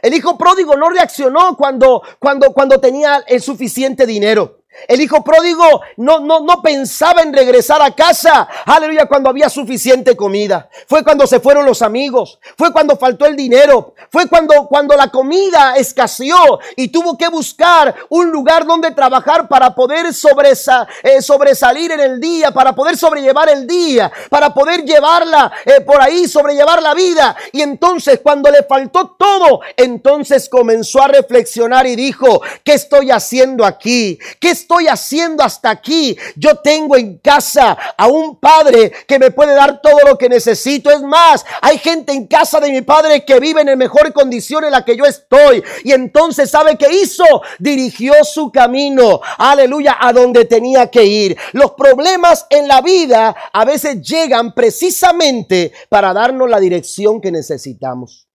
El 0.03 0.15
hijo 0.15 0.39
pródigo 0.39 0.77
no 0.77 0.89
reaccionó 0.89 1.57
cuando, 1.57 2.03
cuando, 2.19 2.53
cuando 2.53 2.81
tenía 2.81 3.25
el 3.27 3.43
suficiente 3.43 4.07
dinero. 4.07 4.60
El 4.89 5.01
hijo 5.01 5.23
pródigo 5.23 5.83
no, 5.97 6.21
no, 6.21 6.41
no 6.41 6.63
pensaba 6.63 7.23
en 7.23 7.33
regresar 7.33 7.83
a 7.83 7.95
casa. 7.95 8.49
Aleluya, 8.65 9.07
cuando 9.07 9.29
había 9.29 9.49
suficiente 9.49 10.17
comida. 10.17 10.69
Fue 10.87 11.05
cuando 11.05 11.27
se 11.27 11.41
fueron 11.41 11.67
los 11.67 11.83
amigos. 11.83 12.39
Fue 12.57 12.73
cuando 12.73 12.97
faltó 12.97 13.27
el 13.27 13.37
dinero. 13.37 13.95
Fue 14.11 14.29
cuando, 14.29 14.67
cuando 14.67 14.97
la 14.97 15.09
comida 15.09 15.75
escaseó 15.77 16.61
y 16.77 16.89
tuvo 16.89 17.17
que 17.17 17.29
buscar 17.29 17.95
un 18.09 18.31
lugar 18.31 18.67
donde 18.67 18.91
trabajar 18.93 19.49
para 19.49 19.75
poder 19.75 20.07
eh, 20.07 21.23
sobresalir 21.23 21.93
en 21.93 22.01
el 22.01 22.21
día, 22.21 22.51
para 22.51 22.75
poder 22.75 22.97
sobrellevar 22.97 23.49
el 23.49 23.67
día, 23.67 24.11
para 24.29 24.53
poder 24.53 24.85
llevarla 24.85 25.53
eh, 25.65 25.81
por 25.83 26.01
ahí, 26.01 26.27
sobrellevar 26.27 26.83
la 26.83 26.95
vida. 26.95 27.37
Y 27.53 27.63
entonces 27.63 28.21
cuando 28.23 28.51
le 28.51 28.63
faltó 28.63 29.17
todo, 29.19 29.61
entonces 29.77 30.49
comenzó 30.49 31.03
a 31.03 31.09
reflexionar 31.09 31.87
y 31.87 31.97
dijo, 31.97 32.41
¿qué 32.65 32.75
estoy 32.75 33.11
haciendo 33.11 33.65
aquí? 33.65 34.19
¿Qué 34.39 34.51
estoy 34.61 34.87
haciendo 34.87 35.43
hasta 35.43 35.71
aquí? 35.71 36.17
Yo 36.37 36.57
tengo 36.57 36.97
en 36.97 37.19
casa 37.19 37.77
a 37.97 38.07
un 38.07 38.39
padre 38.39 38.93
que 39.07 39.19
me 39.19 39.31
puede 39.31 39.55
dar 39.55 39.81
todo 39.81 39.99
lo 40.07 40.19
que 40.19 40.29
necesito. 40.29 40.91
Es 40.91 41.03
más, 41.03 41.45
hay 41.63 41.79
gente 41.79 42.13
en 42.13 42.27
casa 42.27 42.61
de 42.61 42.71
mi 42.71 42.83
padre 42.83 43.25
que 43.25 43.41
vive 43.41 43.61
en 43.63 43.69
el 43.69 43.77
mejor 43.77 44.13
condición 44.13 44.65
en 44.65 44.73
la 44.73 44.85
que 44.85 44.97
yo 44.97 45.05
estoy. 45.05 45.63
Y 45.85 45.93
entonces, 45.93 46.51
¿sabe 46.51 46.77
qué 46.77 46.89
hizo? 46.93 47.25
Dirigió 47.59 48.13
su 48.25 48.53
camino, 48.53 49.21
aleluya, 49.39 49.97
a 50.01 50.13
donde 50.13 50.45
tenía 50.45 50.89
que 50.89 51.05
ir. 51.05 51.37
Los 51.53 51.73
problemas 51.73 52.47
en 52.51 52.69
la 52.69 52.81
vida 52.81 53.35
a 53.53 53.65
veces 53.65 54.03
llegan 54.03 54.55
precisamente 54.55 55.73
para 55.89 56.13
darnos 56.13 56.49
la 56.49 56.61
dirección 56.61 57.21
que 57.21 57.33
necesitamos. 57.33 58.29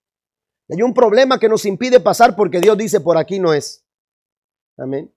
Hay 0.69 0.81
un 0.81 0.93
problema 0.93 1.39
que 1.39 1.49
nos 1.49 1.65
impide 1.65 1.99
pasar 1.99 2.35
porque 2.35 2.59
Dios 2.59 2.77
dice 2.77 2.99
por 2.99 3.17
aquí 3.17 3.39
no 3.39 3.53
es. 3.53 3.85
Amén. 4.77 5.14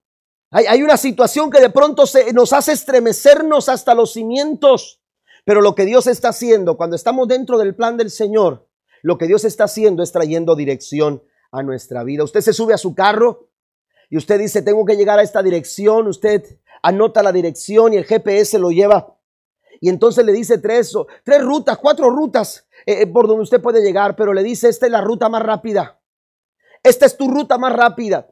Hay, 0.51 0.81
una 0.81 0.97
situación 0.97 1.51
que 1.51 1.61
de 1.61 1.69
pronto 1.69 2.07
se, 2.07 2.33
nos 2.33 2.53
hace 2.53 2.71
estremecernos 2.71 3.69
hasta 3.69 3.93
los 3.93 4.13
cimientos. 4.13 5.01
Pero 5.45 5.61
lo 5.61 5.75
que 5.75 5.85
Dios 5.85 6.07
está 6.07 6.29
haciendo 6.29 6.75
cuando 6.75 6.95
estamos 6.95 7.27
dentro 7.27 7.57
del 7.57 7.75
plan 7.75 7.97
del 7.97 8.09
Señor, 8.09 8.67
lo 9.03 9.17
que 9.17 9.27
Dios 9.27 9.45
está 9.45 9.65
haciendo 9.65 10.03
es 10.03 10.11
trayendo 10.11 10.55
dirección 10.55 11.23
a 11.51 11.63
nuestra 11.63 12.03
vida. 12.03 12.23
Usted 12.23 12.41
se 12.41 12.53
sube 12.53 12.73
a 12.73 12.77
su 12.77 12.95
carro 12.95 13.49
y 14.09 14.17
usted 14.17 14.39
dice, 14.39 14.61
tengo 14.61 14.85
que 14.85 14.95
llegar 14.95 15.19
a 15.19 15.23
esta 15.23 15.43
dirección. 15.43 16.07
Usted 16.07 16.43
anota 16.81 17.21
la 17.21 17.31
dirección 17.31 17.93
y 17.93 17.97
el 17.97 18.05
GPS 18.05 18.57
lo 18.57 18.71
lleva. 18.71 19.15
Y 19.81 19.89
entonces 19.89 20.25
le 20.25 20.33
dice 20.33 20.57
tres, 20.57 20.93
tres 21.23 21.43
rutas, 21.43 21.77
cuatro 21.77 22.09
rutas 22.09 22.67
eh, 22.85 23.03
eh, 23.03 23.07
por 23.07 23.27
donde 23.27 23.43
usted 23.43 23.61
puede 23.61 23.81
llegar, 23.81 24.15
pero 24.15 24.33
le 24.33 24.43
dice, 24.43 24.67
esta 24.67 24.87
es 24.87 24.91
la 24.91 25.01
ruta 25.01 25.29
más 25.29 25.43
rápida. 25.43 26.01
Esta 26.83 27.05
es 27.05 27.15
tu 27.15 27.29
ruta 27.29 27.57
más 27.57 27.71
rápida 27.71 28.27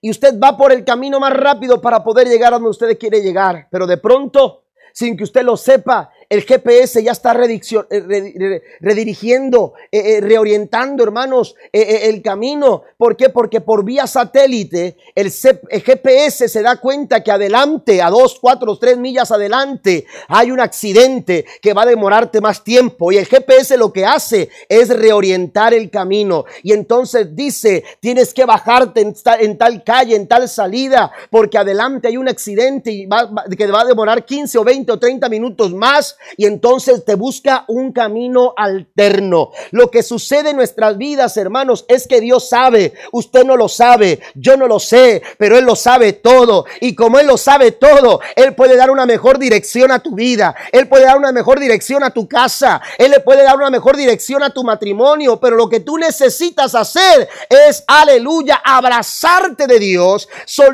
y 0.00 0.10
usted 0.10 0.38
va 0.38 0.56
por 0.56 0.72
el 0.72 0.84
camino 0.84 1.20
más 1.20 1.32
rápido 1.32 1.80
para 1.80 2.02
poder 2.02 2.28
llegar 2.28 2.52
a 2.52 2.56
donde 2.56 2.70
usted 2.70 2.98
quiere 2.98 3.20
llegar. 3.20 3.68
Pero 3.70 3.86
de 3.86 3.98
pronto, 3.98 4.64
sin 4.92 5.16
que 5.16 5.24
usted 5.24 5.42
lo 5.42 5.56
sepa, 5.56 6.10
el 6.30 6.42
GPS 6.44 7.02
ya 7.02 7.10
está 7.10 7.32
eh, 7.32 8.62
redirigiendo, 8.80 9.74
eh, 9.90 9.98
eh, 9.98 10.20
reorientando, 10.20 11.02
hermanos, 11.02 11.56
el 11.72 12.22
camino. 12.22 12.84
¿Por 12.96 13.16
qué? 13.16 13.30
Porque 13.30 13.60
por 13.60 13.84
vía 13.84 14.06
satélite 14.06 14.96
el, 15.16 15.32
GPS 15.32 16.48
se 16.48 16.62
da 16.62 16.76
cuenta 16.76 17.24
que 17.24 17.32
adelante, 17.32 18.00
a 18.00 18.10
dos, 18.10 18.38
cuatro, 18.40 18.78
tres 18.78 18.96
millas 18.96 19.32
adelante, 19.32 20.06
hay 20.28 20.52
un 20.52 20.60
accidente 20.60 21.44
que 21.60 21.74
va 21.74 21.82
a 21.82 21.86
demorarte 21.86 22.40
más 22.40 22.62
tiempo. 22.62 23.10
Y 23.10 23.16
el 23.16 23.26
GPS 23.26 23.76
lo 23.76 23.92
que 23.92 24.06
hace 24.06 24.50
es 24.68 24.88
reorientar 24.88 25.74
el 25.74 25.90
camino. 25.90 26.44
Y 26.62 26.72
entonces 26.72 27.34
dice, 27.34 27.82
tienes 27.98 28.32
que 28.32 28.44
bajarte 28.44 29.00
en, 29.00 29.58
tal 29.58 29.82
calle, 29.82 30.14
en 30.14 30.28
tal 30.28 30.48
salida, 30.48 31.10
porque 31.28 31.58
adelante 31.58 32.06
hay 32.06 32.16
un 32.16 32.28
accidente 32.28 32.92
y 32.92 33.08
que 33.56 33.66
va 33.66 33.80
a 33.80 33.84
demorar 33.84 34.24
15 34.24 34.58
o 34.58 34.62
20 34.62 34.92
o 34.92 34.98
30 35.00 35.28
minutos 35.28 35.74
más 35.74 36.16
y 36.36 36.46
entonces 36.46 37.04
te 37.04 37.14
busca 37.14 37.64
un 37.68 37.92
camino 37.92 38.54
alterno. 38.56 39.50
Lo 39.70 39.90
que 39.90 40.02
sucede 40.02 40.50
en 40.50 40.56
nuestras 40.56 40.98
vidas, 40.98 41.36
hermanos, 41.36 41.84
es 41.88 42.06
que 42.06 42.20
Dios 42.20 42.48
sabe, 42.48 42.94
usted 43.12 43.44
no 43.44 43.56
lo 43.56 43.68
sabe, 43.68 44.20
yo 44.34 44.56
no 44.56 44.66
lo 44.66 44.78
sé, 44.78 45.22
pero 45.38 45.58
Él 45.58 45.64
lo 45.64 45.76
sabe 45.76 46.12
todo. 46.12 46.64
Y 46.80 46.94
como 46.94 47.18
Él 47.18 47.26
lo 47.26 47.36
sabe 47.36 47.72
todo, 47.72 48.20
Él 48.36 48.54
puede 48.54 48.76
dar 48.76 48.90
una 48.90 49.06
mejor 49.06 49.38
dirección 49.38 49.90
a 49.90 50.00
tu 50.00 50.14
vida, 50.14 50.54
Él 50.72 50.88
puede 50.88 51.04
dar 51.04 51.18
una 51.18 51.32
mejor 51.32 51.60
dirección 51.60 52.02
a 52.04 52.10
tu 52.10 52.28
casa, 52.28 52.80
Él 52.98 53.10
le 53.10 53.20
puede 53.20 53.42
dar 53.42 53.56
una 53.56 53.70
mejor 53.70 53.96
dirección 53.96 54.42
a 54.42 54.50
tu 54.50 54.64
matrimonio, 54.64 55.38
pero 55.40 55.56
lo 55.56 55.68
que 55.68 55.80
tú 55.80 55.98
necesitas 55.98 56.74
hacer 56.74 57.28
es, 57.48 57.84
aleluya, 57.86 58.60
abrazarte 58.64 59.66
de 59.66 59.78
Dios, 59.78 60.28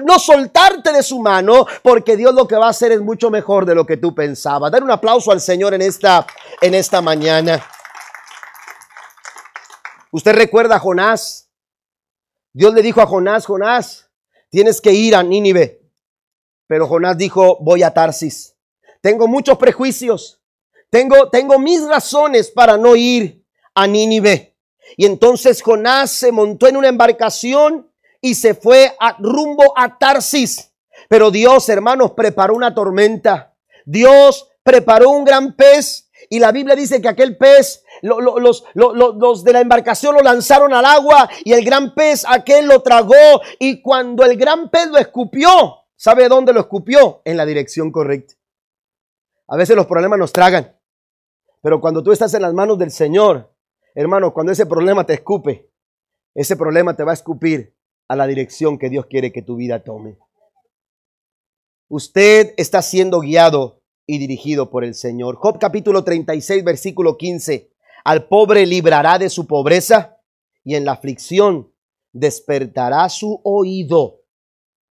no 0.05 0.18
soltarte 0.18 0.92
de 0.92 1.03
su 1.03 1.20
mano, 1.20 1.66
porque 1.82 2.16
Dios 2.16 2.34
lo 2.34 2.47
que 2.47 2.57
va 2.57 2.66
a 2.66 2.70
hacer 2.70 2.92
es 2.92 3.01
mucho 3.01 3.30
mejor 3.30 3.66
de 3.66 3.74
lo 3.74 3.86
que 3.86 3.97
tú 3.97 4.14
pensabas. 4.14 4.70
Dar 4.70 4.82
un 4.82 4.90
aplauso 4.90 5.30
al 5.32 5.36
Señor 5.41 5.74
en 5.74 5.82
esta, 5.82 6.26
en 6.61 6.74
esta 6.74 7.01
mañana. 7.01 7.64
Usted 10.11 10.34
recuerda 10.34 10.76
a 10.76 10.78
Jonás. 10.78 11.51
Dios 12.53 12.72
le 12.72 12.82
dijo 12.82 13.01
a 13.03 13.07
Jonás, 13.07 13.47
Jonás, 13.47 14.11
tienes 14.49 14.80
que 14.80 14.93
ir 14.93 15.14
a 15.14 15.22
Nínive. 15.22 15.82
Pero 16.66 16.89
Jonás 16.89 17.18
dijo, 17.18 17.59
voy 17.61 17.82
a 17.82 17.93
Tarsis. 17.93 18.57
Tengo 19.01 19.28
muchos 19.28 19.59
prejuicios. 19.59 20.41
Tengo, 20.91 21.28
tengo 21.28 21.59
mis 21.59 21.87
razones 21.87 22.51
para 22.51 22.76
no 22.76 22.97
ir 22.97 23.45
a 23.74 23.87
Nínive. 23.87 24.57
Y 24.97 25.07
entonces 25.07 25.62
Jonás 25.62 26.11
se 26.11 26.32
montó 26.32 26.66
en 26.68 26.76
una 26.76 26.89
embarcación 26.89 27.91
y 28.20 28.34
se 28.34 28.55
fue 28.55 28.97
a, 28.99 29.16
rumbo 29.18 29.74
a 29.76 29.99
Tarsis. 29.99 30.72
Pero 31.09 31.30
Dios, 31.30 31.68
hermanos, 31.68 32.12
preparó 32.12 32.55
una 32.55 32.74
tormenta. 32.74 33.55
Dios 33.84 34.49
preparó 34.66 35.10
un 35.10 35.24
gran 35.24 35.54
pez 35.54 36.10
y 36.28 36.40
la 36.40 36.50
Biblia 36.50 36.74
dice 36.74 37.00
que 37.00 37.06
aquel 37.06 37.36
pez, 37.36 37.84
los, 38.02 38.64
los, 38.74 39.44
de 39.44 39.52
la 39.52 39.60
embarcación 39.60 40.16
lo 40.16 40.22
lanzaron 40.22 40.74
al 40.74 40.84
agua 40.84 41.30
y 41.44 41.52
el 41.52 41.64
gran 41.64 41.94
pez 41.94 42.24
aquel 42.28 42.66
lo 42.66 42.82
tragó 42.82 43.14
y 43.60 43.80
cuando 43.80 44.24
el 44.24 44.36
gran 44.36 44.68
pez 44.68 44.88
lo 44.88 44.98
escupió, 44.98 45.48
¿sabe 45.94 46.28
dónde 46.28 46.52
lo 46.52 46.58
escupió? 46.58 47.22
En 47.24 47.36
la 47.36 47.46
dirección 47.46 47.92
correcta. 47.92 48.34
A 49.46 49.56
veces 49.56 49.76
los 49.76 49.86
problemas 49.86 50.18
nos 50.18 50.32
tragan, 50.32 50.76
pero 51.62 51.80
cuando 51.80 52.02
tú 52.02 52.10
estás 52.10 52.34
en 52.34 52.42
las 52.42 52.52
manos 52.52 52.76
del 52.76 52.90
Señor, 52.90 53.54
hermano, 53.94 54.34
cuando 54.34 54.50
ese 54.50 54.66
problema 54.66 55.06
te 55.06 55.14
escupe, 55.14 55.70
ese 56.34 56.56
problema 56.56 56.96
te 56.96 57.04
va 57.04 57.12
a 57.12 57.14
escupir 57.14 57.76
a 58.08 58.16
la 58.16 58.26
dirección 58.26 58.78
que 58.78 58.88
Dios 58.88 59.06
quiere 59.06 59.30
que 59.30 59.42
tu 59.42 59.54
vida 59.54 59.84
tome. 59.84 60.18
Usted 61.88 62.52
está 62.56 62.82
siendo 62.82 63.20
guiado 63.20 63.80
y 64.07 64.18
dirigido 64.18 64.70
por 64.70 64.84
el 64.84 64.94
Señor. 64.94 65.36
Job 65.36 65.59
capítulo 65.59 66.04
36, 66.04 66.64
versículo 66.64 67.16
15. 67.16 67.70
Al 68.04 68.28
pobre 68.28 68.64
librará 68.66 69.18
de 69.18 69.28
su 69.28 69.46
pobreza 69.46 70.18
y 70.62 70.76
en 70.76 70.84
la 70.84 70.92
aflicción 70.92 71.72
despertará 72.12 73.09
su 73.09 73.40
oído. 73.42 74.22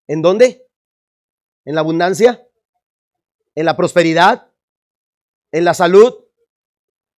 ¿En 0.08 0.22
dónde? 0.22 0.68
¿En 1.64 1.76
la 1.76 1.82
abundancia? 1.82 2.48
¿En 3.56 3.66
la 3.66 3.78
prosperidad? 3.78 4.52
¿En 5.52 5.64
la 5.64 5.74
salud? 5.74 6.14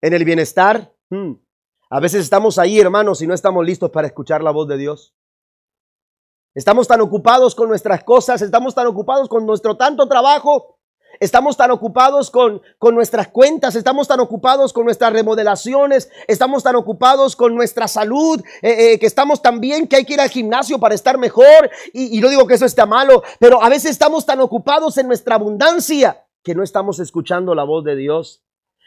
¿En 0.02 0.12
el 0.12 0.24
bienestar? 0.24 0.92
Hmm. 1.10 1.34
A 1.90 2.00
veces 2.00 2.22
estamos 2.22 2.58
ahí, 2.58 2.80
hermanos, 2.80 3.22
y 3.22 3.26
no 3.26 3.34
estamos 3.34 3.64
listos 3.64 3.90
para 3.90 4.08
escuchar 4.08 4.42
la 4.42 4.50
voz 4.50 4.66
de 4.66 4.76
Dios. 4.76 5.14
Estamos 6.54 6.88
tan 6.88 7.00
ocupados 7.00 7.54
con 7.54 7.68
nuestras 7.68 8.02
cosas, 8.04 8.42
estamos 8.42 8.74
tan 8.74 8.86
ocupados 8.86 9.28
con 9.28 9.46
nuestro 9.46 9.76
tanto 9.76 10.08
trabajo 10.08 10.73
Estamos 11.20 11.56
tan 11.56 11.70
ocupados 11.70 12.30
con, 12.30 12.60
con, 12.78 12.94
nuestras 12.94 13.28
cuentas, 13.28 13.74
estamos 13.76 14.08
tan 14.08 14.20
ocupados 14.20 14.72
con 14.72 14.84
nuestras 14.84 15.12
remodelaciones, 15.12 16.10
estamos 16.28 16.62
tan 16.62 16.76
ocupados 16.76 17.36
con 17.36 17.54
nuestra 17.54 17.88
salud, 17.88 18.42
eh, 18.62 18.92
eh, 18.92 18.98
que 18.98 19.06
estamos 19.06 19.42
tan 19.42 19.60
bien 19.60 19.86
que 19.86 19.96
hay 19.96 20.04
que 20.04 20.14
ir 20.14 20.20
al 20.20 20.30
gimnasio 20.30 20.78
para 20.78 20.94
estar 20.94 21.18
mejor. 21.18 21.70
Y, 21.92 22.16
y 22.16 22.20
no 22.20 22.28
digo 22.28 22.46
que 22.46 22.54
eso 22.54 22.66
esté 22.66 22.84
malo, 22.86 23.22
pero 23.38 23.62
a 23.62 23.68
veces 23.68 23.92
estamos 23.92 24.26
tan 24.26 24.40
ocupados 24.40 24.98
en 24.98 25.06
nuestra 25.06 25.36
abundancia 25.36 26.24
que 26.42 26.54
no 26.54 26.62
estamos 26.62 26.98
escuchando 26.98 27.54
la 27.54 27.64
voz 27.64 27.84
de 27.84 27.96
Dios. 27.96 28.42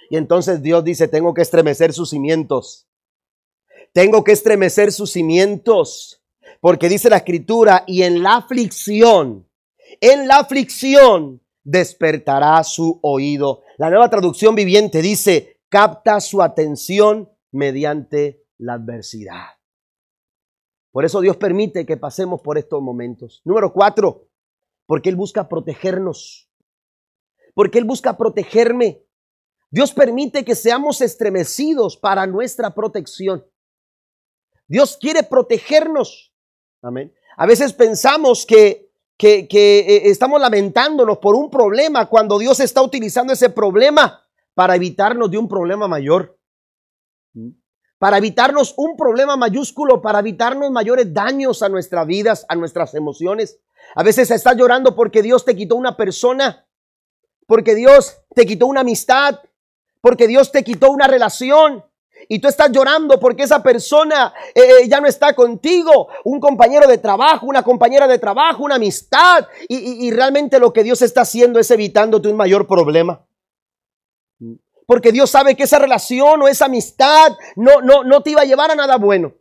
Y 0.09 0.17
entonces 0.17 0.61
Dios 0.61 0.83
dice, 0.83 1.07
tengo 1.07 1.33
que 1.33 1.41
estremecer 1.41 1.93
sus 1.93 2.09
cimientos. 2.11 2.87
Tengo 3.93 4.23
que 4.23 4.31
estremecer 4.31 4.91
sus 4.91 5.11
cimientos. 5.11 6.21
Porque 6.61 6.89
dice 6.89 7.09
la 7.09 7.17
escritura, 7.17 7.83
y 7.87 8.03
en 8.03 8.23
la 8.23 8.37
aflicción, 8.37 9.47
en 10.01 10.27
la 10.27 10.37
aflicción, 10.37 11.41
despertará 11.67 12.63
su 12.63 12.97
oído. 13.03 13.61
La 13.77 13.89
nueva 13.89 14.09
traducción 14.09 14.55
viviente 14.55 15.01
dice, 15.01 15.59
capta 15.67 16.21
su 16.21 16.41
atención 16.41 17.29
mediante 17.51 18.45
la 18.57 18.75
adversidad. 18.75 19.47
Por 20.91 21.03
eso 21.03 21.19
Dios 21.19 21.35
permite 21.35 21.85
que 21.85 21.97
pasemos 21.97 22.39
por 22.39 22.57
estos 22.57 22.81
momentos. 22.81 23.41
Número 23.43 23.73
cuatro, 23.73 24.29
porque 24.85 25.09
Él 25.09 25.17
busca 25.17 25.49
protegernos. 25.49 26.49
Porque 27.53 27.79
Él 27.79 27.83
busca 27.83 28.15
protegerme. 28.17 29.03
Dios 29.69 29.91
permite 29.91 30.45
que 30.45 30.55
seamos 30.55 31.01
estremecidos 31.01 31.97
para 31.97 32.25
nuestra 32.27 32.73
protección. 32.73 33.45
Dios 34.69 34.95
quiere 34.95 35.23
protegernos. 35.23 36.33
Amén. 36.81 37.13
A 37.35 37.45
veces 37.45 37.73
pensamos 37.73 38.45
que, 38.45 38.86
que, 39.17 39.47
eh, 39.49 40.09
estamos 40.09 40.39
lamentándonos 40.39 41.17
por 41.17 41.35
un 41.35 41.49
problema 41.49 42.05
cuando 42.05 42.37
Dios 42.37 42.59
está 42.59 42.81
utilizando 42.81 43.33
ese 43.33 43.49
problema 43.49 44.23
para 44.53 44.75
evitarnos 44.75 45.31
de 45.31 45.37
un 45.37 45.47
problema 45.47 45.87
mayor. 45.87 46.37
Para 47.97 48.17
evitarnos 48.17 48.75
un 48.77 48.95
problema 48.95 49.35
mayúsculo, 49.35 50.01
para 50.01 50.19
evitarnos 50.19 50.69
mayores 50.69 51.11
daños 51.13 51.63
a 51.63 51.69
nuestras 51.69 52.05
vidas, 52.05 52.45
a 52.47 52.55
nuestras 52.55 52.93
emociones. 52.93 53.59
A 53.95 54.03
veces 54.03 54.29
estás 54.29 54.55
llorando 54.55 54.95
porque 54.95 55.23
Dios 55.23 55.45
te 55.45 55.55
quitó 55.55 55.75
una 55.75 55.97
persona, 55.97 56.67
porque 57.47 57.73
Dios 57.73 58.21
te 58.35 58.45
quitó 58.45 58.67
una 58.67 58.81
amistad, 58.81 59.39
porque 60.01 60.27
Dios 60.27 60.51
te 60.51 60.63
quitó 60.63 60.91
una 60.91 61.07
relación, 61.07 61.83
y 62.27 62.39
tú 62.39 62.47
estás 62.47 62.71
llorando 62.71 63.19
porque 63.19 63.43
esa 63.43 63.61
persona 63.61 64.33
eh, 64.53 64.61
eh, 64.61 64.87
ya 64.87 64.99
no 64.99 65.07
está 65.07 65.33
contigo, 65.33 66.09
un 66.23 66.39
compañero 66.39 66.87
de 66.87 66.97
trabajo, 66.97 67.45
una 67.45 67.63
compañera 67.63 68.07
de 68.07 68.19
trabajo, 68.19 68.63
una 68.63 68.75
amistad, 68.75 69.47
y, 69.67 70.11
realmente 70.11 70.59
lo 70.59 70.73
que 70.73 70.83
Dios 70.83 71.01
está 71.01 71.21
haciendo 71.21 71.59
es 71.59 71.69
evitándote 71.71 72.27
un 72.27 72.37
mayor 72.37 72.67
problema. 72.67 73.25
Porque 74.85 75.11
Dios 75.11 75.29
sabe 75.29 75.55
que 75.55 75.63
esa 75.63 75.79
relación 75.79 76.41
o 76.41 76.47
esa 76.47 76.65
amistad 76.65 77.37
no, 77.55 77.81
no, 77.81 78.03
no 78.03 78.21
te 78.23 78.31
iba 78.31 78.41
a 78.41 78.45
llevar 78.45 78.71
a 78.71 78.75
nada 78.75 78.97
bueno. 78.97 79.33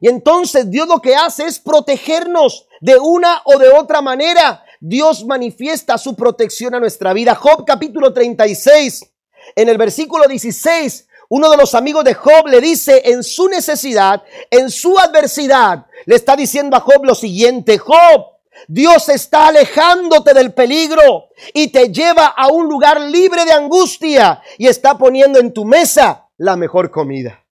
Y 0.00 0.08
entonces 0.08 0.70
Dios 0.70 0.88
lo 0.88 1.00
que 1.00 1.14
hace 1.14 1.44
es 1.44 1.58
protegernos 1.58 2.66
de 2.80 2.98
una 2.98 3.42
o 3.44 3.58
de 3.58 3.68
otra 3.68 4.00
manera. 4.00 4.64
Dios 4.80 5.26
manifiesta 5.26 5.98
su 5.98 6.16
protección 6.16 6.74
a 6.74 6.80
nuestra 6.80 7.12
vida. 7.12 7.34
Job 7.34 7.66
capítulo 7.66 8.14
36, 8.14 9.12
en 9.56 9.68
el 9.68 9.76
versículo 9.76 10.26
16, 10.26 11.06
uno 11.30 11.48
de 11.48 11.56
los 11.56 11.74
amigos 11.76 12.04
de 12.04 12.14
Job 12.14 12.48
le 12.48 12.60
dice 12.60 13.02
en 13.04 13.22
su 13.22 13.48
necesidad, 13.48 14.22
en 14.50 14.68
su 14.68 14.98
adversidad, 14.98 15.86
le 16.04 16.16
está 16.16 16.34
diciendo 16.34 16.76
a 16.76 16.80
Job 16.80 17.04
lo 17.04 17.14
siguiente, 17.14 17.78
Job, 17.78 18.40
Dios 18.66 19.08
está 19.08 19.46
alejándote 19.46 20.34
del 20.34 20.52
peligro 20.52 21.28
y 21.54 21.68
te 21.68 21.92
lleva 21.92 22.26
a 22.26 22.48
un 22.48 22.68
lugar 22.68 23.00
libre 23.00 23.44
de 23.44 23.52
angustia 23.52 24.42
y 24.58 24.66
está 24.66 24.98
poniendo 24.98 25.38
en 25.38 25.52
tu 25.52 25.64
mesa 25.64 26.28
la 26.36 26.56
mejor 26.56 26.90
comida. 26.90 27.46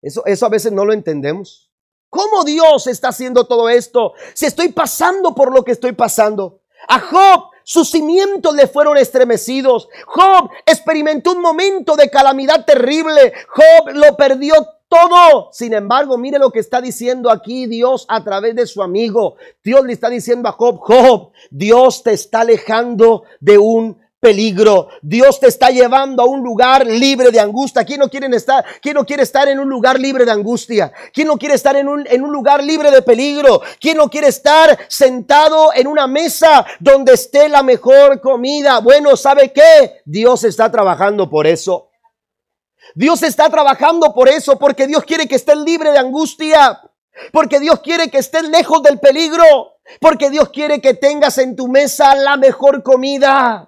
Eso, 0.00 0.24
eso 0.24 0.46
a 0.46 0.50
veces 0.50 0.70
no 0.70 0.84
lo 0.84 0.92
entendemos. 0.92 1.68
¿Cómo 2.08 2.44
Dios 2.44 2.86
está 2.86 3.08
haciendo 3.08 3.44
todo 3.46 3.68
esto? 3.68 4.14
Si 4.34 4.46
estoy 4.46 4.68
pasando 4.68 5.34
por 5.34 5.52
lo 5.52 5.64
que 5.64 5.72
estoy 5.72 5.92
pasando. 5.92 6.62
A 6.86 7.00
Job 7.00 7.50
sus 7.68 7.90
cimientos 7.90 8.54
le 8.54 8.66
fueron 8.66 8.96
estremecidos. 8.96 9.90
Job 10.06 10.48
experimentó 10.64 11.32
un 11.32 11.42
momento 11.42 11.96
de 11.96 12.08
calamidad 12.08 12.64
terrible. 12.64 13.34
Job 13.46 13.90
lo 13.92 14.16
perdió 14.16 14.54
todo. 14.88 15.50
Sin 15.52 15.74
embargo, 15.74 16.16
mire 16.16 16.38
lo 16.38 16.50
que 16.50 16.60
está 16.60 16.80
diciendo 16.80 17.30
aquí 17.30 17.66
Dios 17.66 18.06
a 18.08 18.24
través 18.24 18.56
de 18.56 18.66
su 18.66 18.82
amigo. 18.82 19.36
Dios 19.62 19.84
le 19.84 19.92
está 19.92 20.08
diciendo 20.08 20.48
a 20.48 20.52
Job, 20.52 20.78
Job, 20.78 21.32
Dios 21.50 22.02
te 22.02 22.14
está 22.14 22.40
alejando 22.40 23.24
de 23.38 23.58
un 23.58 23.98
peligro. 24.20 24.88
Dios 25.02 25.38
te 25.40 25.46
está 25.46 25.70
llevando 25.70 26.22
a 26.22 26.26
un 26.26 26.42
lugar 26.42 26.86
libre 26.86 27.30
de 27.30 27.40
angustia. 27.40 27.84
¿Quién 27.84 28.00
no 28.00 28.08
quiere 28.08 28.34
estar? 28.36 28.64
¿Quién 28.82 28.94
no 28.94 29.04
quiere 29.06 29.22
estar 29.22 29.48
en 29.48 29.60
un 29.60 29.68
lugar 29.68 29.98
libre 29.98 30.24
de 30.24 30.32
angustia? 30.32 30.92
¿Quién 31.12 31.28
no 31.28 31.38
quiere 31.38 31.54
estar 31.54 31.76
en 31.76 31.88
un, 31.88 32.06
en 32.08 32.22
un 32.22 32.32
lugar 32.32 32.62
libre 32.62 32.90
de 32.90 33.02
peligro? 33.02 33.62
¿Quién 33.80 33.96
no 33.96 34.08
quiere 34.08 34.28
estar 34.28 34.78
sentado 34.88 35.72
en 35.74 35.86
una 35.86 36.06
mesa 36.06 36.66
donde 36.80 37.14
esté 37.14 37.48
la 37.48 37.62
mejor 37.62 38.20
comida? 38.20 38.80
Bueno, 38.80 39.16
¿sabe 39.16 39.52
qué? 39.52 40.02
Dios 40.04 40.44
está 40.44 40.70
trabajando 40.70 41.30
por 41.30 41.46
eso. 41.46 41.88
Dios 42.94 43.22
está 43.22 43.50
trabajando 43.50 44.14
por 44.14 44.28
eso, 44.28 44.58
porque 44.58 44.86
Dios 44.86 45.04
quiere 45.04 45.28
que 45.28 45.36
estés 45.36 45.58
libre 45.58 45.90
de 45.90 45.98
angustia, 45.98 46.80
porque 47.32 47.60
Dios 47.60 47.80
quiere 47.80 48.10
que 48.10 48.18
estés 48.18 48.48
lejos 48.48 48.82
del 48.82 48.98
peligro, 48.98 49.44
porque 50.00 50.30
Dios 50.30 50.48
quiere 50.50 50.80
que 50.80 50.94
tengas 50.94 51.38
en 51.38 51.54
tu 51.54 51.68
mesa 51.68 52.14
la 52.14 52.36
mejor 52.36 52.82
comida. 52.82 53.67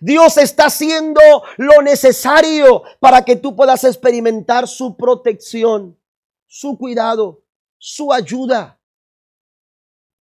Dios 0.00 0.36
está 0.36 0.66
haciendo 0.66 1.20
lo 1.56 1.82
necesario 1.82 2.82
para 3.00 3.24
que 3.24 3.36
tú 3.36 3.56
puedas 3.56 3.84
experimentar 3.84 4.68
su 4.68 4.96
protección, 4.96 5.98
su 6.46 6.78
cuidado, 6.78 7.44
su 7.78 8.12
ayuda. 8.12 8.80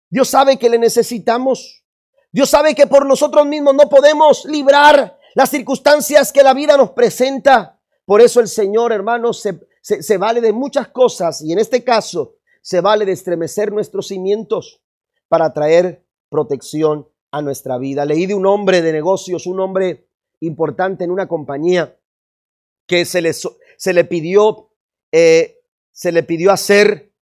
Dios 0.09 0.29
sabe 0.29 0.57
que 0.57 0.69
le 0.69 0.77
necesitamos. 0.77 1.85
Dios 2.31 2.49
sabe 2.49 2.75
que 2.75 2.87
por 2.87 3.05
nosotros 3.05 3.45
mismos 3.45 3.75
no 3.75 3.89
podemos 3.89 4.45
librar 4.45 5.17
las 5.35 5.49
circunstancias 5.49 6.31
que 6.31 6.43
la 6.43 6.53
vida 6.53 6.75
nos 6.75 6.91
presenta. 6.91 7.79
Por 8.05 8.21
eso 8.21 8.39
el 8.39 8.47
Señor, 8.47 8.91
hermanos, 8.91 9.41
se, 9.41 9.59
se 9.81 10.17
vale 10.17 10.41
de 10.41 10.51
muchas 10.53 10.89
cosas 10.89 11.41
y 11.41 11.53
en 11.53 11.59
este 11.59 11.83
caso 11.83 12.35
se 12.61 12.81
vale 12.81 13.05
de 13.05 13.13
estremecer 13.13 13.71
nuestros 13.71 14.07
cimientos 14.07 14.81
para 15.27 15.53
traer 15.53 16.05
protección 16.29 17.10
a 17.31 17.41
nuestra 17.41 17.77
vida. 17.77 18.05
Leí 18.05 18.25
de 18.25 18.35
un 18.35 18.45
hombre 18.45 18.81
de 18.81 18.91
negocios, 18.91 19.47
un 19.47 19.59
hombre 19.59 20.07
importante 20.41 21.03
en 21.03 21.11
una 21.11 21.27
compañía, 21.27 21.97
que 22.85 23.05
se 23.05 23.21
le, 23.21 23.31
se 23.33 23.93
le 23.93 24.03
pidió, 24.03 24.69
eh, 25.11 25.59
se 25.91 26.11
le 26.11 26.23
pidió 26.23 26.51
hacer, 26.51 27.13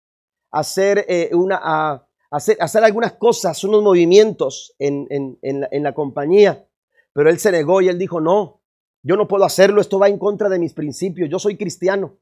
hacer, 0.51 1.05
eh, 1.07 1.29
una, 1.33 2.07
hacer, 2.31 2.57
hacer 2.59 2.83
algunas 2.83 3.13
cosas, 3.13 3.63
unos 3.63 3.83
movimientos 3.83 4.73
en, 4.79 5.07
en, 5.09 5.59
la, 5.59 5.69
en 5.71 5.83
la 5.83 5.93
compañía, 5.93 6.67
pero 7.13 7.29
él 7.29 7.39
se 7.39 7.51
negó 7.51 7.81
y 7.81 7.89
él 7.89 7.99
dijo, 7.99 8.19
no, 8.19 8.61
yo 9.03 9.15
no 9.15 9.27
puedo 9.27 9.45
hacerlo, 9.45 9.79
esto 9.79 9.99
va 9.99 10.09
en 10.09 10.17
contra 10.17 10.49
de 10.49 10.59
mis 10.59 10.73
principios, 10.73 11.29
yo 11.29 11.39
soy 11.39 11.55
cristiano, 11.55 12.17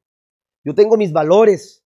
yo 0.63 0.75
tengo 0.75 0.97
mis 0.97 1.13
valores, 1.13 1.85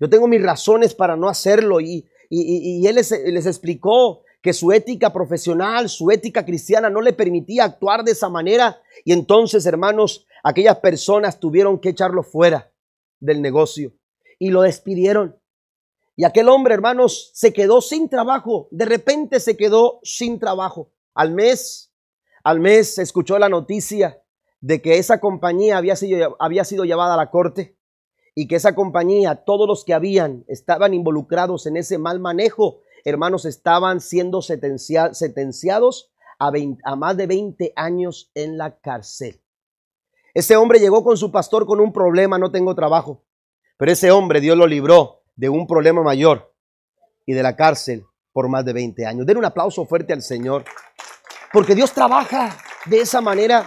yo 0.00 0.08
tengo 0.08 0.26
mis 0.26 0.42
razones 0.42 0.94
para 0.94 1.16
no 1.16 1.28
hacerlo 1.28 1.80
y, 1.80 2.08
y, 2.30 2.80
y 2.80 2.86
él 2.86 2.96
les, 2.96 3.10
les, 3.10 3.46
explicó 3.46 4.23
que 4.44 4.52
su 4.52 4.72
ética 4.72 5.10
profesional, 5.10 5.88
su 5.88 6.10
ética 6.10 6.44
cristiana 6.44 6.90
no 6.90 7.00
le 7.00 7.14
permitía 7.14 7.64
actuar 7.64 8.04
de 8.04 8.12
esa 8.12 8.28
manera. 8.28 8.78
Y 9.02 9.14
entonces, 9.14 9.64
hermanos, 9.64 10.26
aquellas 10.42 10.80
personas 10.80 11.40
tuvieron 11.40 11.78
que 11.78 11.88
echarlo 11.88 12.22
fuera 12.22 12.70
del 13.20 13.40
negocio 13.40 13.94
y 14.38 14.50
lo 14.50 14.60
despidieron. 14.60 15.40
Y 16.14 16.24
aquel 16.24 16.50
hombre, 16.50 16.74
hermanos, 16.74 17.30
se 17.32 17.54
quedó 17.54 17.80
sin 17.80 18.10
trabajo. 18.10 18.68
De 18.70 18.84
repente 18.84 19.40
se 19.40 19.56
quedó 19.56 19.98
sin 20.02 20.38
trabajo. 20.38 20.92
Al 21.14 21.32
mes, 21.32 21.90
al 22.42 22.60
mes 22.60 22.98
escuchó 22.98 23.38
la 23.38 23.48
noticia 23.48 24.22
de 24.60 24.82
que 24.82 24.98
esa 24.98 25.20
compañía 25.20 25.78
había 25.78 25.96
sido, 25.96 26.36
había 26.38 26.64
sido 26.64 26.84
llevada 26.84 27.14
a 27.14 27.16
la 27.16 27.30
corte 27.30 27.78
y 28.34 28.46
que 28.46 28.56
esa 28.56 28.74
compañía, 28.74 29.36
todos 29.36 29.66
los 29.66 29.86
que 29.86 29.94
habían, 29.94 30.44
estaban 30.48 30.92
involucrados 30.92 31.64
en 31.64 31.78
ese 31.78 31.96
mal 31.96 32.20
manejo 32.20 32.82
hermanos, 33.04 33.44
estaban 33.44 34.00
siendo 34.00 34.42
sentenciados 34.42 36.12
a, 36.38 36.52
a 36.84 36.96
más 36.96 37.16
de 37.16 37.26
20 37.26 37.72
años 37.76 38.30
en 38.34 38.58
la 38.58 38.78
cárcel. 38.78 39.40
Ese 40.34 40.56
hombre 40.56 40.80
llegó 40.80 41.04
con 41.04 41.16
su 41.16 41.30
pastor 41.30 41.66
con 41.66 41.80
un 41.80 41.92
problema, 41.92 42.38
no 42.38 42.50
tengo 42.50 42.74
trabajo. 42.74 43.22
Pero 43.76 43.92
ese 43.92 44.10
hombre 44.10 44.40
Dios 44.40 44.56
lo 44.56 44.66
libró 44.66 45.22
de 45.36 45.48
un 45.48 45.66
problema 45.66 46.02
mayor 46.02 46.52
y 47.26 47.34
de 47.34 47.42
la 47.42 47.56
cárcel 47.56 48.04
por 48.32 48.48
más 48.48 48.64
de 48.64 48.72
20 48.72 49.06
años. 49.06 49.26
Den 49.26 49.38
un 49.38 49.44
aplauso 49.44 49.84
fuerte 49.86 50.12
al 50.12 50.22
Señor. 50.22 50.64
Porque 51.52 51.74
Dios 51.74 51.92
trabaja 51.92 52.56
de 52.86 53.00
esa 53.00 53.20
manera. 53.20 53.64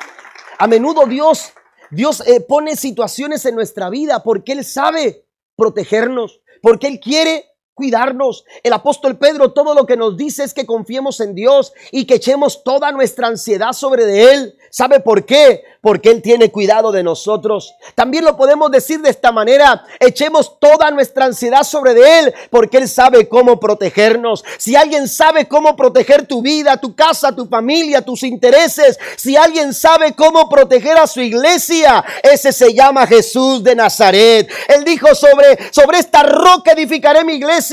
A 0.60 0.68
menudo 0.68 1.06
Dios, 1.06 1.54
Dios 1.90 2.22
eh, 2.28 2.42
pone 2.42 2.76
situaciones 2.76 3.46
en 3.46 3.56
nuestra 3.56 3.90
vida 3.90 4.24
porque 4.24 4.52
Él 4.52 4.66
sabe 4.66 5.26
protegernos, 5.56 6.42
porque 6.62 6.88
Él 6.88 7.00
quiere 7.00 7.46
cuidarnos. 7.78 8.44
El 8.64 8.74
apóstol 8.74 9.18
Pedro 9.18 9.54
todo 9.54 9.76
lo 9.76 9.86
que 9.86 9.96
nos 9.96 10.18
dice 10.18 10.44
es 10.44 10.54
que 10.54 10.66
confiemos 10.66 11.20
en 11.22 11.36
Dios 11.36 11.74
y 11.92 12.06
que 12.06 12.16
echemos 12.16 12.64
toda 12.64 12.92
nuestra 12.92 13.28
ansiedad 13.28 13.72
sobre 13.72 14.06
de 14.06 14.34
Él. 14.34 14.58
¿Sabe 14.72 15.00
por 15.00 15.26
qué? 15.26 15.64
Porque 15.80 16.10
Él 16.10 16.22
tiene 16.24 16.52
cuidado 16.52 16.92
de 16.92 17.04
nosotros. 17.04 17.76
También 17.94 18.26
lo 18.26 18.36
podemos 18.36 18.72
decir 18.72 19.00
de 19.02 19.12
esta 19.12 19.32
manera, 19.32 19.86
echemos 20.00 20.60
toda 20.60 20.90
nuestra 20.90 21.26
ansiedad 21.26 21.62
sobre 21.62 21.94
de 21.94 22.20
Él, 22.20 22.34
porque 22.50 22.78
Él 22.78 22.90
sabe 22.90 23.30
cómo 23.30 23.60
protegernos. 23.60 24.44
Si 24.58 24.76
alguien 24.76 25.08
sabe 25.08 25.48
cómo 25.48 25.76
proteger 25.76 26.26
tu 26.26 26.42
vida, 26.42 26.78
tu 26.78 26.96
casa, 26.96 27.36
tu 27.36 27.46
familia, 27.46 28.02
tus 28.02 28.24
intereses, 28.24 29.00
si 29.16 29.38
alguien 29.38 29.72
sabe 29.74 30.14
cómo 30.14 30.50
proteger 30.50 30.98
a 30.98 31.06
su 31.06 31.22
iglesia, 31.22 32.04
ese 32.24 32.52
se 32.52 32.74
llama 32.74 33.06
Jesús 33.06 33.64
de 33.64 33.76
Nazaret. 33.76 34.50
Él 34.68 34.84
dijo 34.84 35.14
sobre, 35.14 35.72
sobre 35.72 36.00
esta 36.00 36.24
roca 36.24 36.72
edificaré 36.72 37.24
mi 37.24 37.34
iglesia 37.34 37.67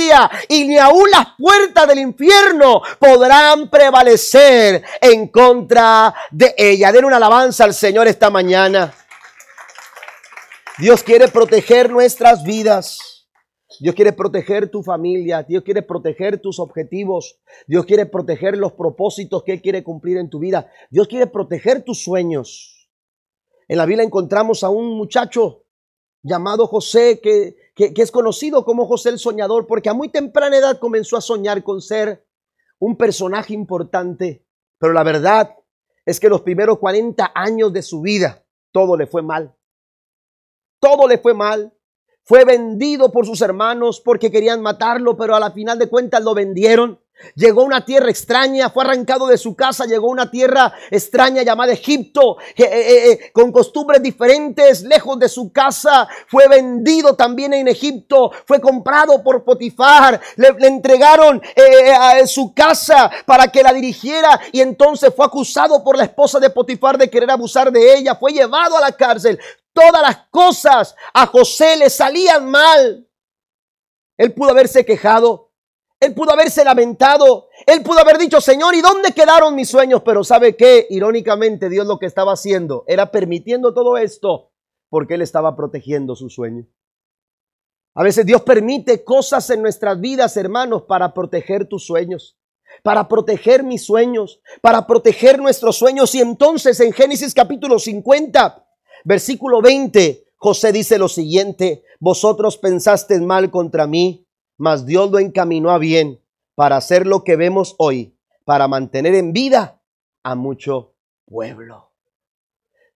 y 0.49 0.65
ni 0.65 0.79
aún 0.79 1.11
las 1.11 1.29
puertas 1.39 1.87
del 1.89 1.99
infierno 1.99 2.83
podrán 2.99 3.69
prevalecer 3.69 4.83
en 5.01 5.29
contra 5.29 6.15
de 6.31 6.55
ella. 6.57 6.93
Den 6.93 7.05
una 7.05 7.17
alabanza 7.17 7.65
al 7.65 7.75
Señor 7.75 8.07
esta 8.07 8.31
mañana. 8.31 8.93
Dios 10.79 11.03
quiere 11.03 11.29
proteger 11.29 11.91
nuestras 11.91 12.43
vidas. 12.43 13.29
Dios 13.81 13.95
quiere 13.95 14.13
proteger 14.13 14.71
tu 14.71 14.83
familia. 14.83 15.43
Dios 15.43 15.63
quiere 15.63 15.83
proteger 15.83 16.41
tus 16.41 16.59
objetivos. 16.59 17.39
Dios 17.67 17.85
quiere 17.87 18.07
proteger 18.07 18.57
los 18.57 18.73
propósitos 18.73 19.43
que 19.43 19.53
Él 19.53 19.63
quiere 19.63 19.83
cumplir 19.83 20.19
en 20.19 20.31
tu 20.31 20.39
vida. 20.39 20.71
Dios 20.91 21.09
quiere 21.09 21.27
proteger 21.27 21.83
tus 21.83 22.03
sueños. 22.03 22.91
En 23.69 23.79
la 23.79 23.87
Biblia 23.87 24.05
encontramos 24.05 24.63
a 24.63 24.69
un 24.69 24.97
muchacho 24.97 25.65
llamado 26.23 26.67
José, 26.67 27.21
que, 27.23 27.57
que, 27.75 27.93
es 27.97 28.11
conocido 28.11 28.65
como 28.65 28.87
José 28.87 29.11
el 29.11 29.19
Soñador, 29.19 29.67
porque 29.67 29.89
a 29.89 29.95
muy 29.95 30.09
temprana 30.09 30.57
edad 30.57 30.79
comenzó 30.79 31.17
a 31.17 31.21
soñar 31.21 31.63
con 31.63 31.81
ser 31.81 32.25
un 32.79 32.97
personaje 32.97 33.53
importante. 33.53 34.47
Pero 34.79 34.93
la 34.93 35.03
verdad 35.03 35.57
es 36.07 36.21
que 36.21 36.29
los 36.29 36.43
primeros 36.43 36.79
40 36.79 37.33
años 37.35 37.73
de 37.73 37.83
su 37.83 38.01
vida, 38.01 38.45
todo 38.73 38.97
le 38.97 39.07
fue 39.07 39.23
mal. 39.23 39.55
Todo 40.81 41.09
le 41.09 41.19
fue 41.19 41.35
mal. 41.35 41.73
Fue 42.25 42.45
vendido 42.45 43.13
por 43.13 43.27
sus 43.27 43.43
hermanos 43.43 44.01
porque 44.01 44.31
querían 44.31 44.63
matarlo, 44.63 45.17
pero 45.17 45.35
a 45.35 45.41
la 45.41 45.51
final 45.51 45.79
de 45.79 45.89
cuentas 45.89 46.23
lo 46.23 46.35
vendieron. 46.35 47.01
Llegó 47.35 47.63
a 47.63 47.65
una 47.65 47.85
tierra 47.85 48.11
extraña, 48.11 48.71
fue 48.71 48.85
arrancado 48.85 49.27
de 49.27 49.39
su 49.39 49.55
casa, 49.55 49.85
llegó 49.87 50.09
a 50.09 50.13
una 50.13 50.31
tierra 50.31 50.73
extraña 50.91 51.43
llamada 51.43 51.73
Egipto, 51.73 52.39
eh, 52.57 52.65
eh, 52.65 53.11
eh, 53.11 53.33
con 53.33 53.53
costumbres 53.53 54.03
diferentes, 54.03 54.83
lejos 54.83 55.19
de 55.19 55.29
su 55.29 55.53
casa. 55.53 56.09
Fue 56.29 56.49
vendido 56.49 57.15
también 57.15 57.55
en 57.55 57.69
Egipto, 57.69 58.31
fue 58.47 58.61
comprado 58.61 59.23
por 59.23 59.45
Potifar, 59.45 60.21
le, 60.37 60.53
le 60.53 60.67
entregaron 60.67 61.41
a 61.99 62.27
su 62.27 62.55
casa 62.55 63.11
para 63.27 63.49
que 63.49 63.63
la 63.63 63.73
dirigiera 63.73 64.41
y 64.53 64.61
entonces 64.61 65.13
fue 65.15 65.27
acusado 65.27 65.83
por 65.83 65.97
la 65.97 66.05
esposa 66.05 66.39
de 66.39 66.51
Potifar 66.51 66.99
de 66.99 67.11
querer 67.11 67.31
abusar 67.31 67.71
de 67.71 67.97
ella, 67.97 68.15
fue 68.15 68.33
llevado 68.33 68.77
a 68.77 68.81
la 68.81 68.93
cárcel. 68.93 69.39
Todas 69.73 70.03
las 70.03 70.19
cosas 70.31 70.95
a 71.13 71.27
José 71.27 71.77
le 71.77 71.91
salían 71.91 72.49
mal. 72.49 73.09
Él 74.17 74.33
pudo 74.33 74.51
haberse 74.51 74.85
quejado, 74.85 75.44
él 76.01 76.15
pudo 76.15 76.33
haberse 76.33 76.65
lamentado. 76.65 77.49
Él 77.67 77.83
pudo 77.83 78.01
haber 78.01 78.19
dicho, 78.19 78.41
Señor, 78.41 78.75
¿y 78.75 78.83
dónde 78.83 79.13
quedaron 79.13 79.55
mis 79.55 79.69
sueños? 79.69 80.03
Pero 80.05 80.23
¿sabe 80.23 80.57
qué? 80.57 80.87
Irónicamente, 80.91 81.69
Dios 81.69 81.87
lo 81.87 81.99
que 81.99 82.07
estaba 82.07 82.33
haciendo 82.33 82.85
era 82.87 83.11
permitiendo 83.11 83.73
todo 83.73 83.97
esto 83.97 84.51
porque 84.91 85.15
Él 85.15 85.23
estaba 85.23 85.57
protegiendo 85.57 86.15
su 86.15 86.29
sueño. 86.29 86.67
A 87.95 88.03
veces 88.03 88.27
Dios 88.27 88.43
permite 88.43 89.05
cosas 89.05 89.49
en 89.51 89.63
nuestras 89.63 90.01
vidas, 90.01 90.37
hermanos, 90.37 90.83
para 90.83 91.15
proteger 91.15 91.69
tus 91.69 91.87
sueños, 91.87 92.37
para 92.83 93.09
proteger 93.09 93.63
mis 93.63 93.85
sueños, 93.85 94.41
para 94.61 94.87
proteger 94.87 95.41
nuestros 95.41 95.77
sueños. 95.77 96.15
Y 96.15 96.21
entonces 96.21 96.81
en 96.81 96.93
Génesis 96.93 97.33
capítulo 97.35 97.79
50, 97.79 98.67
versículo 99.05 99.63
20, 99.63 100.27
José 100.37 100.73
dice 100.73 100.99
lo 100.99 101.09
siguiente, 101.09 101.85
vosotros 102.01 102.59
pensaste 102.59 103.21
mal 103.21 103.51
contra 103.51 103.87
mí 103.87 104.24
mas 104.57 104.87
Dios 104.87 105.11
lo 105.11 105.19
encaminó 105.19 105.71
a 105.71 105.79
bien 105.79 106.21
para 106.55 106.77
hacer 106.77 107.07
lo 107.07 107.25
que 107.25 107.37
vemos 107.37 107.75
hoy, 107.79 108.17
para 108.45 108.69
mantener 108.69 109.15
en 109.15 109.33
vida 109.33 109.81
a 110.23 110.35
mucho 110.35 110.95
pueblo. 111.27 111.91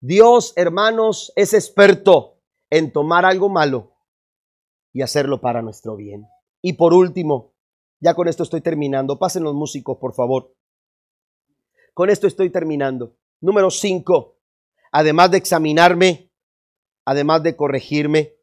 Dios, 0.00 0.52
hermanos, 0.56 1.32
es 1.34 1.54
experto 1.54 2.36
en 2.70 2.92
tomar 2.92 3.24
algo 3.24 3.48
malo 3.48 3.92
y 4.92 5.02
hacerlo 5.02 5.40
para 5.40 5.62
nuestro 5.62 5.96
bien. 5.96 6.28
Y 6.62 6.74
por 6.74 6.94
último, 6.94 7.52
ya 8.00 8.14
con 8.14 8.28
esto 8.28 8.42
estoy 8.42 8.60
terminando. 8.60 9.18
Pasen 9.18 9.42
los 9.42 9.54
músicos, 9.54 9.98
por 9.98 10.14
favor. 10.14 10.54
Con 11.94 12.10
esto 12.10 12.26
estoy 12.26 12.50
terminando. 12.50 13.16
Número 13.40 13.70
cinco, 13.70 14.36
además 14.92 15.30
de 15.30 15.38
examinarme, 15.38 16.30
además 17.04 17.42
de 17.42 17.56
corregirme, 17.56 18.34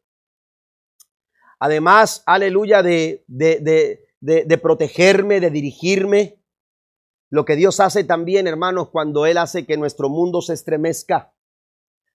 además, 1.58 2.22
aleluya, 2.26 2.82
de, 2.82 3.24
de, 3.26 4.04
de, 4.20 4.58
protegerme, 4.58 5.40
de 5.40 5.50
dirigirme. 5.50 6.42
Lo 7.30 7.44
que 7.44 7.56
Dios 7.56 7.80
hace 7.80 8.04
también, 8.04 8.46
hermanos, 8.46 8.90
cuando 8.90 9.26
Él 9.26 9.38
hace 9.38 9.66
que 9.66 9.76
nuestro 9.76 10.08
mundo 10.08 10.42
se 10.42 10.54
estremezca, 10.54 11.34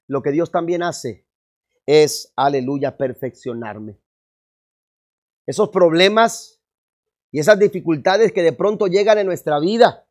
lo 0.07 0.21
que 0.21 0.31
Dios 0.31 0.51
también 0.51 0.83
hace 0.83 1.27
es, 1.85 2.33
aleluya, 2.35 2.97
perfeccionarme. 2.97 3.99
Esos 5.45 5.69
problemas 5.69 6.61
y 7.31 7.39
esas 7.39 7.59
dificultades 7.59 8.31
que 8.31 8.43
de 8.43 8.53
pronto 8.53 8.87
llegan 8.87 9.17
en 9.17 9.27
nuestra 9.27 9.59
vida, 9.59 10.07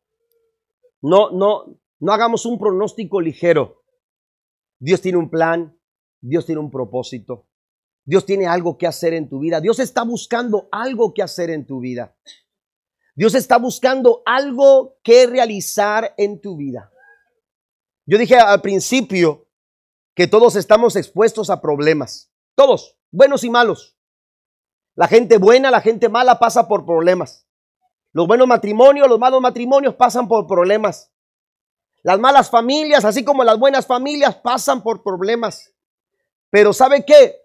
no, 1.01 1.31
no, 1.31 1.79
no 1.99 2.13
hagamos 2.13 2.45
un 2.45 2.59
pronóstico 2.59 3.21
ligero. 3.21 3.83
Dios 4.79 5.01
tiene 5.01 5.17
un 5.17 5.29
plan, 5.29 5.77
Dios 6.19 6.45
tiene 6.45 6.61
un 6.61 6.71
propósito. 6.71 7.47
Dios 8.03 8.25
tiene 8.25 8.47
algo 8.47 8.77
que 8.77 8.87
hacer 8.87 9.13
en 9.13 9.29
tu 9.29 9.39
vida. 9.39 9.61
Dios 9.61 9.79
está 9.79 10.03
buscando 10.03 10.67
algo 10.71 11.13
que 11.13 11.21
hacer 11.21 11.49
en 11.49 11.65
tu 11.65 11.79
vida. 11.79 12.15
Dios 13.15 13.35
está 13.35 13.57
buscando 13.57 14.23
algo 14.25 14.97
que 15.03 15.27
realizar 15.27 16.13
en 16.17 16.41
tu 16.41 16.57
vida. 16.57 16.91
Yo 18.05 18.17
dije 18.17 18.37
al 18.37 18.61
principio 18.61 19.47
que 20.15 20.27
todos 20.27 20.55
estamos 20.55 20.95
expuestos 20.95 21.49
a 21.49 21.61
problemas. 21.61 22.31
Todos, 22.55 22.97
buenos 23.11 23.43
y 23.43 23.49
malos. 23.49 23.97
La 24.95 25.07
gente 25.07 25.37
buena, 25.37 25.71
la 25.71 25.81
gente 25.81 26.09
mala 26.09 26.39
pasa 26.39 26.67
por 26.67 26.85
problemas. 26.85 27.47
Los 28.13 28.27
buenos 28.27 28.47
matrimonios, 28.47 29.07
los 29.07 29.19
malos 29.19 29.41
matrimonios 29.41 29.95
pasan 29.95 30.27
por 30.27 30.47
problemas. 30.47 31.11
Las 32.03 32.19
malas 32.19 32.49
familias, 32.49 33.05
así 33.05 33.23
como 33.23 33.43
las 33.43 33.59
buenas 33.59 33.85
familias, 33.85 34.35
pasan 34.35 34.81
por 34.81 35.03
problemas. 35.03 35.73
Pero 36.49 36.73
¿sabe 36.73 37.05
qué? 37.05 37.35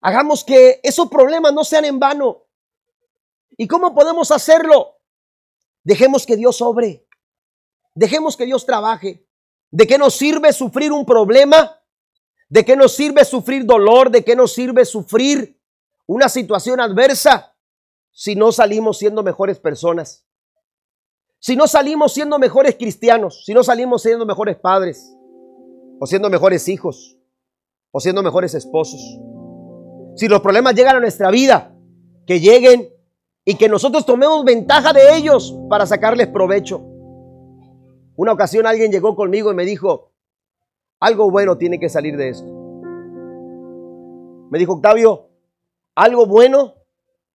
Hagamos 0.00 0.44
que 0.44 0.80
esos 0.82 1.08
problemas 1.08 1.52
no 1.52 1.64
sean 1.64 1.84
en 1.84 1.98
vano. 1.98 2.44
¿Y 3.56 3.66
cómo 3.66 3.94
podemos 3.94 4.30
hacerlo? 4.30 5.00
Dejemos 5.82 6.24
que 6.24 6.36
Dios 6.36 6.62
obre. 6.62 7.06
Dejemos 7.94 8.36
que 8.36 8.46
Dios 8.46 8.64
trabaje. 8.64 9.26
¿De 9.70 9.86
qué 9.86 9.98
nos 9.98 10.14
sirve 10.14 10.52
sufrir 10.52 10.92
un 10.92 11.04
problema? 11.04 11.80
¿De 12.48 12.64
qué 12.64 12.76
nos 12.76 12.94
sirve 12.94 13.24
sufrir 13.24 13.64
dolor? 13.66 14.10
¿De 14.10 14.24
qué 14.24 14.36
nos 14.36 14.52
sirve 14.52 14.84
sufrir 14.84 15.60
una 16.06 16.28
situación 16.28 16.80
adversa 16.80 17.54
si 18.12 18.36
no 18.36 18.52
salimos 18.52 18.98
siendo 18.98 19.22
mejores 19.22 19.58
personas? 19.58 20.24
Si 21.40 21.56
no 21.56 21.66
salimos 21.66 22.12
siendo 22.12 22.38
mejores 22.38 22.76
cristianos, 22.76 23.44
si 23.44 23.54
no 23.54 23.62
salimos 23.62 24.02
siendo 24.02 24.26
mejores 24.26 24.56
padres, 24.56 25.14
o 26.00 26.06
siendo 26.06 26.30
mejores 26.30 26.68
hijos, 26.68 27.16
o 27.90 28.00
siendo 28.00 28.22
mejores 28.22 28.54
esposos. 28.54 29.00
Si 30.18 30.26
los 30.26 30.40
problemas 30.40 30.74
llegan 30.74 30.96
a 30.96 31.00
nuestra 31.00 31.30
vida, 31.30 31.72
que 32.26 32.40
lleguen 32.40 32.88
y 33.44 33.54
que 33.54 33.68
nosotros 33.68 34.04
tomemos 34.04 34.44
ventaja 34.44 34.92
de 34.92 35.16
ellos 35.16 35.56
para 35.70 35.86
sacarles 35.86 36.26
provecho. 36.26 36.82
Una 38.16 38.32
ocasión 38.32 38.66
alguien 38.66 38.90
llegó 38.90 39.14
conmigo 39.14 39.52
y 39.52 39.54
me 39.54 39.64
dijo, 39.64 40.10
algo 40.98 41.30
bueno 41.30 41.56
tiene 41.56 41.78
que 41.78 41.88
salir 41.88 42.16
de 42.16 42.30
esto. 42.30 42.52
Me 44.50 44.58
dijo, 44.58 44.72
Octavio, 44.72 45.28
algo 45.94 46.26
bueno 46.26 46.74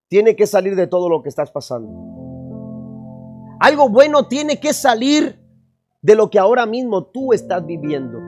tiene 0.09 0.35
que 0.35 0.45
salir 0.45 0.75
de 0.75 0.87
todo 0.87 1.07
lo 1.07 1.23
que 1.23 1.29
estás 1.29 1.51
pasando. 1.51 1.89
Algo 3.61 3.87
bueno 3.87 4.27
tiene 4.27 4.59
que 4.59 4.73
salir 4.73 5.39
de 6.01 6.15
lo 6.15 6.29
que 6.29 6.37
ahora 6.37 6.65
mismo 6.65 7.05
tú 7.05 7.31
estás 7.31 7.65
viviendo. 7.65 8.19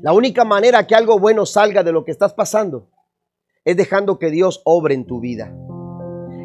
La 0.00 0.12
única 0.12 0.44
manera 0.44 0.84
que 0.88 0.96
algo 0.96 1.20
bueno 1.20 1.46
salga 1.46 1.84
de 1.84 1.92
lo 1.92 2.04
que 2.04 2.10
estás 2.10 2.34
pasando 2.34 2.88
es 3.64 3.76
dejando 3.76 4.18
que 4.18 4.30
Dios 4.30 4.62
obre 4.64 4.94
en 4.94 5.06
tu 5.06 5.20
vida. 5.20 5.54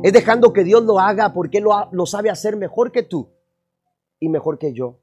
Es 0.04 0.14
dejando 0.14 0.54
que 0.54 0.64
Dios 0.64 0.84
lo 0.84 1.00
haga 1.00 1.34
porque 1.34 1.60
lo, 1.60 1.72
lo 1.92 2.06
sabe 2.06 2.30
hacer 2.30 2.56
mejor 2.56 2.92
que 2.92 3.04
tú 3.04 3.30
y 4.20 4.30
mejor 4.30 4.60
que 4.60 4.74
yo. 4.74 5.00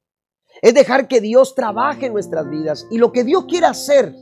Es 0.63 0.75
dejar 0.75 1.09
que 1.09 1.21
Dios 1.21 1.55
trabaje 1.55 2.07
en 2.07 2.13
nuestras 2.13 2.49
vidas 2.49 2.87
y 2.91 2.99
lo 2.99 3.13
que 3.13 3.25
Dios 3.25 3.47
quiere 3.47 3.67
hacer 3.67 4.15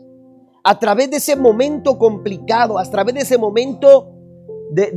a 0.64 0.78
través 0.78 1.10
de 1.10 1.16
ese 1.18 1.36
momento 1.36 1.98
complicado, 1.98 2.78
a 2.78 2.84
través 2.84 3.14
de 3.14 3.20
ese 3.20 3.36
momento 3.36 4.12
de, 4.70 4.90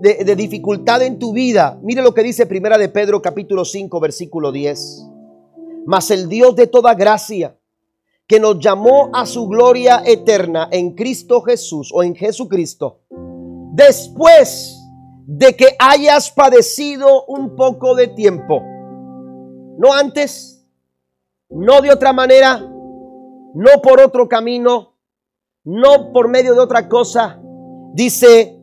de, 0.00 0.36
dificultad 0.36 1.02
en 1.02 1.18
tu 1.18 1.32
vida. 1.32 1.78
Mire 1.82 2.02
lo 2.02 2.12
que 2.12 2.22
dice 2.22 2.44
Primera 2.44 2.76
de 2.76 2.90
Pedro 2.90 3.22
capítulo 3.22 3.64
5 3.64 4.00
versículo 4.00 4.52
10. 4.52 5.06
Mas 5.86 6.10
el 6.10 6.28
Dios 6.28 6.54
de 6.54 6.66
toda 6.66 6.94
gracia, 6.94 7.56
que 8.32 8.40
nos 8.40 8.58
llamó 8.60 9.10
a 9.12 9.26
su 9.26 9.46
gloria 9.46 10.02
eterna 10.06 10.66
en 10.72 10.94
Cristo 10.94 11.42
Jesús 11.42 11.92
o 11.92 12.02
en 12.02 12.14
Jesucristo, 12.14 13.02
después 13.74 14.74
de 15.26 15.54
que 15.54 15.76
hayas 15.78 16.30
padecido 16.30 17.26
un 17.26 17.54
poco 17.56 17.94
de 17.94 18.08
tiempo. 18.08 18.62
No 19.76 19.92
antes, 19.92 20.66
no 21.50 21.82
de 21.82 21.90
otra 21.90 22.14
manera, 22.14 22.58
no 22.58 23.82
por 23.82 24.00
otro 24.00 24.26
camino, 24.30 24.96
no 25.64 26.10
por 26.14 26.28
medio 26.28 26.54
de 26.54 26.60
otra 26.60 26.88
cosa. 26.88 27.38
Dice, 27.92 28.58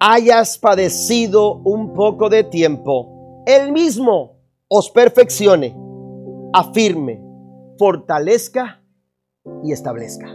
hayas 0.00 0.56
padecido 0.56 1.56
un 1.56 1.92
poco 1.92 2.30
de 2.30 2.42
tiempo. 2.42 3.42
Él 3.44 3.70
mismo 3.70 4.38
os 4.66 4.90
perfeccione, 4.90 5.76
afirme, 6.54 7.22
fortalezca 7.76 8.80
y 9.62 9.72
establezca. 9.72 10.26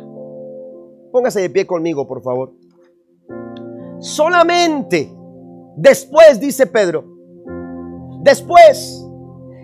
Póngase 1.12 1.41
de 1.41 1.49
pie 1.49 1.66
conmigo, 1.66 2.07
por 2.07 2.22
favor. 2.22 2.53
Solamente 3.99 5.12
después, 5.76 6.39
dice 6.39 6.68
Pedro, 6.68 7.05
después, 8.22 9.05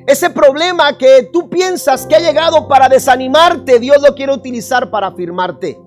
ese 0.08 0.30
problema 0.30 0.98
que 0.98 1.30
tú 1.32 1.50
piensas 1.50 2.06
que 2.06 2.16
ha 2.16 2.20
llegado 2.20 2.68
para 2.68 2.90
desanimarte, 2.90 3.80
Dios 3.80 4.02
lo 4.02 4.16
quiere 4.16 4.34
utilizar 4.34 4.90
para 4.90 5.08
afirmarte. 5.08 5.80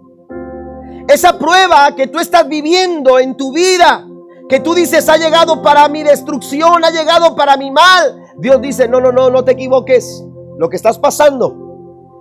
Esa 1.09 1.39
prueba 1.39 1.95
que 1.97 2.07
tú 2.07 2.19
estás 2.19 2.47
viviendo 2.49 3.19
en 3.19 3.37
tu 3.37 3.53
vida, 3.53 4.07
que 4.49 4.61
tú 4.61 4.75
dices 4.75 5.09
ha 5.09 5.17
llegado 5.17 5.63
para 5.63 5.89
mi 5.89 6.03
destrucción, 6.03 6.85
ha 6.85 6.91
llegado 6.91 7.35
para 7.35 7.57
mi 7.57 7.71
mal. 7.71 8.23
Dios 8.39 8.61
dice, 8.61 8.89
no, 8.89 9.01
no, 9.01 9.11
no, 9.11 9.31
no 9.31 9.45
te 9.45 9.53
equivoques. 9.53 10.25
Lo 10.59 10.69
que 10.69 10.77
estás 10.77 10.99
pasando 10.99 11.58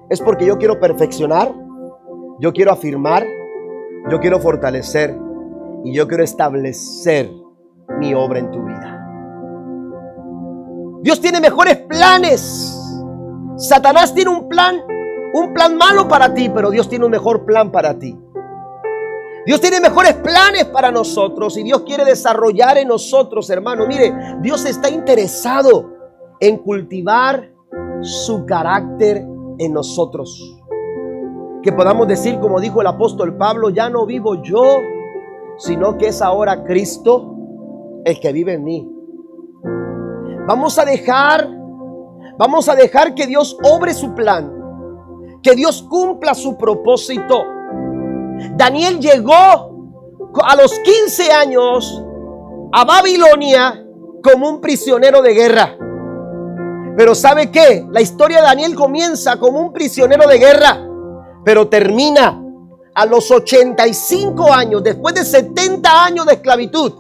es 0.09 0.21
porque 0.21 0.45
yo 0.45 0.57
quiero 0.57 0.79
perfeccionar, 0.79 1.53
yo 2.39 2.53
quiero 2.53 2.71
afirmar, 2.71 3.25
yo 4.09 4.19
quiero 4.19 4.39
fortalecer 4.39 5.17
y 5.83 5.93
yo 5.93 6.07
quiero 6.07 6.23
establecer 6.23 7.29
mi 7.99 8.13
obra 8.13 8.39
en 8.39 8.51
tu 8.51 8.63
vida. 8.63 8.93
Dios 11.01 11.19
tiene 11.21 11.39
mejores 11.39 11.77
planes. 11.77 12.73
Satanás 13.57 14.13
tiene 14.13 14.29
un 14.29 14.47
plan, 14.47 14.81
un 15.33 15.53
plan 15.53 15.77
malo 15.77 16.07
para 16.07 16.33
ti, 16.33 16.49
pero 16.49 16.69
Dios 16.69 16.87
tiene 16.87 17.05
un 17.05 17.11
mejor 17.11 17.45
plan 17.45 17.71
para 17.71 17.97
ti. 17.97 18.17
Dios 19.45 19.61
tiene 19.61 19.79
mejores 19.79 20.13
planes 20.15 20.65
para 20.65 20.91
nosotros 20.91 21.57
y 21.57 21.63
Dios 21.63 21.83
quiere 21.83 22.03
desarrollar 22.03 22.77
en 22.77 22.89
nosotros, 22.89 23.49
hermano. 23.49 23.87
Mire, 23.87 24.13
Dios 24.41 24.65
está 24.65 24.89
interesado 24.89 25.89
en 26.39 26.57
cultivar 26.57 27.49
su 28.01 28.45
carácter 28.45 29.25
en 29.57 29.73
nosotros. 29.73 30.57
Que 31.63 31.71
podamos 31.71 32.07
decir, 32.07 32.39
como 32.39 32.59
dijo 32.59 32.81
el 32.81 32.87
apóstol 32.87 33.37
Pablo, 33.37 33.69
ya 33.69 33.89
no 33.89 34.05
vivo 34.05 34.41
yo, 34.41 34.63
sino 35.57 35.97
que 35.97 36.07
es 36.07 36.21
ahora 36.21 36.63
Cristo 36.63 37.35
el 38.05 38.19
que 38.19 38.31
vive 38.31 38.53
en 38.53 38.63
mí. 38.63 38.91
Vamos 40.47 40.79
a 40.79 40.85
dejar, 40.85 41.49
vamos 42.37 42.69
a 42.69 42.75
dejar 42.75 43.13
que 43.15 43.27
Dios 43.27 43.57
obre 43.63 43.93
su 43.93 44.13
plan, 44.13 44.53
que 45.43 45.55
Dios 45.55 45.83
cumpla 45.89 46.33
su 46.33 46.57
propósito. 46.57 47.43
Daniel 48.55 48.99
llegó 48.99 49.33
a 50.43 50.55
los 50.55 50.79
15 50.79 51.31
años 51.31 52.03
a 52.71 52.85
Babilonia 52.85 53.83
como 54.23 54.49
un 54.49 54.61
prisionero 54.61 55.21
de 55.21 55.33
guerra. 55.33 55.77
Pero 56.97 57.13
¿sabe 57.13 57.51
qué? 57.51 57.85
La 57.91 58.01
historia 58.01 58.37
de 58.37 58.47
Daniel 58.47 58.73
comienza 58.73 59.37
como 59.37 59.61
un 59.61 59.71
prisionero 59.71 60.27
de 60.27 60.39
guerra, 60.39 60.83
pero 61.45 61.67
termina 61.67 62.43
a 62.95 63.05
los 63.05 63.29
85 63.29 64.51
años, 64.51 64.83
después 64.83 65.13
de 65.13 65.23
70 65.23 66.05
años 66.05 66.25
de 66.25 66.33
esclavitud. 66.33 66.91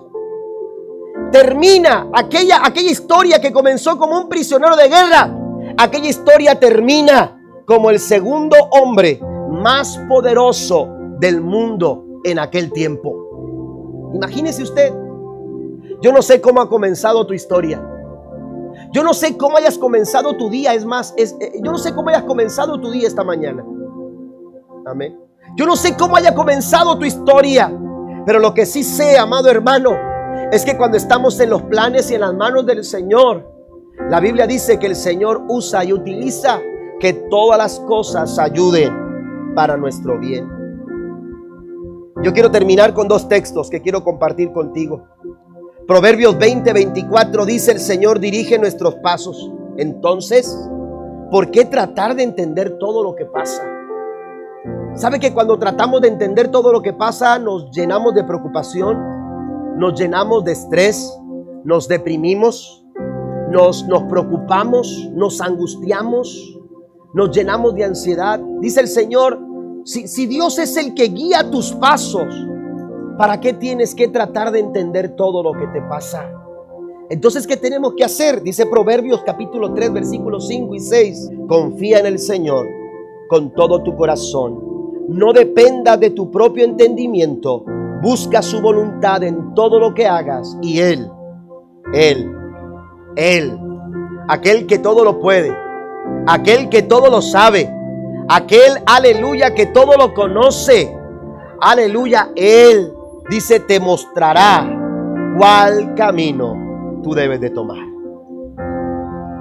Termina 1.31 2.11
aquella, 2.13 2.63
aquella 2.63 2.91
historia 2.91 3.41
que 3.41 3.51
comenzó 3.51 3.97
como 3.97 4.19
un 4.19 4.29
prisionero 4.29 4.75
de 4.75 4.87
guerra. 4.87 5.35
Aquella 5.79 6.09
historia 6.09 6.59
termina 6.59 7.41
como 7.65 7.89
el 7.89 7.99
segundo 7.99 8.55
hombre 8.69 9.19
más 9.49 9.99
poderoso 10.07 10.89
del 11.19 11.41
mundo 11.41 12.05
en 12.23 12.37
aquel 12.37 12.71
tiempo. 12.71 14.11
Imagínese 14.13 14.61
usted. 14.61 14.93
Yo 16.03 16.11
no 16.11 16.21
sé 16.21 16.39
cómo 16.39 16.61
ha 16.61 16.69
comenzado 16.69 17.25
tu 17.25 17.33
historia. 17.33 17.81
Yo 18.91 19.03
no 19.03 19.13
sé 19.13 19.37
cómo 19.37 19.57
hayas 19.57 19.77
comenzado 19.77 20.35
tu 20.37 20.49
día. 20.49 20.73
Es 20.73 20.85
más, 20.85 21.13
eh, 21.17 21.27
yo 21.63 21.71
no 21.71 21.77
sé 21.77 21.93
cómo 21.93 22.09
hayas 22.09 22.23
comenzado 22.23 22.79
tu 22.79 22.91
día 22.91 23.07
esta 23.07 23.23
mañana. 23.23 23.65
Amén. 24.85 25.19
Yo 25.55 25.65
no 25.65 25.75
sé 25.75 25.95
cómo 25.95 26.15
haya 26.15 26.33
comenzado 26.33 26.97
tu 26.97 27.05
historia. 27.05 27.71
Pero 28.25 28.39
lo 28.39 28.53
que 28.53 28.65
sí 28.65 28.83
sé, 28.83 29.17
amado 29.17 29.49
hermano, 29.49 29.91
es 30.51 30.65
que 30.65 30.77
cuando 30.77 30.97
estamos 30.97 31.39
en 31.39 31.49
los 31.49 31.63
planes 31.63 32.11
y 32.11 32.15
en 32.15 32.21
las 32.21 32.33
manos 32.33 32.65
del 32.65 32.83
Señor, 32.83 33.45
la 34.09 34.19
Biblia 34.19 34.47
dice 34.47 34.77
que 34.79 34.87
el 34.87 34.95
Señor 34.95 35.43
usa 35.47 35.83
y 35.83 35.93
utiliza 35.93 36.59
que 36.99 37.13
todas 37.13 37.57
las 37.57 37.79
cosas 37.81 38.37
ayuden 38.39 39.53
para 39.55 39.77
nuestro 39.77 40.19
bien. 40.19 40.47
Yo 42.23 42.33
quiero 42.33 42.49
terminar 42.49 42.93
con 42.93 43.07
dos 43.07 43.27
textos 43.29 43.69
que 43.69 43.81
quiero 43.81 44.03
compartir 44.03 44.51
contigo. 44.51 45.07
Proverbios 45.87 46.37
20, 46.37 46.73
24 46.73 47.45
dice 47.45 47.71
el 47.71 47.79
Señor 47.79 48.19
dirige 48.19 48.59
nuestros 48.59 48.95
pasos. 48.95 49.49
Entonces, 49.77 50.53
¿por 51.31 51.49
qué 51.49 51.63
tratar 51.63 52.13
de 52.13 52.23
entender 52.23 52.77
todo 52.77 53.01
lo 53.03 53.15
que 53.15 53.23
pasa? 53.25 53.63
¿Sabe 54.95 55.17
que 55.17 55.33
cuando 55.33 55.57
tratamos 55.57 56.01
de 56.01 56.09
entender 56.09 56.49
todo 56.49 56.73
lo 56.73 56.81
que 56.81 56.91
pasa 56.91 57.39
nos 57.39 57.71
llenamos 57.71 58.13
de 58.15 58.25
preocupación, 58.25 58.97
nos 59.77 59.97
llenamos 59.97 60.43
de 60.43 60.51
estrés, 60.51 61.17
nos 61.63 61.87
deprimimos, 61.87 62.85
nos, 63.49 63.87
nos 63.87 64.03
preocupamos, 64.03 65.09
nos 65.13 65.39
angustiamos, 65.39 66.59
nos 67.13 67.31
llenamos 67.31 67.75
de 67.75 67.85
ansiedad? 67.85 68.41
Dice 68.59 68.81
el 68.81 68.89
Señor, 68.89 69.39
si, 69.85 70.09
si 70.09 70.25
Dios 70.25 70.59
es 70.59 70.75
el 70.75 70.93
que 70.93 71.05
guía 71.05 71.49
tus 71.49 71.71
pasos, 71.71 72.27
¿Para 73.17 73.39
qué 73.39 73.53
tienes 73.53 73.95
que 73.95 74.07
tratar 74.07 74.51
de 74.51 74.59
entender 74.59 75.15
todo 75.15 75.41
lo 75.41 75.53
que 75.53 75.65
te 75.67 75.81
pasa? 75.81 76.31
Entonces, 77.09 77.47
¿qué 77.47 77.57
tenemos 77.57 77.93
que 77.95 78.03
hacer? 78.03 78.43
Dice 78.43 78.67
Proverbios 78.67 79.23
capítulo 79.25 79.73
3, 79.73 79.91
versículos 79.91 80.47
5 80.47 80.75
y 80.75 80.79
6. 80.79 81.31
Confía 81.47 81.99
en 81.99 82.05
el 82.05 82.19
Señor 82.19 82.67
con 83.27 83.51
todo 83.53 83.81
tu 83.81 83.95
corazón. 83.95 84.61
No 85.07 85.33
dependa 85.33 85.97
de 85.97 86.11
tu 86.11 86.29
propio 86.29 86.63
entendimiento. 86.63 87.65
Busca 88.03 88.43
su 88.43 88.61
voluntad 88.61 89.23
en 89.23 89.55
todo 89.55 89.79
lo 89.79 89.95
que 89.95 90.05
hagas. 90.05 90.55
Y 90.61 90.79
Él, 90.79 91.09
Él, 91.93 92.31
Él, 93.15 93.57
aquel 94.27 94.67
que 94.67 94.77
todo 94.77 95.03
lo 95.03 95.19
puede, 95.19 95.57
aquel 96.27 96.69
que 96.69 96.83
todo 96.83 97.09
lo 97.09 97.23
sabe, 97.23 97.73
aquel, 98.29 98.73
aleluya, 98.85 99.55
que 99.55 99.65
todo 99.65 99.97
lo 99.97 100.13
conoce. 100.13 100.95
Aleluya, 101.59 102.29
Él 102.35 102.93
dice, 103.29 103.59
te 103.59 103.79
mostrará 103.79 104.67
cuál 105.37 105.93
camino 105.95 106.99
tú 107.03 107.13
debes 107.13 107.39
de 107.39 107.49
tomar. 107.49 107.85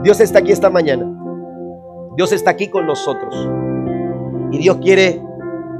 Dios 0.03 0.20
está 0.20 0.41
aquí 0.41 0.53
esta 0.53 0.70
mañana. 0.70 1.07
Dios 2.16 2.32
está 2.32 2.51
aquí 2.51 2.68
con 2.68 2.87
nosotros. 2.87 3.49
Y 4.51 4.59
Dios 4.59 4.76
quiere, 4.76 5.22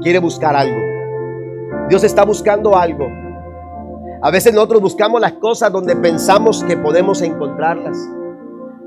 quiere 0.01 0.19
buscar 0.19 0.55
algo. 0.55 0.79
Dios 1.89 2.03
está 2.03 2.25
buscando 2.25 2.75
algo. 2.75 3.07
A 4.21 4.31
veces 4.31 4.53
nosotros 4.53 4.81
buscamos 4.81 5.21
las 5.21 5.33
cosas 5.33 5.71
donde 5.71 5.95
pensamos 5.95 6.63
que 6.63 6.75
podemos 6.75 7.21
encontrarlas. 7.21 7.97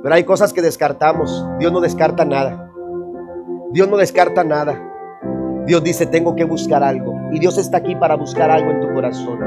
Pero 0.03 0.15
hay 0.15 0.25
cosas 0.25 0.53
que 0.53 0.63
descartamos. 0.63 1.47
Dios 1.59 1.73
no 1.73 1.81
descarta 1.81 2.25
nada. 2.25 2.71
Dios 3.73 3.89
no 3.89 3.97
descarta 3.97 4.45
nada. 4.45 4.90
Dios 5.67 5.83
dice, 5.85 6.07
tengo 6.07 6.35
que 6.35 6.45
buscar 6.45 6.83
algo. 6.83 7.15
Y 7.33 7.39
Dios 7.39 7.59
está 7.59 7.79
aquí 7.79 7.95
para 7.95 8.17
buscar 8.17 8.51
algo 8.51 8.71
en 8.71 8.81
tu 8.81 8.93
corazón. 8.93 9.39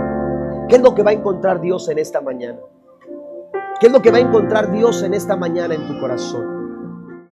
¿Qué 0.70 0.76
es 0.76 0.82
lo 0.82 0.96
que 0.96 1.04
va 1.04 1.12
a 1.12 1.14
encontrar 1.14 1.60
Dios 1.60 1.90
en 1.90 2.00
esta 2.00 2.22
mañana? 2.22 2.60
¿Qué 3.80 3.88
es 3.88 3.92
lo 3.92 4.02
que 4.02 4.12
va 4.12 4.18
a 4.18 4.22
encontrar 4.22 4.72
Dios 4.72 5.04
en 5.04 5.14
esta 5.14 5.36
mañana 5.36 5.76
en 5.76 5.88
tu 5.88 6.00
corazón? 6.00 6.53